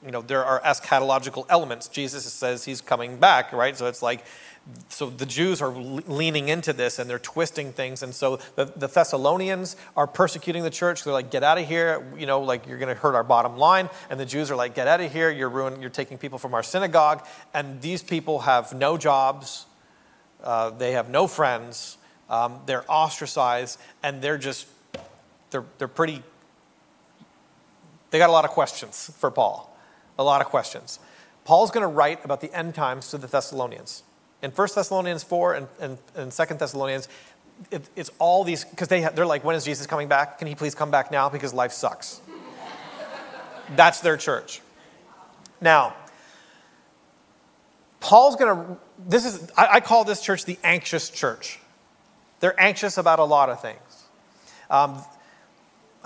you 0.04 0.12
know, 0.12 0.22
there 0.22 0.44
are 0.44 0.60
eschatological 0.60 1.46
elements. 1.48 1.88
Jesus 1.88 2.24
says 2.32 2.64
he's 2.64 2.80
coming 2.80 3.16
back, 3.16 3.52
right? 3.52 3.76
So 3.76 3.86
it's 3.86 4.02
like, 4.02 4.24
so 4.88 5.10
the 5.10 5.26
Jews 5.26 5.62
are 5.62 5.70
leaning 5.70 6.48
into 6.48 6.72
this 6.72 6.98
and 6.98 7.08
they're 7.08 7.18
twisting 7.18 7.72
things. 7.72 8.02
And 8.02 8.14
so 8.14 8.38
the, 8.56 8.64
the 8.64 8.88
Thessalonians 8.88 9.76
are 9.96 10.06
persecuting 10.06 10.64
the 10.64 10.70
church. 10.70 11.04
They're 11.04 11.12
like, 11.12 11.30
get 11.30 11.42
out 11.42 11.58
of 11.58 11.66
here. 11.66 12.04
You 12.18 12.26
know, 12.26 12.40
like 12.40 12.66
you're 12.66 12.78
going 12.78 12.94
to 12.94 13.00
hurt 13.00 13.14
our 13.14 13.24
bottom 13.24 13.56
line. 13.56 13.88
And 14.10 14.18
the 14.18 14.26
Jews 14.26 14.50
are 14.50 14.56
like, 14.56 14.74
get 14.74 14.88
out 14.88 15.00
of 15.00 15.12
here. 15.12 15.30
You're 15.30 15.48
ruining, 15.48 15.80
you're 15.80 15.90
taking 15.90 16.18
people 16.18 16.38
from 16.38 16.52
our 16.52 16.62
synagogue. 16.62 17.24
And 17.54 17.80
these 17.80 18.02
people 18.02 18.40
have 18.40 18.74
no 18.74 18.96
jobs. 18.96 19.66
Uh, 20.42 20.70
they 20.70 20.92
have 20.92 21.08
no 21.08 21.26
friends. 21.26 21.96
Um, 22.28 22.60
they're 22.66 22.84
ostracized 22.88 23.78
and 24.02 24.20
they're 24.20 24.38
just, 24.38 24.66
they're, 25.50 25.64
they're 25.78 25.88
pretty 25.88 26.22
they 28.10 28.18
got 28.18 28.28
a 28.28 28.32
lot 28.32 28.44
of 28.44 28.50
questions 28.50 29.10
for 29.18 29.30
Paul. 29.30 29.76
A 30.18 30.24
lot 30.24 30.40
of 30.40 30.46
questions. 30.48 30.98
Paul's 31.44 31.70
going 31.70 31.82
to 31.82 31.88
write 31.88 32.24
about 32.24 32.40
the 32.40 32.52
end 32.52 32.74
times 32.74 33.10
to 33.10 33.18
the 33.18 33.26
Thessalonians. 33.26 34.02
In 34.42 34.50
1 34.50 34.68
Thessalonians 34.74 35.22
4 35.22 35.54
and, 35.54 35.68
and, 35.80 35.98
and 36.14 36.32
2 36.32 36.44
Thessalonians, 36.54 37.08
it, 37.70 37.88
it's 37.96 38.10
all 38.18 38.44
these, 38.44 38.64
because 38.64 38.88
they, 38.88 39.00
they're 39.14 39.26
like, 39.26 39.44
when 39.44 39.56
is 39.56 39.64
Jesus 39.64 39.86
coming 39.86 40.08
back? 40.08 40.38
Can 40.38 40.48
he 40.48 40.54
please 40.54 40.74
come 40.74 40.90
back 40.90 41.10
now? 41.10 41.28
Because 41.28 41.54
life 41.54 41.72
sucks. 41.72 42.20
That's 43.76 44.00
their 44.00 44.16
church. 44.16 44.60
Now, 45.60 45.94
Paul's 48.00 48.36
going 48.36 48.56
to, 48.56 48.76
this 48.98 49.24
is, 49.24 49.50
I, 49.56 49.68
I, 49.74 49.80
call 49.80 50.04
this 50.04 50.20
church 50.20 50.44
the 50.44 50.58
anxious 50.62 51.10
church. 51.10 51.58
They're 52.40 52.60
anxious 52.60 52.98
about 52.98 53.18
a 53.18 53.24
lot 53.24 53.48
of 53.48 53.60
things. 53.60 54.04
Um, 54.70 55.02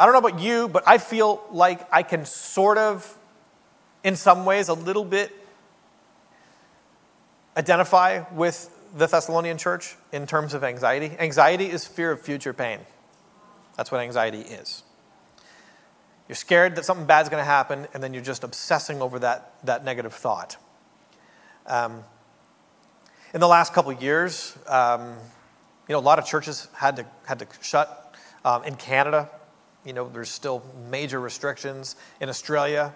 I 0.00 0.06
don't 0.06 0.14
know 0.14 0.26
about 0.26 0.40
you, 0.40 0.66
but 0.66 0.82
I 0.86 0.96
feel 0.96 1.44
like 1.52 1.86
I 1.92 2.02
can 2.02 2.24
sort 2.24 2.78
of, 2.78 3.18
in 4.02 4.16
some 4.16 4.46
ways, 4.46 4.68
a 4.68 4.72
little 4.72 5.04
bit 5.04 5.30
identify 7.54 8.24
with 8.32 8.74
the 8.96 9.06
Thessalonian 9.06 9.58
church 9.58 9.96
in 10.10 10.26
terms 10.26 10.54
of 10.54 10.64
anxiety. 10.64 11.14
Anxiety 11.18 11.66
is 11.66 11.86
fear 11.86 12.12
of 12.12 12.22
future 12.22 12.54
pain. 12.54 12.78
That's 13.76 13.92
what 13.92 14.00
anxiety 14.00 14.40
is. 14.40 14.84
You're 16.28 16.36
scared 16.36 16.76
that 16.76 16.86
something 16.86 17.04
bad's 17.04 17.28
going 17.28 17.42
to 17.42 17.44
happen, 17.44 17.86
and 17.92 18.02
then 18.02 18.14
you're 18.14 18.22
just 18.22 18.42
obsessing 18.42 19.02
over 19.02 19.18
that, 19.18 19.52
that 19.64 19.84
negative 19.84 20.14
thought. 20.14 20.56
Um, 21.66 22.04
in 23.34 23.40
the 23.40 23.48
last 23.48 23.74
couple 23.74 23.92
years, 23.92 24.56
um, 24.66 25.16
you 25.88 25.92
know, 25.92 25.98
a 25.98 26.00
lot 26.00 26.18
of 26.18 26.24
churches 26.24 26.68
had 26.74 26.96
to, 26.96 27.06
had 27.26 27.40
to 27.40 27.46
shut. 27.60 28.14
Um, 28.42 28.64
in 28.64 28.76
Canada, 28.76 29.28
you 29.84 29.92
know, 29.92 30.08
there's 30.08 30.30
still 30.30 30.62
major 30.90 31.20
restrictions. 31.20 31.96
In 32.20 32.28
Australia, 32.28 32.94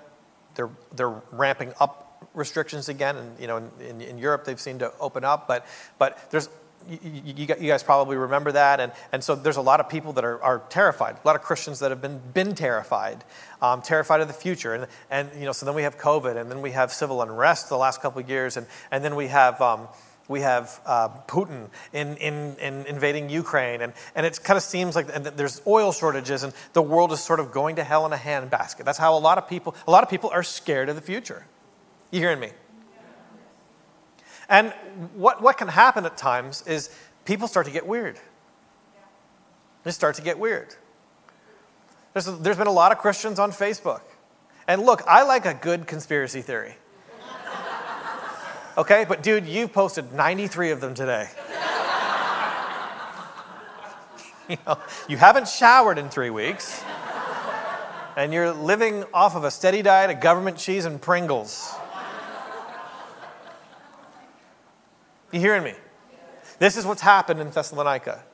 they're, 0.54 0.70
they're 0.94 1.22
ramping 1.32 1.72
up 1.80 2.28
restrictions 2.34 2.88
again, 2.88 3.16
and 3.16 3.38
you 3.38 3.46
know, 3.46 3.58
in, 3.58 3.70
in, 3.80 4.00
in 4.00 4.18
Europe 4.18 4.44
they've 4.44 4.60
seemed 4.60 4.80
to 4.80 4.92
open 4.98 5.24
up, 5.24 5.46
but 5.46 5.66
but 5.98 6.30
there's 6.30 6.48
you, 6.88 6.98
you, 7.02 7.34
you, 7.36 7.46
guys 7.46 7.82
probably 7.82 8.16
remember 8.16 8.52
that. 8.52 8.80
And, 8.80 8.92
and 9.12 9.22
so 9.22 9.34
there's 9.34 9.56
a 9.56 9.62
lot 9.62 9.80
of 9.80 9.88
people 9.88 10.12
that 10.14 10.24
are, 10.24 10.42
are 10.42 10.58
terrified, 10.68 11.16
a 11.22 11.26
lot 11.26 11.36
of 11.36 11.42
Christians 11.42 11.78
that 11.80 11.90
have 11.90 12.02
been, 12.02 12.20
been 12.32 12.54
terrified, 12.54 13.24
um, 13.62 13.82
terrified 13.82 14.20
of 14.20 14.28
the 14.28 14.34
future. 14.34 14.74
And, 14.74 14.86
and, 15.10 15.30
you 15.38 15.46
know, 15.46 15.52
so 15.52 15.66
then 15.66 15.74
we 15.74 15.82
have 15.82 15.98
COVID, 15.98 16.36
and 16.36 16.50
then 16.50 16.60
we 16.60 16.72
have 16.72 16.92
civil 16.92 17.22
unrest 17.22 17.68
the 17.68 17.78
last 17.78 18.02
couple 18.02 18.20
of 18.20 18.28
years, 18.28 18.56
and, 18.56 18.66
and 18.90 19.04
then 19.04 19.14
we 19.16 19.28
have, 19.28 19.60
um, 19.60 19.88
we 20.28 20.40
have 20.40 20.80
uh, 20.86 21.08
Putin 21.26 21.68
in, 21.92 22.16
in, 22.16 22.56
in, 22.56 22.86
invading 22.86 23.28
Ukraine, 23.28 23.82
and, 23.82 23.92
and 24.14 24.24
it 24.24 24.42
kind 24.42 24.56
of 24.56 24.62
seems 24.62 24.96
like 24.96 25.06
there's 25.36 25.60
oil 25.66 25.92
shortages, 25.92 26.42
and 26.42 26.52
the 26.72 26.82
world 26.82 27.12
is 27.12 27.20
sort 27.20 27.40
of 27.40 27.52
going 27.52 27.76
to 27.76 27.84
hell 27.84 28.06
in 28.06 28.12
a 28.12 28.16
handbasket. 28.16 28.84
That's 28.84 28.98
how 28.98 29.16
a 29.16 29.20
lot 29.20 29.38
of 29.38 29.48
people, 29.48 29.74
a 29.86 29.90
lot 29.90 30.02
of 30.02 30.08
people 30.08 30.30
are 30.30 30.42
scared 30.42 30.88
of 30.88 30.96
the 30.96 31.02
future. 31.02 31.46
You 32.10 32.20
hearing 32.20 32.40
me? 32.40 32.50
And 34.48 34.72
what, 35.14 35.42
what 35.42 35.56
can 35.58 35.68
happen 35.68 36.04
at 36.04 36.16
times 36.16 36.62
is 36.66 36.94
people 37.24 37.48
start 37.48 37.66
to 37.66 37.72
get 37.72 37.86
weird. 37.86 38.18
They 39.82 39.90
start 39.90 40.16
to 40.16 40.22
get 40.22 40.38
weird. 40.38 40.74
There's, 42.12 42.26
there's 42.26 42.56
been 42.56 42.66
a 42.66 42.72
lot 42.72 42.92
of 42.92 42.98
Christians 42.98 43.38
on 43.38 43.52
Facebook. 43.52 44.02
And 44.66 44.82
look, 44.82 45.02
I 45.06 45.24
like 45.24 45.44
a 45.44 45.54
good 45.54 45.86
conspiracy 45.86 46.40
theory. 46.40 46.76
Okay, 48.76 49.06
but 49.08 49.22
dude, 49.22 49.46
you 49.46 49.68
posted 49.68 50.12
93 50.12 50.72
of 50.72 50.80
them 50.80 50.94
today. 50.94 51.28
you, 54.48 54.56
know, 54.66 54.76
you 55.08 55.16
haven't 55.16 55.46
showered 55.46 55.96
in 55.96 56.08
three 56.08 56.30
weeks, 56.30 56.82
and 58.16 58.32
you're 58.32 58.52
living 58.52 59.04
off 59.14 59.36
of 59.36 59.44
a 59.44 59.50
steady 59.52 59.80
diet 59.80 60.10
of 60.10 60.20
government 60.20 60.56
cheese 60.56 60.86
and 60.86 61.00
Pringles. 61.00 61.72
You 65.30 65.38
hearing 65.38 65.62
me? 65.62 65.74
This 66.58 66.76
is 66.76 66.84
what's 66.84 67.02
happened 67.02 67.40
in 67.40 67.50
Thessalonica. 67.50 68.24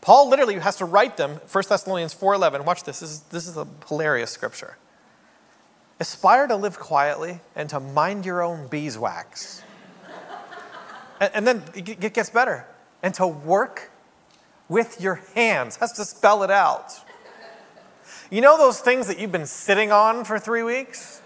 Paul 0.00 0.30
literally 0.30 0.58
has 0.58 0.76
to 0.76 0.86
write 0.86 1.18
them, 1.18 1.40
1 1.50 1.64
Thessalonians 1.68 2.14
4.11. 2.14 2.64
Watch 2.64 2.84
this. 2.84 3.00
This 3.00 3.10
is, 3.10 3.20
this 3.24 3.46
is 3.46 3.58
a 3.58 3.66
hilarious 3.88 4.30
scripture. 4.30 4.78
Aspire 6.02 6.48
to 6.48 6.56
live 6.56 6.80
quietly 6.80 7.38
and 7.54 7.68
to 7.68 7.78
mind 7.78 8.26
your 8.26 8.42
own 8.42 8.66
beeswax. 8.66 9.62
and, 11.20 11.30
and 11.32 11.46
then 11.46 11.62
it 11.76 12.12
gets 12.12 12.28
better. 12.28 12.66
And 13.04 13.14
to 13.14 13.26
work 13.28 13.92
with 14.68 15.00
your 15.00 15.22
hands. 15.36 15.76
Has 15.76 15.92
to 15.92 16.04
spell 16.04 16.42
it 16.42 16.50
out. 16.50 16.92
You 18.32 18.40
know 18.40 18.58
those 18.58 18.80
things 18.80 19.06
that 19.06 19.20
you've 19.20 19.30
been 19.30 19.46
sitting 19.46 19.92
on 19.92 20.24
for 20.24 20.40
three 20.40 20.64
weeks? 20.64 21.22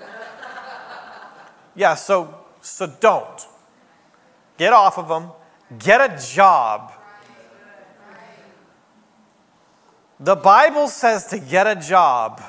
Yeah, 1.74 1.95
so, 1.95 2.35
so 2.61 2.87
don't 3.01 3.47
get 4.59 4.74
off 4.74 4.99
of 4.99 5.09
them, 5.09 5.31
get 5.79 6.03
a 6.03 6.22
job. 6.35 6.93
The 10.20 10.37
Bible 10.37 10.89
says 10.89 11.29
to 11.29 11.39
get 11.39 11.66
a 11.66 11.77
job. 11.77 12.43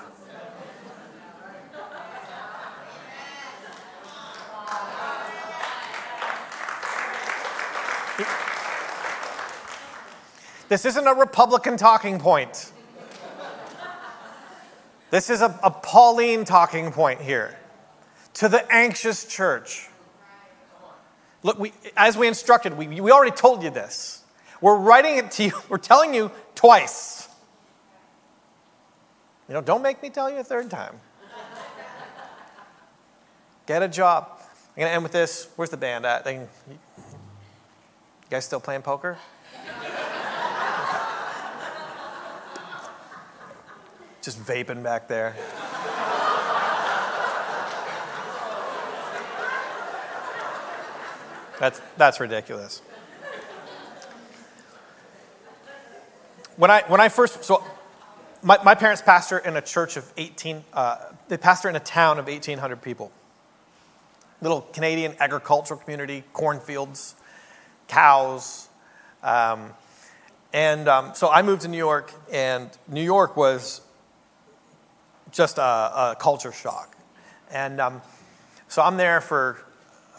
This 10.70 10.86
isn't 10.86 11.08
a 11.08 11.14
Republican 11.14 11.78
talking 11.78 12.20
point. 12.20 12.72
This 15.10 15.30
is 15.30 15.42
a, 15.42 15.58
a 15.64 15.72
Pauline 15.72 16.44
talking 16.44 16.92
point 16.92 17.22
here 17.22 17.58
to 18.36 18.50
the 18.50 18.70
anxious 18.72 19.26
church. 19.26 19.88
Look, 21.44 21.58
we, 21.58 21.72
as 21.96 22.18
we 22.18 22.28
instructed, 22.28 22.78
we, 22.78 22.88
we 22.88 23.12
already 23.12 23.36
told 23.36 23.64
you 23.64 23.70
this. 23.70 24.24
We're 24.60 24.76
writing 24.76 25.18
it 25.18 25.32
to 25.32 25.44
you, 25.46 25.52
we're 25.70 25.78
telling 25.78 26.14
you 26.14 26.32
twice. 26.56 27.30
You 29.48 29.54
know, 29.54 29.62
don't 29.62 29.82
make 29.82 30.04
me 30.04 30.10
tell 30.10 30.30
you 30.30 30.40
a 30.40 30.44
third 30.44 30.70
time. 30.70 31.00
Get 33.66 33.82
a 33.82 33.88
job. 33.88 34.28
I'm 34.32 34.82
going 34.82 34.90
to 34.90 34.94
end 34.94 35.04
with 35.04 35.14
this. 35.14 35.48
Where's 35.56 35.70
the 35.70 35.78
band 35.78 36.06
at? 36.06 36.26
You 36.26 36.48
guys 38.30 38.46
still 38.46 38.60
playing 38.60 38.82
poker? 38.82 39.18
Just 44.28 44.46
vaping 44.46 44.84
back 44.84 45.08
there. 45.08 45.38
That's, 51.62 51.80
that's 51.96 52.20
ridiculous. 52.20 52.82
When 56.58 56.70
I, 56.70 56.84
when 56.88 57.00
I 57.00 57.08
first, 57.08 57.46
so 57.46 57.64
my, 58.44 58.62
my 58.66 58.76
parents 58.76 59.02
pastor 59.02 59.38
in 59.38 59.56
a 59.56 59.62
church 59.62 59.96
of 59.96 60.12
18, 60.18 60.62
uh, 60.74 60.98
they 61.30 61.38
pastor 61.38 61.70
in 61.70 61.78
a 61.78 61.80
town 61.80 62.20
of 62.20 62.28
1,800 62.28 62.82
people. 62.82 63.14
Little 64.42 64.60
Canadian 64.60 65.16
agricultural 65.22 65.80
community, 65.80 66.26
cornfields, 66.34 67.16
cows. 67.88 68.68
Um, 69.24 69.70
and 70.52 70.90
um, 70.90 71.16
so 71.16 71.30
I 71.30 71.44
moved 71.44 71.62
to 71.62 71.70
New 71.70 71.78
York, 71.78 72.12
and 72.30 72.70
New 72.90 73.02
York 73.02 73.38
was 73.38 73.84
just 75.38 75.60
a, 75.60 75.62
a 75.62 76.18
culture 76.20 76.52
shock. 76.52 76.98
And 77.52 77.80
um, 77.80 78.02
so 78.68 78.82
I'm 78.82 78.98
there 78.98 79.22
for 79.22 79.64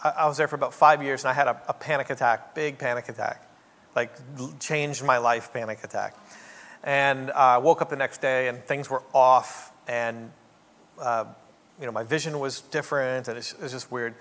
I, 0.03 0.27
was 0.27 0.37
there 0.37 0.47
for 0.47 0.55
about 0.55 0.73
five 0.73 1.03
years 1.03 1.25
and 1.25 1.31
I 1.31 1.35
had 1.35 1.49
a, 1.49 1.61
a 1.69 1.75
panic 1.75 2.09
attack, 2.11 2.55
big 2.55 2.79
panic 2.79 3.09
attack, 3.09 3.43
like 3.97 4.13
changed 4.61 5.03
my 5.03 5.19
life 5.19 5.53
panic 5.53 5.83
attack. 5.83 6.15
And 6.85 7.33
I 7.33 7.57
uh, 7.57 7.61
woke 7.61 7.83
up 7.83 7.91
the 7.91 7.97
next 7.97 8.21
day 8.21 8.47
and 8.47 8.63
things 8.65 8.89
were 8.89 9.03
off 9.13 9.73
and, 9.89 10.31
uh, 11.01 11.25
you 11.81 11.87
know, 11.87 11.93
my 11.93 12.05
vision 12.05 12.39
was 12.39 12.61
different 12.61 13.27
and 13.27 13.37
it 13.37 13.55
was 13.61 13.73
just 13.73 13.91
weird. 13.91 14.15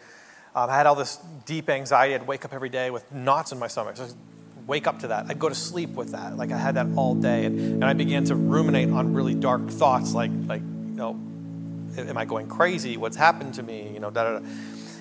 Um, 0.55 0.67
I 0.71 0.75
had 0.75 0.87
all 0.87 0.95
this 0.95 1.19
deep 1.45 1.69
anxiety. 1.69 2.15
I'd 2.15 2.25
wake 2.25 2.43
up 2.43 2.53
every 2.53 2.69
day 2.69 2.89
with 2.89 3.11
knots 3.11 3.51
in 3.51 3.59
my 3.59 3.67
stomach. 3.67 3.95
Just 3.95 4.17
wake 4.65 4.87
up 4.87 4.99
to 5.01 5.09
that. 5.09 5.27
I'd 5.29 5.37
go 5.37 5.47
to 5.47 5.55
sleep 5.55 5.91
with 5.91 6.13
that. 6.13 6.37
Like 6.37 6.51
I 6.51 6.57
had 6.57 6.73
that 6.73 6.87
all 6.95 7.13
day. 7.13 7.45
And, 7.45 7.59
and 7.59 7.85
I 7.85 7.93
began 7.93 8.23
to 8.25 8.35
ruminate 8.35 8.89
on 8.89 9.13
really 9.13 9.35
dark 9.35 9.69
thoughts 9.69 10.15
like, 10.15 10.31
like, 10.47 10.63
know, 10.97 11.11
am 11.97 12.17
I 12.17 12.25
going 12.25 12.47
crazy? 12.47 12.97
What's 12.97 13.15
happened 13.15 13.53
to 13.55 13.63
me? 13.63 13.89
You 13.93 13.99
know, 13.99 14.09
da 14.09 14.23
da 14.23 14.39
da. 14.39 14.45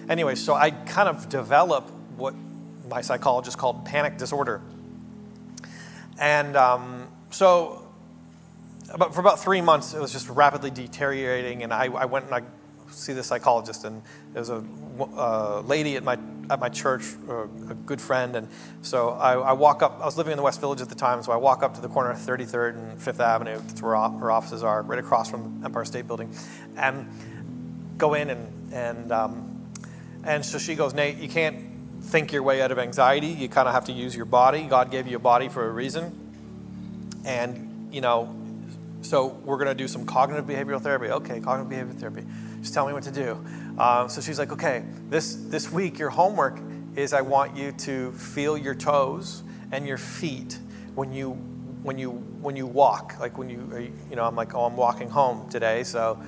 Anyway, 0.09 0.37
so 0.37 0.55
I 0.55 0.71
kind 0.71 1.09
of 1.09 1.29
developed 1.29 1.91
what 2.17 2.35
my 2.89 3.01
psychologist 3.01 3.59
called 3.59 3.85
panic 3.85 4.17
disorder. 4.17 4.63
And 6.19 6.57
um, 6.57 7.09
so 7.31 7.83
about, 8.91 9.15
for 9.15 9.21
about 9.21 9.41
three 9.41 9.61
months, 9.61 9.95
it 9.95 10.01
was 10.01 10.13
just 10.13 10.29
rapidly 10.29 10.71
deteriorating. 10.71 11.63
And 11.63 11.73
I, 11.73 11.87
I 11.87 12.05
went 12.05 12.27
and 12.27 12.35
I 12.35 12.43
see 12.91 13.13
the 13.13 13.23
psychologist, 13.23 13.85
and 13.85 14.03
there 14.33 14.41
was 14.41 14.51
a 14.51 14.65
uh, 15.17 15.61
lady 15.63 15.97
at 15.97 16.05
my 16.05 16.17
at 16.51 16.61
my 16.61 16.69
church, 16.69 17.05
uh, 17.29 17.43
a 17.43 17.75
good 17.75 18.01
friend, 18.01 18.37
and 18.37 18.49
so 18.83 19.11
I, 19.11 19.35
I, 19.35 19.53
walk 19.53 19.83
up. 19.83 19.99
I 20.01 20.05
was 20.05 20.17
living 20.17 20.33
in 20.33 20.37
the 20.37 20.43
West 20.43 20.61
Village 20.61 20.81
at 20.81 20.89
the 20.89 20.95
time, 20.95 21.23
so 21.23 21.33
I 21.33 21.37
walk 21.37 21.63
up 21.63 21.75
to 21.75 21.81
the 21.81 21.89
corner 21.89 22.11
of 22.11 22.19
33rd 22.19 22.77
and 22.77 23.03
Fifth 23.03 23.21
Avenue. 23.21 23.61
That's 23.67 23.83
where 23.83 23.97
our 23.97 24.31
offices 24.31 24.63
are, 24.63 24.83
right 24.83 24.99
across 24.99 25.31
from 25.31 25.63
Empire 25.65 25.85
State 25.85 26.07
Building, 26.07 26.35
and 26.77 27.09
go 27.99 28.15
in 28.15 28.31
and 28.31 28.73
and 28.73 29.13
um, 29.13 29.57
and 30.27 30.45
so 30.45 30.59
she 30.59 30.75
goes, 30.75 30.93
Nate, 30.93 31.19
you 31.19 31.29
can't 31.29 32.03
think 32.03 32.33
your 32.33 32.43
way 32.43 32.61
out 32.61 32.73
of 32.73 32.79
anxiety. 32.79 33.29
You 33.29 33.49
kind 33.49 33.69
of 33.69 33.75
have 33.75 33.85
to 33.85 33.93
use 33.93 34.15
your 34.15 34.25
body. 34.25 34.65
God 34.65 34.91
gave 34.91 35.07
you 35.07 35.17
a 35.17 35.21
body 35.21 35.49
for 35.49 35.67
a 35.67 35.71
reason. 35.71 37.23
And, 37.25 37.95
you 37.95 38.01
know, 38.01 38.35
so 39.03 39.27
we're 39.27 39.57
going 39.57 39.69
to 39.69 39.75
do 39.75 39.87
some 39.87 40.05
cognitive 40.05 40.47
behavioral 40.47 40.81
therapy. 40.81 41.11
Okay, 41.11 41.41
cognitive 41.41 41.73
behavioral 41.73 41.99
therapy. 41.99 42.25
Just 42.67 42.75
tell 42.75 42.89
me 42.89 42.93
what 42.93 43.05
to 43.05 43.13
do. 43.13 43.45
Um, 43.79 44.09
so 44.09 44.21
she's 44.21 44.41
like, 44.41 44.51
okay, 44.51 44.83
this, 45.09 45.37
this 45.37 45.71
week 45.71 46.01
your 46.01 46.11
homework 46.11 46.59
is 46.97 47.13
I 47.13 47.21
want 47.21 47.57
you 47.57 47.71
to 47.71 48.11
feel 48.11 48.59
your 48.59 48.75
toes 48.75 49.45
and 49.71 49.87
your 49.87 49.99
feet 49.99 50.59
when 50.97 51.13
you 51.13 51.35
when 51.85 51.97
you 51.97 52.11
when 52.11 52.57
you 52.57 52.67
walk. 52.67 53.15
Like 53.21 53.39
when 53.39 53.49
you 53.49 53.93
you 54.11 54.17
know 54.17 54.25
I'm 54.25 54.35
like 54.35 54.53
oh 54.57 54.65
I'm 54.65 54.77
walking 54.77 55.09
home 55.09 55.49
today. 55.49 55.85
So 55.85 56.21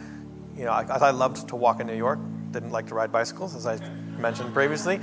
you 0.56 0.64
know 0.64 0.70
I, 0.70 0.82
I 0.82 1.10
loved 1.10 1.48
to 1.48 1.56
walk 1.56 1.80
in 1.80 1.88
New 1.88 1.96
York 1.96 2.20
didn't 2.52 2.70
like 2.70 2.86
to 2.86 2.94
ride 2.94 3.10
bicycles, 3.10 3.56
as 3.56 3.66
I 3.66 3.80
mentioned 4.20 4.54
previously. 4.54 5.00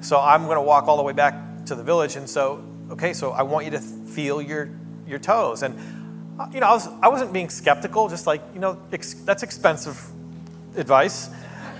So 0.00 0.18
I'm 0.18 0.46
going 0.46 0.56
to 0.56 0.62
walk 0.62 0.88
all 0.88 0.96
the 0.96 1.02
way 1.02 1.12
back 1.12 1.66
to 1.66 1.74
the 1.74 1.84
village. 1.84 2.16
And 2.16 2.28
so, 2.28 2.64
okay, 2.90 3.12
so 3.12 3.32
I 3.32 3.42
want 3.42 3.66
you 3.66 3.70
to 3.72 3.78
feel 3.78 4.40
your, 4.40 4.70
your 5.06 5.18
toes. 5.18 5.62
And, 5.62 5.78
uh, 6.40 6.48
you 6.52 6.60
know, 6.60 6.66
I, 6.66 6.72
was, 6.72 6.88
I 7.02 7.08
wasn't 7.08 7.32
being 7.32 7.50
skeptical, 7.50 8.08
just 8.08 8.26
like, 8.26 8.42
you 8.54 8.58
know, 8.58 8.80
ex- 8.90 9.14
that's 9.14 9.42
expensive 9.42 10.10
advice. 10.76 11.28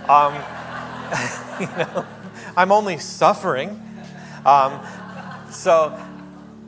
Um, 0.08 0.34
you 1.60 1.66
know, 1.66 2.06
I'm 2.56 2.72
only 2.72 2.98
suffering. 2.98 3.70
Um, 4.44 4.80
so 5.50 6.00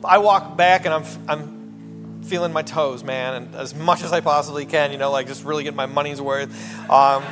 I 0.03 0.17
walk 0.19 0.57
back 0.57 0.85
and 0.85 0.93
I'm, 0.93 1.03
I'm 1.27 2.23
feeling 2.23 2.53
my 2.53 2.61
toes, 2.61 3.03
man, 3.03 3.35
and 3.35 3.55
as 3.55 3.73
much 3.73 4.03
as 4.03 4.13
I 4.13 4.21
possibly 4.21 4.65
can, 4.65 4.91
you 4.91 4.97
know, 4.97 5.11
like 5.11 5.27
just 5.27 5.43
really 5.43 5.63
get 5.63 5.75
my 5.75 5.85
money's 5.85 6.21
worth. 6.21 6.49
Um, 6.89 7.23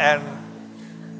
and 0.00 0.40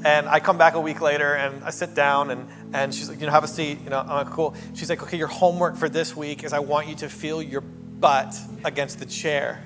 and 0.03 0.29
I 0.29 0.41
come 0.41 0.57
back 0.57 0.75
a 0.75 0.81
week 0.81 1.03
later 1.03 1.35
and 1.35 1.63
I 1.63 1.71
sit 1.71 1.95
down 1.95 2.31
and, 2.31 2.49
and 2.73 2.95
she's 2.95 3.09
like, 3.09 3.21
you 3.21 3.27
know, 3.27 3.33
have 3.33 3.45
a 3.45 3.49
seat. 3.49 3.81
You 3.85 3.91
know, 3.91 4.01
I'm 4.01 4.27
like, 4.27 4.31
cool. 4.31 4.55
She's 4.73 4.89
like, 4.89 5.03
okay, 5.03 5.19
your 5.19 5.27
homework 5.27 5.77
for 5.77 5.91
this 5.91 6.17
week 6.17 6.43
is 6.43 6.55
I 6.55 6.61
want 6.61 6.89
you 6.89 6.95
to 6.97 7.09
feel 7.11 7.43
your 7.43 7.61
butt 7.61 8.35
against 8.65 8.99
the 8.99 9.05
chair. 9.05 9.63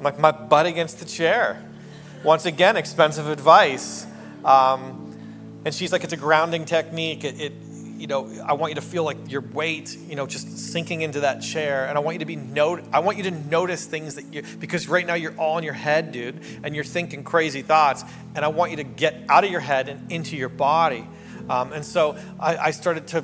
Like, 0.00 0.18
my 0.18 0.32
butt 0.32 0.66
against 0.66 0.98
the 0.98 1.04
chair. 1.04 1.62
Once 2.24 2.46
again, 2.46 2.76
expensive 2.76 3.28
advice. 3.28 4.06
Um, 4.44 5.06
and 5.64 5.74
she's 5.74 5.92
like, 5.92 6.04
it's 6.04 6.12
a 6.12 6.18
grounding 6.18 6.64
technique. 6.64 7.24
It, 7.24 7.40
it, 7.40 7.52
you 7.96 8.06
know, 8.06 8.30
I 8.46 8.54
want 8.54 8.70
you 8.70 8.76
to 8.76 8.80
feel 8.80 9.04
like 9.04 9.30
your 9.30 9.42
weight, 9.42 9.94
you 10.08 10.16
know, 10.16 10.26
just 10.26 10.58
sinking 10.58 11.02
into 11.02 11.20
that 11.20 11.40
chair. 11.40 11.86
And 11.86 11.98
I 11.98 12.00
want 12.00 12.14
you 12.14 12.18
to 12.20 12.24
be 12.24 12.36
note. 12.36 12.82
I 12.94 13.00
want 13.00 13.18
you 13.18 13.24
to 13.24 13.30
notice 13.30 13.84
things 13.84 14.14
that 14.14 14.32
you, 14.32 14.42
because 14.58 14.88
right 14.88 15.06
now 15.06 15.14
you're 15.14 15.36
all 15.36 15.58
in 15.58 15.64
your 15.64 15.74
head, 15.74 16.12
dude, 16.12 16.40
and 16.62 16.74
you're 16.74 16.84
thinking 16.84 17.22
crazy 17.24 17.60
thoughts. 17.60 18.04
And 18.34 18.42
I 18.42 18.48
want 18.48 18.70
you 18.70 18.78
to 18.78 18.84
get 18.84 19.22
out 19.28 19.44
of 19.44 19.50
your 19.50 19.60
head 19.60 19.90
and 19.90 20.10
into 20.10 20.36
your 20.36 20.48
body. 20.48 21.06
Um, 21.50 21.72
and 21.72 21.84
so 21.84 22.16
I, 22.38 22.56
I 22.56 22.70
started 22.70 23.06
to 23.08 23.22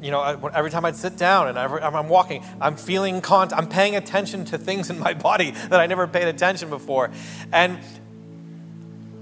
you 0.00 0.10
know, 0.10 0.22
every 0.54 0.70
time 0.70 0.84
I'd 0.84 0.96
sit 0.96 1.16
down 1.16 1.48
and 1.48 1.58
I'm 1.58 2.08
walking, 2.08 2.44
I'm 2.60 2.76
feeling 2.76 3.20
con- 3.20 3.52
I'm 3.52 3.68
paying 3.68 3.96
attention 3.96 4.44
to 4.46 4.58
things 4.58 4.90
in 4.90 4.98
my 4.98 5.14
body 5.28 5.52
that 5.52 5.80
I 5.80 5.86
never 5.86 6.06
paid 6.06 6.28
attention 6.28 6.68
before. 6.70 7.10
And 7.52 7.78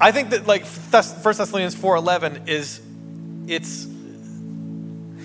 I 0.00 0.10
think 0.12 0.30
that 0.30 0.46
like 0.46 0.64
First 0.64 1.22
Thessalonians 1.22 1.74
4:11 1.74 2.48
is 2.48 2.80
it's 3.46 3.86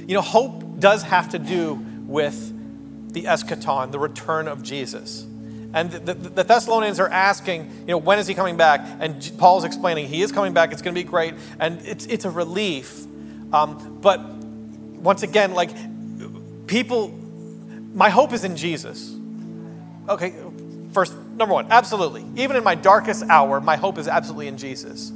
you 0.10 0.16
know, 0.16 0.22
hope 0.22 0.80
does 0.80 1.04
have 1.04 1.30
to 1.30 1.40
do 1.40 1.74
with 2.08 3.14
the 3.14 3.26
eschaton, 3.26 3.92
the 3.92 4.00
return 4.00 4.48
of 4.48 4.64
Jesus. 4.64 5.24
And 5.72 5.92
the, 5.92 6.00
the, 6.00 6.30
the, 6.30 6.44
Thessalonians 6.44 7.00
are 7.00 7.10
asking, 7.10 7.70
you 7.82 7.88
know, 7.90 8.00
when 8.00 8.18
is 8.18 8.26
he 8.26 8.34
coming 8.34 8.58
back? 8.58 8.82
And 9.00 9.32
Paul's 9.38 9.64
explaining, 9.64 10.08
he 10.08 10.24
is 10.24 10.32
coming 10.32 10.52
back. 10.52 10.72
It's 10.72 10.82
going 10.82 10.96
to 10.96 11.00
be 11.00 11.08
great. 11.08 11.36
And 11.60 11.80
it's, 11.86 12.08
it's 12.08 12.26
a 12.26 12.32
relief. 12.32 13.06
Um, 13.54 14.00
but 14.02 14.20
once 15.02 15.24
again, 15.24 15.54
like, 15.54 15.70
people, 16.68 17.10
my 17.94 18.10
hope 18.10 18.34
is 18.34 18.44
in 18.44 18.56
Jesus. 18.56 19.16
Okay, 20.08 20.34
first, 20.92 21.16
number 21.36 21.54
one, 21.54 21.68
absolutely. 21.72 22.26
Even 22.36 22.56
in 22.56 22.64
my 22.64 22.76
darkest 22.76 23.24
hour, 23.24 23.60
my 23.62 23.76
hope 23.76 23.98
is 23.98 24.08
absolutely 24.08 24.48
in 24.48 24.58
Jesus. 24.58 25.12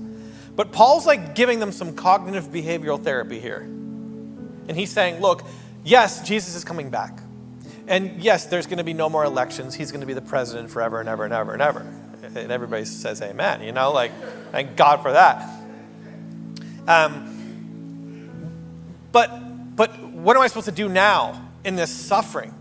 But 0.56 0.72
Paul's 0.72 1.06
like 1.06 1.36
giving 1.36 1.60
them 1.60 1.72
some 1.72 1.96
cognitive 1.96 2.46
behavioral 2.46 3.02
therapy 3.02 3.40
here. 3.40 3.62
And 3.62 4.72
he's 4.72 4.92
saying, 4.92 5.20
look, 5.20 5.44
yes, 5.84 6.26
Jesus 6.28 6.56
is 6.56 6.64
coming 6.64 6.90
back. 6.90 7.20
And 7.88 8.22
yes, 8.22 8.46
there's 8.46 8.66
going 8.66 8.78
to 8.78 8.84
be 8.84 8.94
no 8.94 9.10
more 9.10 9.26
elections. 9.26 9.76
He's 9.76 9.92
going 9.92 10.02
to 10.02 10.08
be 10.08 10.14
the 10.14 10.22
president 10.22 10.72
forever 10.72 11.00
and 11.00 11.10
ever 11.10 11.26
and 11.26 11.34
ever 11.34 11.54
and 11.54 11.62
ever. 11.62 11.86
And 12.36 12.52
everybody 12.52 12.86
says 12.86 13.22
amen, 13.22 13.62
you 13.64 13.72
know, 13.72 13.92
like, 13.92 14.12
thank 14.52 14.76
God 14.76 15.02
for 15.02 15.12
that. 15.12 15.50
Um, 16.88 17.30
but, 19.12 19.30
but 19.76 19.98
what 20.00 20.36
am 20.36 20.42
I 20.44 20.48
supposed 20.48 20.66
to 20.66 20.72
do 20.72 20.90
now 20.90 21.50
in 21.64 21.76
this 21.76 21.92
suffering? 21.92 22.54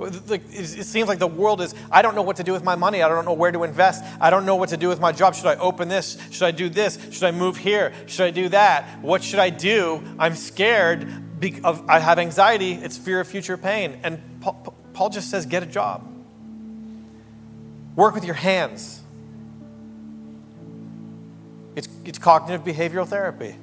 It 0.00 0.86
seems 0.86 1.08
like 1.08 1.18
the 1.18 1.26
world 1.26 1.60
is, 1.60 1.74
I 1.90 2.00
don't 2.00 2.14
know 2.14 2.22
what 2.22 2.36
to 2.36 2.44
do 2.44 2.52
with 2.52 2.64
my 2.64 2.74
money. 2.74 3.02
I 3.02 3.08
don't 3.08 3.26
know 3.26 3.34
where 3.34 3.52
to 3.52 3.64
invest. 3.64 4.02
I 4.18 4.30
don't 4.30 4.46
know 4.46 4.56
what 4.56 4.70
to 4.70 4.78
do 4.78 4.88
with 4.88 4.98
my 4.98 5.12
job. 5.12 5.34
Should 5.34 5.46
I 5.46 5.56
open 5.56 5.88
this? 5.88 6.16
Should 6.30 6.44
I 6.44 6.52
do 6.52 6.70
this? 6.70 6.98
Should 7.10 7.24
I 7.24 7.32
move 7.32 7.58
here? 7.58 7.92
Should 8.06 8.24
I 8.24 8.30
do 8.30 8.48
that? 8.48 9.02
What 9.02 9.22
should 9.22 9.40
I 9.40 9.50
do? 9.50 10.02
I'm 10.18 10.36
scared 10.36 11.06
of, 11.64 11.88
I 11.88 11.98
have 11.98 12.18
anxiety, 12.18 12.72
it's 12.72 12.96
fear 12.96 13.20
of 13.20 13.28
future 13.28 13.58
pain. 13.58 14.00
And 14.02 14.22
Paul, 14.94 15.10
just 15.10 15.30
says, 15.30 15.46
get 15.46 15.62
a 15.62 15.66
job. 15.66 16.06
Work 17.96 18.14
with 18.14 18.24
your 18.24 18.34
hands. 18.34 19.02
It's, 21.76 21.88
it's 22.04 22.18
cognitive 22.18 22.64
behavioral 22.64 23.06
therapy. 23.06 23.56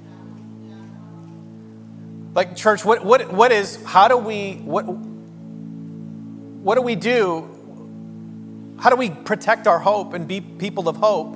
Like, 2.37 2.55
church, 2.55 2.85
what, 2.85 3.03
what, 3.03 3.33
what 3.33 3.51
is, 3.51 3.83
how 3.83 4.07
do 4.07 4.15
we, 4.15 4.57
what, 4.57 4.83
what 4.83 6.75
do 6.75 6.83
we 6.83 6.93
do? 6.93 8.75
How 8.79 8.91
do 8.91 8.95
we 8.95 9.09
protect 9.09 9.65
our 9.65 9.79
hope 9.79 10.13
and 10.13 10.27
be 10.27 10.39
people 10.39 10.87
of 10.87 10.97
hope 10.97 11.33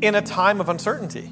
in 0.00 0.16
a 0.16 0.20
time 0.20 0.60
of 0.60 0.68
uncertainty? 0.68 1.30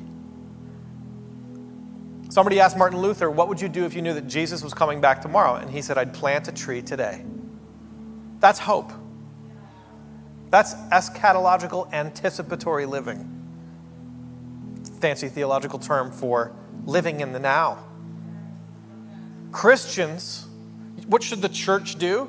Somebody 2.29 2.61
asked 2.61 2.79
Martin 2.79 3.01
Luther, 3.01 3.29
What 3.29 3.49
would 3.49 3.61
you 3.61 3.69
do 3.69 3.85
if 3.85 3.95
you 3.95 4.03
knew 4.03 4.15
that 4.15 4.29
Jesus 4.29 4.63
was 4.63 4.73
coming 4.73 5.01
back 5.01 5.21
tomorrow? 5.23 5.57
And 5.57 5.69
he 5.69 5.83
said, 5.83 5.99
I'd 5.99 6.15
plant 6.15 6.47
a 6.47 6.53
tree 6.53 6.81
today. 6.81 7.25
That's 8.39 8.61
hope. 8.61 8.93
That's 10.51 10.73
eschatological 10.93 11.93
anticipatory 11.93 12.87
living. 12.87 13.29
Fancy 15.01 15.29
theological 15.29 15.81
term 15.81 16.13
for 16.13 16.55
living 16.87 17.19
in 17.19 17.33
the 17.33 17.41
now. 17.41 17.87
Christians, 19.55 20.49
what 21.07 21.23
should 21.23 21.41
the 21.41 21.49
church 21.49 21.95
do? 21.97 22.29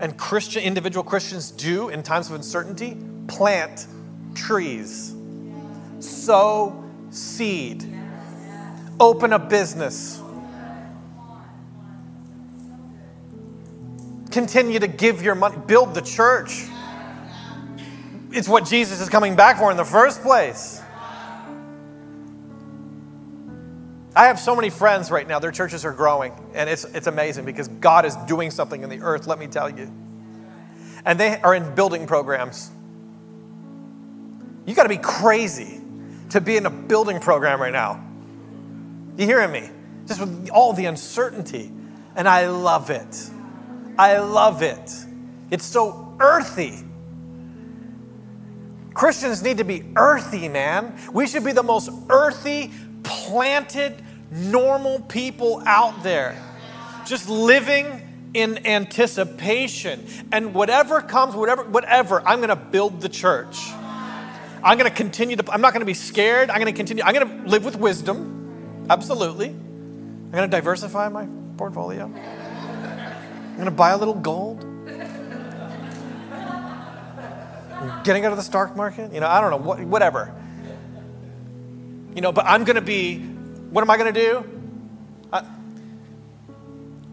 And 0.00 0.16
Christian 0.16 0.62
individual 0.62 1.04
Christians 1.04 1.50
do 1.50 1.90
in 1.90 2.02
times 2.02 2.30
of 2.30 2.36
uncertainty? 2.36 2.96
Plant 3.26 3.86
trees. 4.34 5.14
Sow 6.00 6.84
seed 7.10 7.98
Open 9.00 9.32
a 9.32 9.38
business. 9.38 10.20
Continue 14.30 14.80
to 14.80 14.88
give 14.88 15.22
your 15.22 15.34
money, 15.34 15.56
build 15.66 15.94
the 15.94 16.00
church. 16.00 16.64
It's 18.32 18.48
what 18.48 18.66
Jesus 18.66 19.00
is 19.00 19.08
coming 19.08 19.36
back 19.36 19.58
for 19.58 19.70
in 19.70 19.76
the 19.76 19.84
first 19.84 20.22
place. 20.22 20.77
I 24.18 24.26
have 24.26 24.40
so 24.40 24.56
many 24.56 24.68
friends 24.68 25.12
right 25.12 25.28
now, 25.28 25.38
their 25.38 25.52
churches 25.52 25.84
are 25.84 25.92
growing, 25.92 26.32
and 26.52 26.68
it's, 26.68 26.82
it's 26.86 27.06
amazing 27.06 27.44
because 27.44 27.68
God 27.68 28.04
is 28.04 28.16
doing 28.26 28.50
something 28.50 28.82
in 28.82 28.90
the 28.90 29.00
earth, 29.00 29.28
let 29.28 29.38
me 29.38 29.46
tell 29.46 29.70
you. 29.70 29.92
And 31.04 31.20
they 31.20 31.40
are 31.40 31.54
in 31.54 31.76
building 31.76 32.04
programs. 32.08 32.68
You 34.66 34.74
got 34.74 34.82
to 34.82 34.88
be 34.88 34.98
crazy 34.98 35.80
to 36.30 36.40
be 36.40 36.56
in 36.56 36.66
a 36.66 36.70
building 36.70 37.20
program 37.20 37.60
right 37.60 37.72
now. 37.72 38.04
You 39.16 39.24
hearing 39.24 39.52
me? 39.52 39.70
Just 40.08 40.18
with 40.18 40.50
all 40.50 40.72
the 40.72 40.86
uncertainty. 40.86 41.70
And 42.16 42.28
I 42.28 42.48
love 42.48 42.90
it. 42.90 43.30
I 43.96 44.18
love 44.18 44.62
it. 44.62 44.92
It's 45.52 45.64
so 45.64 46.16
earthy. 46.18 46.84
Christians 48.94 49.44
need 49.44 49.58
to 49.58 49.64
be 49.64 49.84
earthy, 49.94 50.48
man. 50.48 50.98
We 51.12 51.28
should 51.28 51.44
be 51.44 51.52
the 51.52 51.62
most 51.62 51.88
earthy, 52.10 52.72
planted, 53.04 54.02
normal 54.30 55.00
people 55.00 55.62
out 55.66 56.02
there. 56.02 56.40
Just 57.06 57.28
living 57.28 58.30
in 58.34 58.66
anticipation. 58.66 60.06
And 60.32 60.54
whatever 60.54 61.00
comes, 61.00 61.34
whatever, 61.34 61.64
whatever, 61.64 62.26
I'm 62.26 62.38
going 62.38 62.50
to 62.50 62.56
build 62.56 63.00
the 63.00 63.08
church. 63.08 63.56
I'm 64.62 64.76
going 64.76 64.90
to 64.90 64.96
continue 64.96 65.36
to, 65.36 65.52
I'm 65.52 65.60
not 65.60 65.72
going 65.72 65.80
to 65.80 65.86
be 65.86 65.94
scared. 65.94 66.50
I'm 66.50 66.60
going 66.60 66.72
to 66.72 66.76
continue, 66.76 67.04
I'm 67.04 67.14
going 67.14 67.44
to 67.44 67.48
live 67.48 67.64
with 67.64 67.76
wisdom. 67.76 68.86
Absolutely. 68.90 69.48
I'm 69.48 70.30
going 70.30 70.50
to 70.50 70.56
diversify 70.56 71.08
my 71.08 71.26
portfolio. 71.56 72.04
I'm 72.04 73.54
going 73.54 73.64
to 73.64 73.70
buy 73.70 73.90
a 73.90 73.96
little 73.96 74.14
gold. 74.14 74.64
Getting 78.04 78.24
out 78.24 78.32
of 78.32 78.36
the 78.36 78.42
stock 78.42 78.76
market. 78.76 79.12
You 79.12 79.20
know, 79.20 79.28
I 79.28 79.40
don't 79.40 79.50
know, 79.50 79.56
what, 79.56 79.80
whatever. 79.80 80.34
You 82.14 82.20
know, 82.20 82.32
but 82.32 82.44
I'm 82.46 82.64
going 82.64 82.76
to 82.76 82.82
be, 82.82 83.24
what 83.70 83.82
am 83.82 83.90
I 83.90 83.96
going 83.96 84.12
to 84.12 84.20
do? 84.20 84.44
I, 85.32 85.44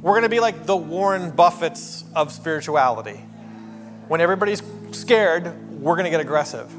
we're 0.02 0.14
going 0.14 0.24
to 0.24 0.30
be 0.30 0.40
like 0.40 0.66
the 0.66 0.78
Warren 0.78 1.32
Buffetts 1.32 2.04
of 2.16 2.32
spirituality. 2.32 3.20
When 4.08 4.22
everybody's 4.22 4.62
scared, 4.92 5.82
we're 5.82 5.96
going 5.96 6.06
to 6.06 6.12
get 6.12 6.22
aggressive 6.22 6.72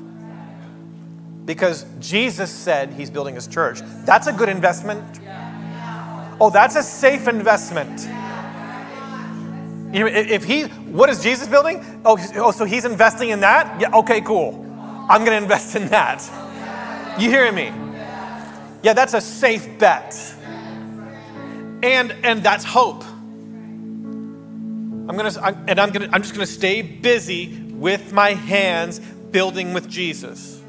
because 1.44 1.86
Jesus 2.00 2.50
said 2.50 2.92
he's 2.92 3.10
building 3.10 3.34
his 3.34 3.46
church. 3.46 3.80
That's 4.04 4.26
a 4.26 4.32
good 4.32 4.48
investment. 4.48 5.20
Oh, 6.40 6.50
that's 6.50 6.76
a 6.76 6.82
safe 6.82 7.28
investment. 7.28 8.06
If 9.92 10.44
he, 10.44 10.64
what 10.64 11.08
is 11.08 11.22
Jesus 11.22 11.48
building? 11.48 12.02
Oh, 12.04 12.18
oh, 12.36 12.50
so 12.50 12.64
he's 12.64 12.84
investing 12.84 13.30
in 13.30 13.40
that? 13.40 13.80
Yeah, 13.80 13.96
okay, 13.98 14.20
cool. 14.20 14.54
I'm 15.08 15.24
going 15.24 15.38
to 15.38 15.42
invest 15.42 15.76
in 15.76 15.88
that. 15.88 16.22
You 17.18 17.30
hearing 17.30 17.54
me? 17.54 17.85
Yeah, 18.82 18.92
that's 18.92 19.14
a 19.14 19.20
safe 19.20 19.78
bet. 19.78 20.14
And 21.82 22.12
and 22.24 22.42
that's 22.42 22.64
hope. 22.64 23.04
I'm 25.08 25.16
gonna 25.16 25.32
I'm, 25.40 25.64
and 25.68 25.78
I'm 25.78 25.90
gonna 25.90 26.08
I'm 26.12 26.22
just 26.22 26.34
gonna 26.34 26.46
stay 26.46 26.82
busy 26.82 27.62
with 27.62 28.12
my 28.12 28.30
hands 28.34 28.98
building 28.98 29.72
with 29.72 29.88
Jesus. 29.88 30.60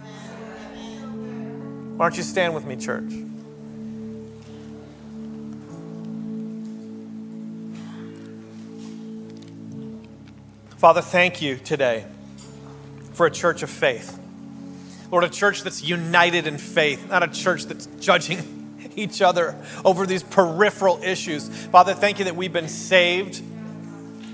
Why 1.98 2.06
don't 2.06 2.18
you 2.18 2.24
stand 2.24 2.54
with 2.54 2.66
me, 2.66 2.76
church? 2.76 3.12
Father, 10.78 11.02
thank 11.02 11.42
you 11.42 11.58
today 11.58 12.06
for 13.14 13.26
a 13.26 13.32
church 13.32 13.64
of 13.64 13.70
faith. 13.72 14.20
Lord, 15.12 15.24
a 15.24 15.30
church 15.30 15.64
that's 15.64 15.84
united 15.84 16.48
in 16.48 16.58
faith, 16.58 17.10
not 17.10 17.24
a 17.24 17.28
church 17.28 17.66
that's 17.66 17.86
judging 18.00 18.92
each 18.96 19.22
other 19.22 19.56
over 19.86 20.06
these 20.06 20.24
peripheral 20.24 21.02
issues. 21.04 21.48
Father, 21.48 21.94
thank 21.94 22.20
you 22.20 22.26
that 22.26 22.36
we've 22.36 22.54
been 22.54 22.68
saved 22.68 23.42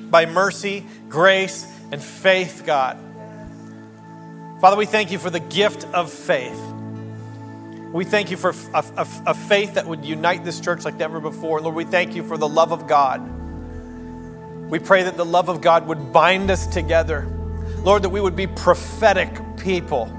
by 0.09 0.26
mercy, 0.26 0.86
grace, 1.09 1.65
and 1.91 2.01
faith, 2.01 2.63
God. 2.65 2.97
Father, 4.61 4.78
we 4.78 4.86
thank 4.86 5.11
you 5.11 5.19
for 5.19 5.30
the 5.30 5.39
gift 5.39 5.86
of 5.93 6.11
faith. 6.11 6.59
We 7.91 8.05
thank 8.05 8.32
you 8.32 8.38
for 8.38 8.55
a, 8.74 8.84
a, 8.97 9.07
a, 9.28 9.34
faith 9.36 9.76
that 9.76 9.86
would 9.86 10.03
unite 10.03 10.43
this 10.43 10.59
church 10.59 10.84
like 10.84 10.95
never 10.95 11.19
before. 11.19 11.61
Lord, 11.61 11.76
we 11.76 11.84
thank 11.84 12.15
you 12.15 12.24
for 12.24 12.38
the 12.38 12.47
love 12.47 12.71
of 12.71 12.88
God. 12.88 13.21
We 14.69 14.80
pray 14.80 15.03
that 15.03 15.15
the 15.15 15.26
love 15.26 15.49
of 15.49 15.61
God 15.61 15.86
would 15.86 16.11
bind 16.11 16.49
us 16.49 16.65
together. 16.65 17.28
Lord, 17.84 18.01
that 18.01 18.09
we 18.09 18.19
would 18.19 18.36
be 18.36 18.47
prophetic 18.47 19.30
people 19.57 20.11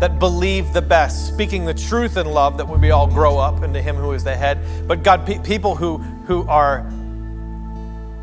that 0.00 0.18
believe 0.18 0.72
the 0.72 0.82
best, 0.82 1.28
speaking 1.28 1.64
the 1.64 1.74
truth 1.74 2.16
in 2.16 2.26
love, 2.26 2.56
that 2.58 2.68
we 2.68 2.90
all 2.90 3.06
grow 3.06 3.38
up 3.38 3.62
into 3.62 3.80
Him 3.80 3.96
who 3.96 4.12
is 4.12 4.24
the 4.24 4.34
head. 4.34 4.58
But 4.86 5.02
God, 5.02 5.24
pe- 5.24 5.38
people 5.38 5.74
who, 5.74 5.98
who 6.26 6.46
are 6.48 6.90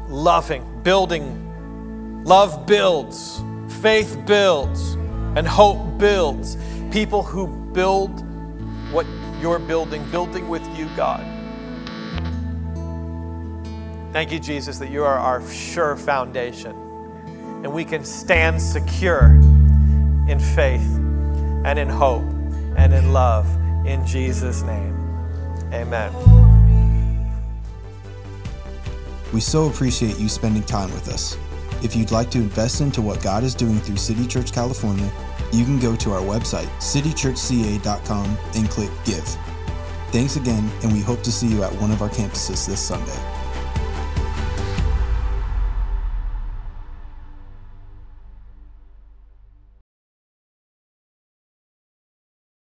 loving, 0.07 0.81
building, 0.83 2.23
love 2.25 2.65
builds, 2.65 3.41
faith 3.81 4.19
builds, 4.25 4.93
and 5.35 5.47
hope 5.47 5.97
builds. 5.97 6.57
People 6.91 7.23
who 7.23 7.47
build 7.71 8.21
what 8.91 9.05
you're 9.39 9.59
building, 9.59 10.03
building 10.11 10.49
with 10.49 10.67
you, 10.77 10.89
God. 10.95 11.25
Thank 14.11 14.33
you, 14.33 14.39
Jesus, 14.39 14.77
that 14.79 14.89
you 14.89 15.05
are 15.05 15.17
our 15.17 15.47
sure 15.49 15.95
foundation. 15.95 16.75
And 17.63 17.71
we 17.71 17.85
can 17.85 18.03
stand 18.03 18.61
secure 18.61 19.27
in 20.27 20.37
faith 20.37 20.99
and 21.65 21.77
in 21.79 21.89
hope 21.89 22.23
and 22.77 22.93
in 22.93 23.13
love. 23.13 23.47
In 23.85 24.05
Jesus' 24.05 24.61
name, 24.61 24.95
amen. 25.73 26.11
We 29.33 29.39
so 29.39 29.67
appreciate 29.67 30.19
you 30.19 30.29
spending 30.29 30.63
time 30.63 30.91
with 30.93 31.07
us. 31.07 31.37
If 31.83 31.95
you'd 31.95 32.11
like 32.11 32.29
to 32.31 32.37
invest 32.37 32.81
into 32.81 33.01
what 33.01 33.23
God 33.23 33.43
is 33.43 33.55
doing 33.55 33.79
through 33.79 33.97
City 33.97 34.27
Church 34.27 34.51
California, 34.51 35.09
you 35.51 35.65
can 35.65 35.79
go 35.79 35.95
to 35.95 36.11
our 36.11 36.21
website, 36.21 36.67
citychurchca.com, 36.79 38.37
and 38.55 38.69
click 38.69 38.91
Give. 39.03 39.23
Thanks 40.11 40.35
again, 40.35 40.69
and 40.83 40.91
we 40.91 40.99
hope 40.99 41.23
to 41.23 41.31
see 41.31 41.47
you 41.47 41.63
at 41.63 41.73
one 41.81 41.91
of 41.91 42.01
our 42.01 42.09
campuses 42.09 42.67
this 42.67 42.79
Sunday. 42.79 43.40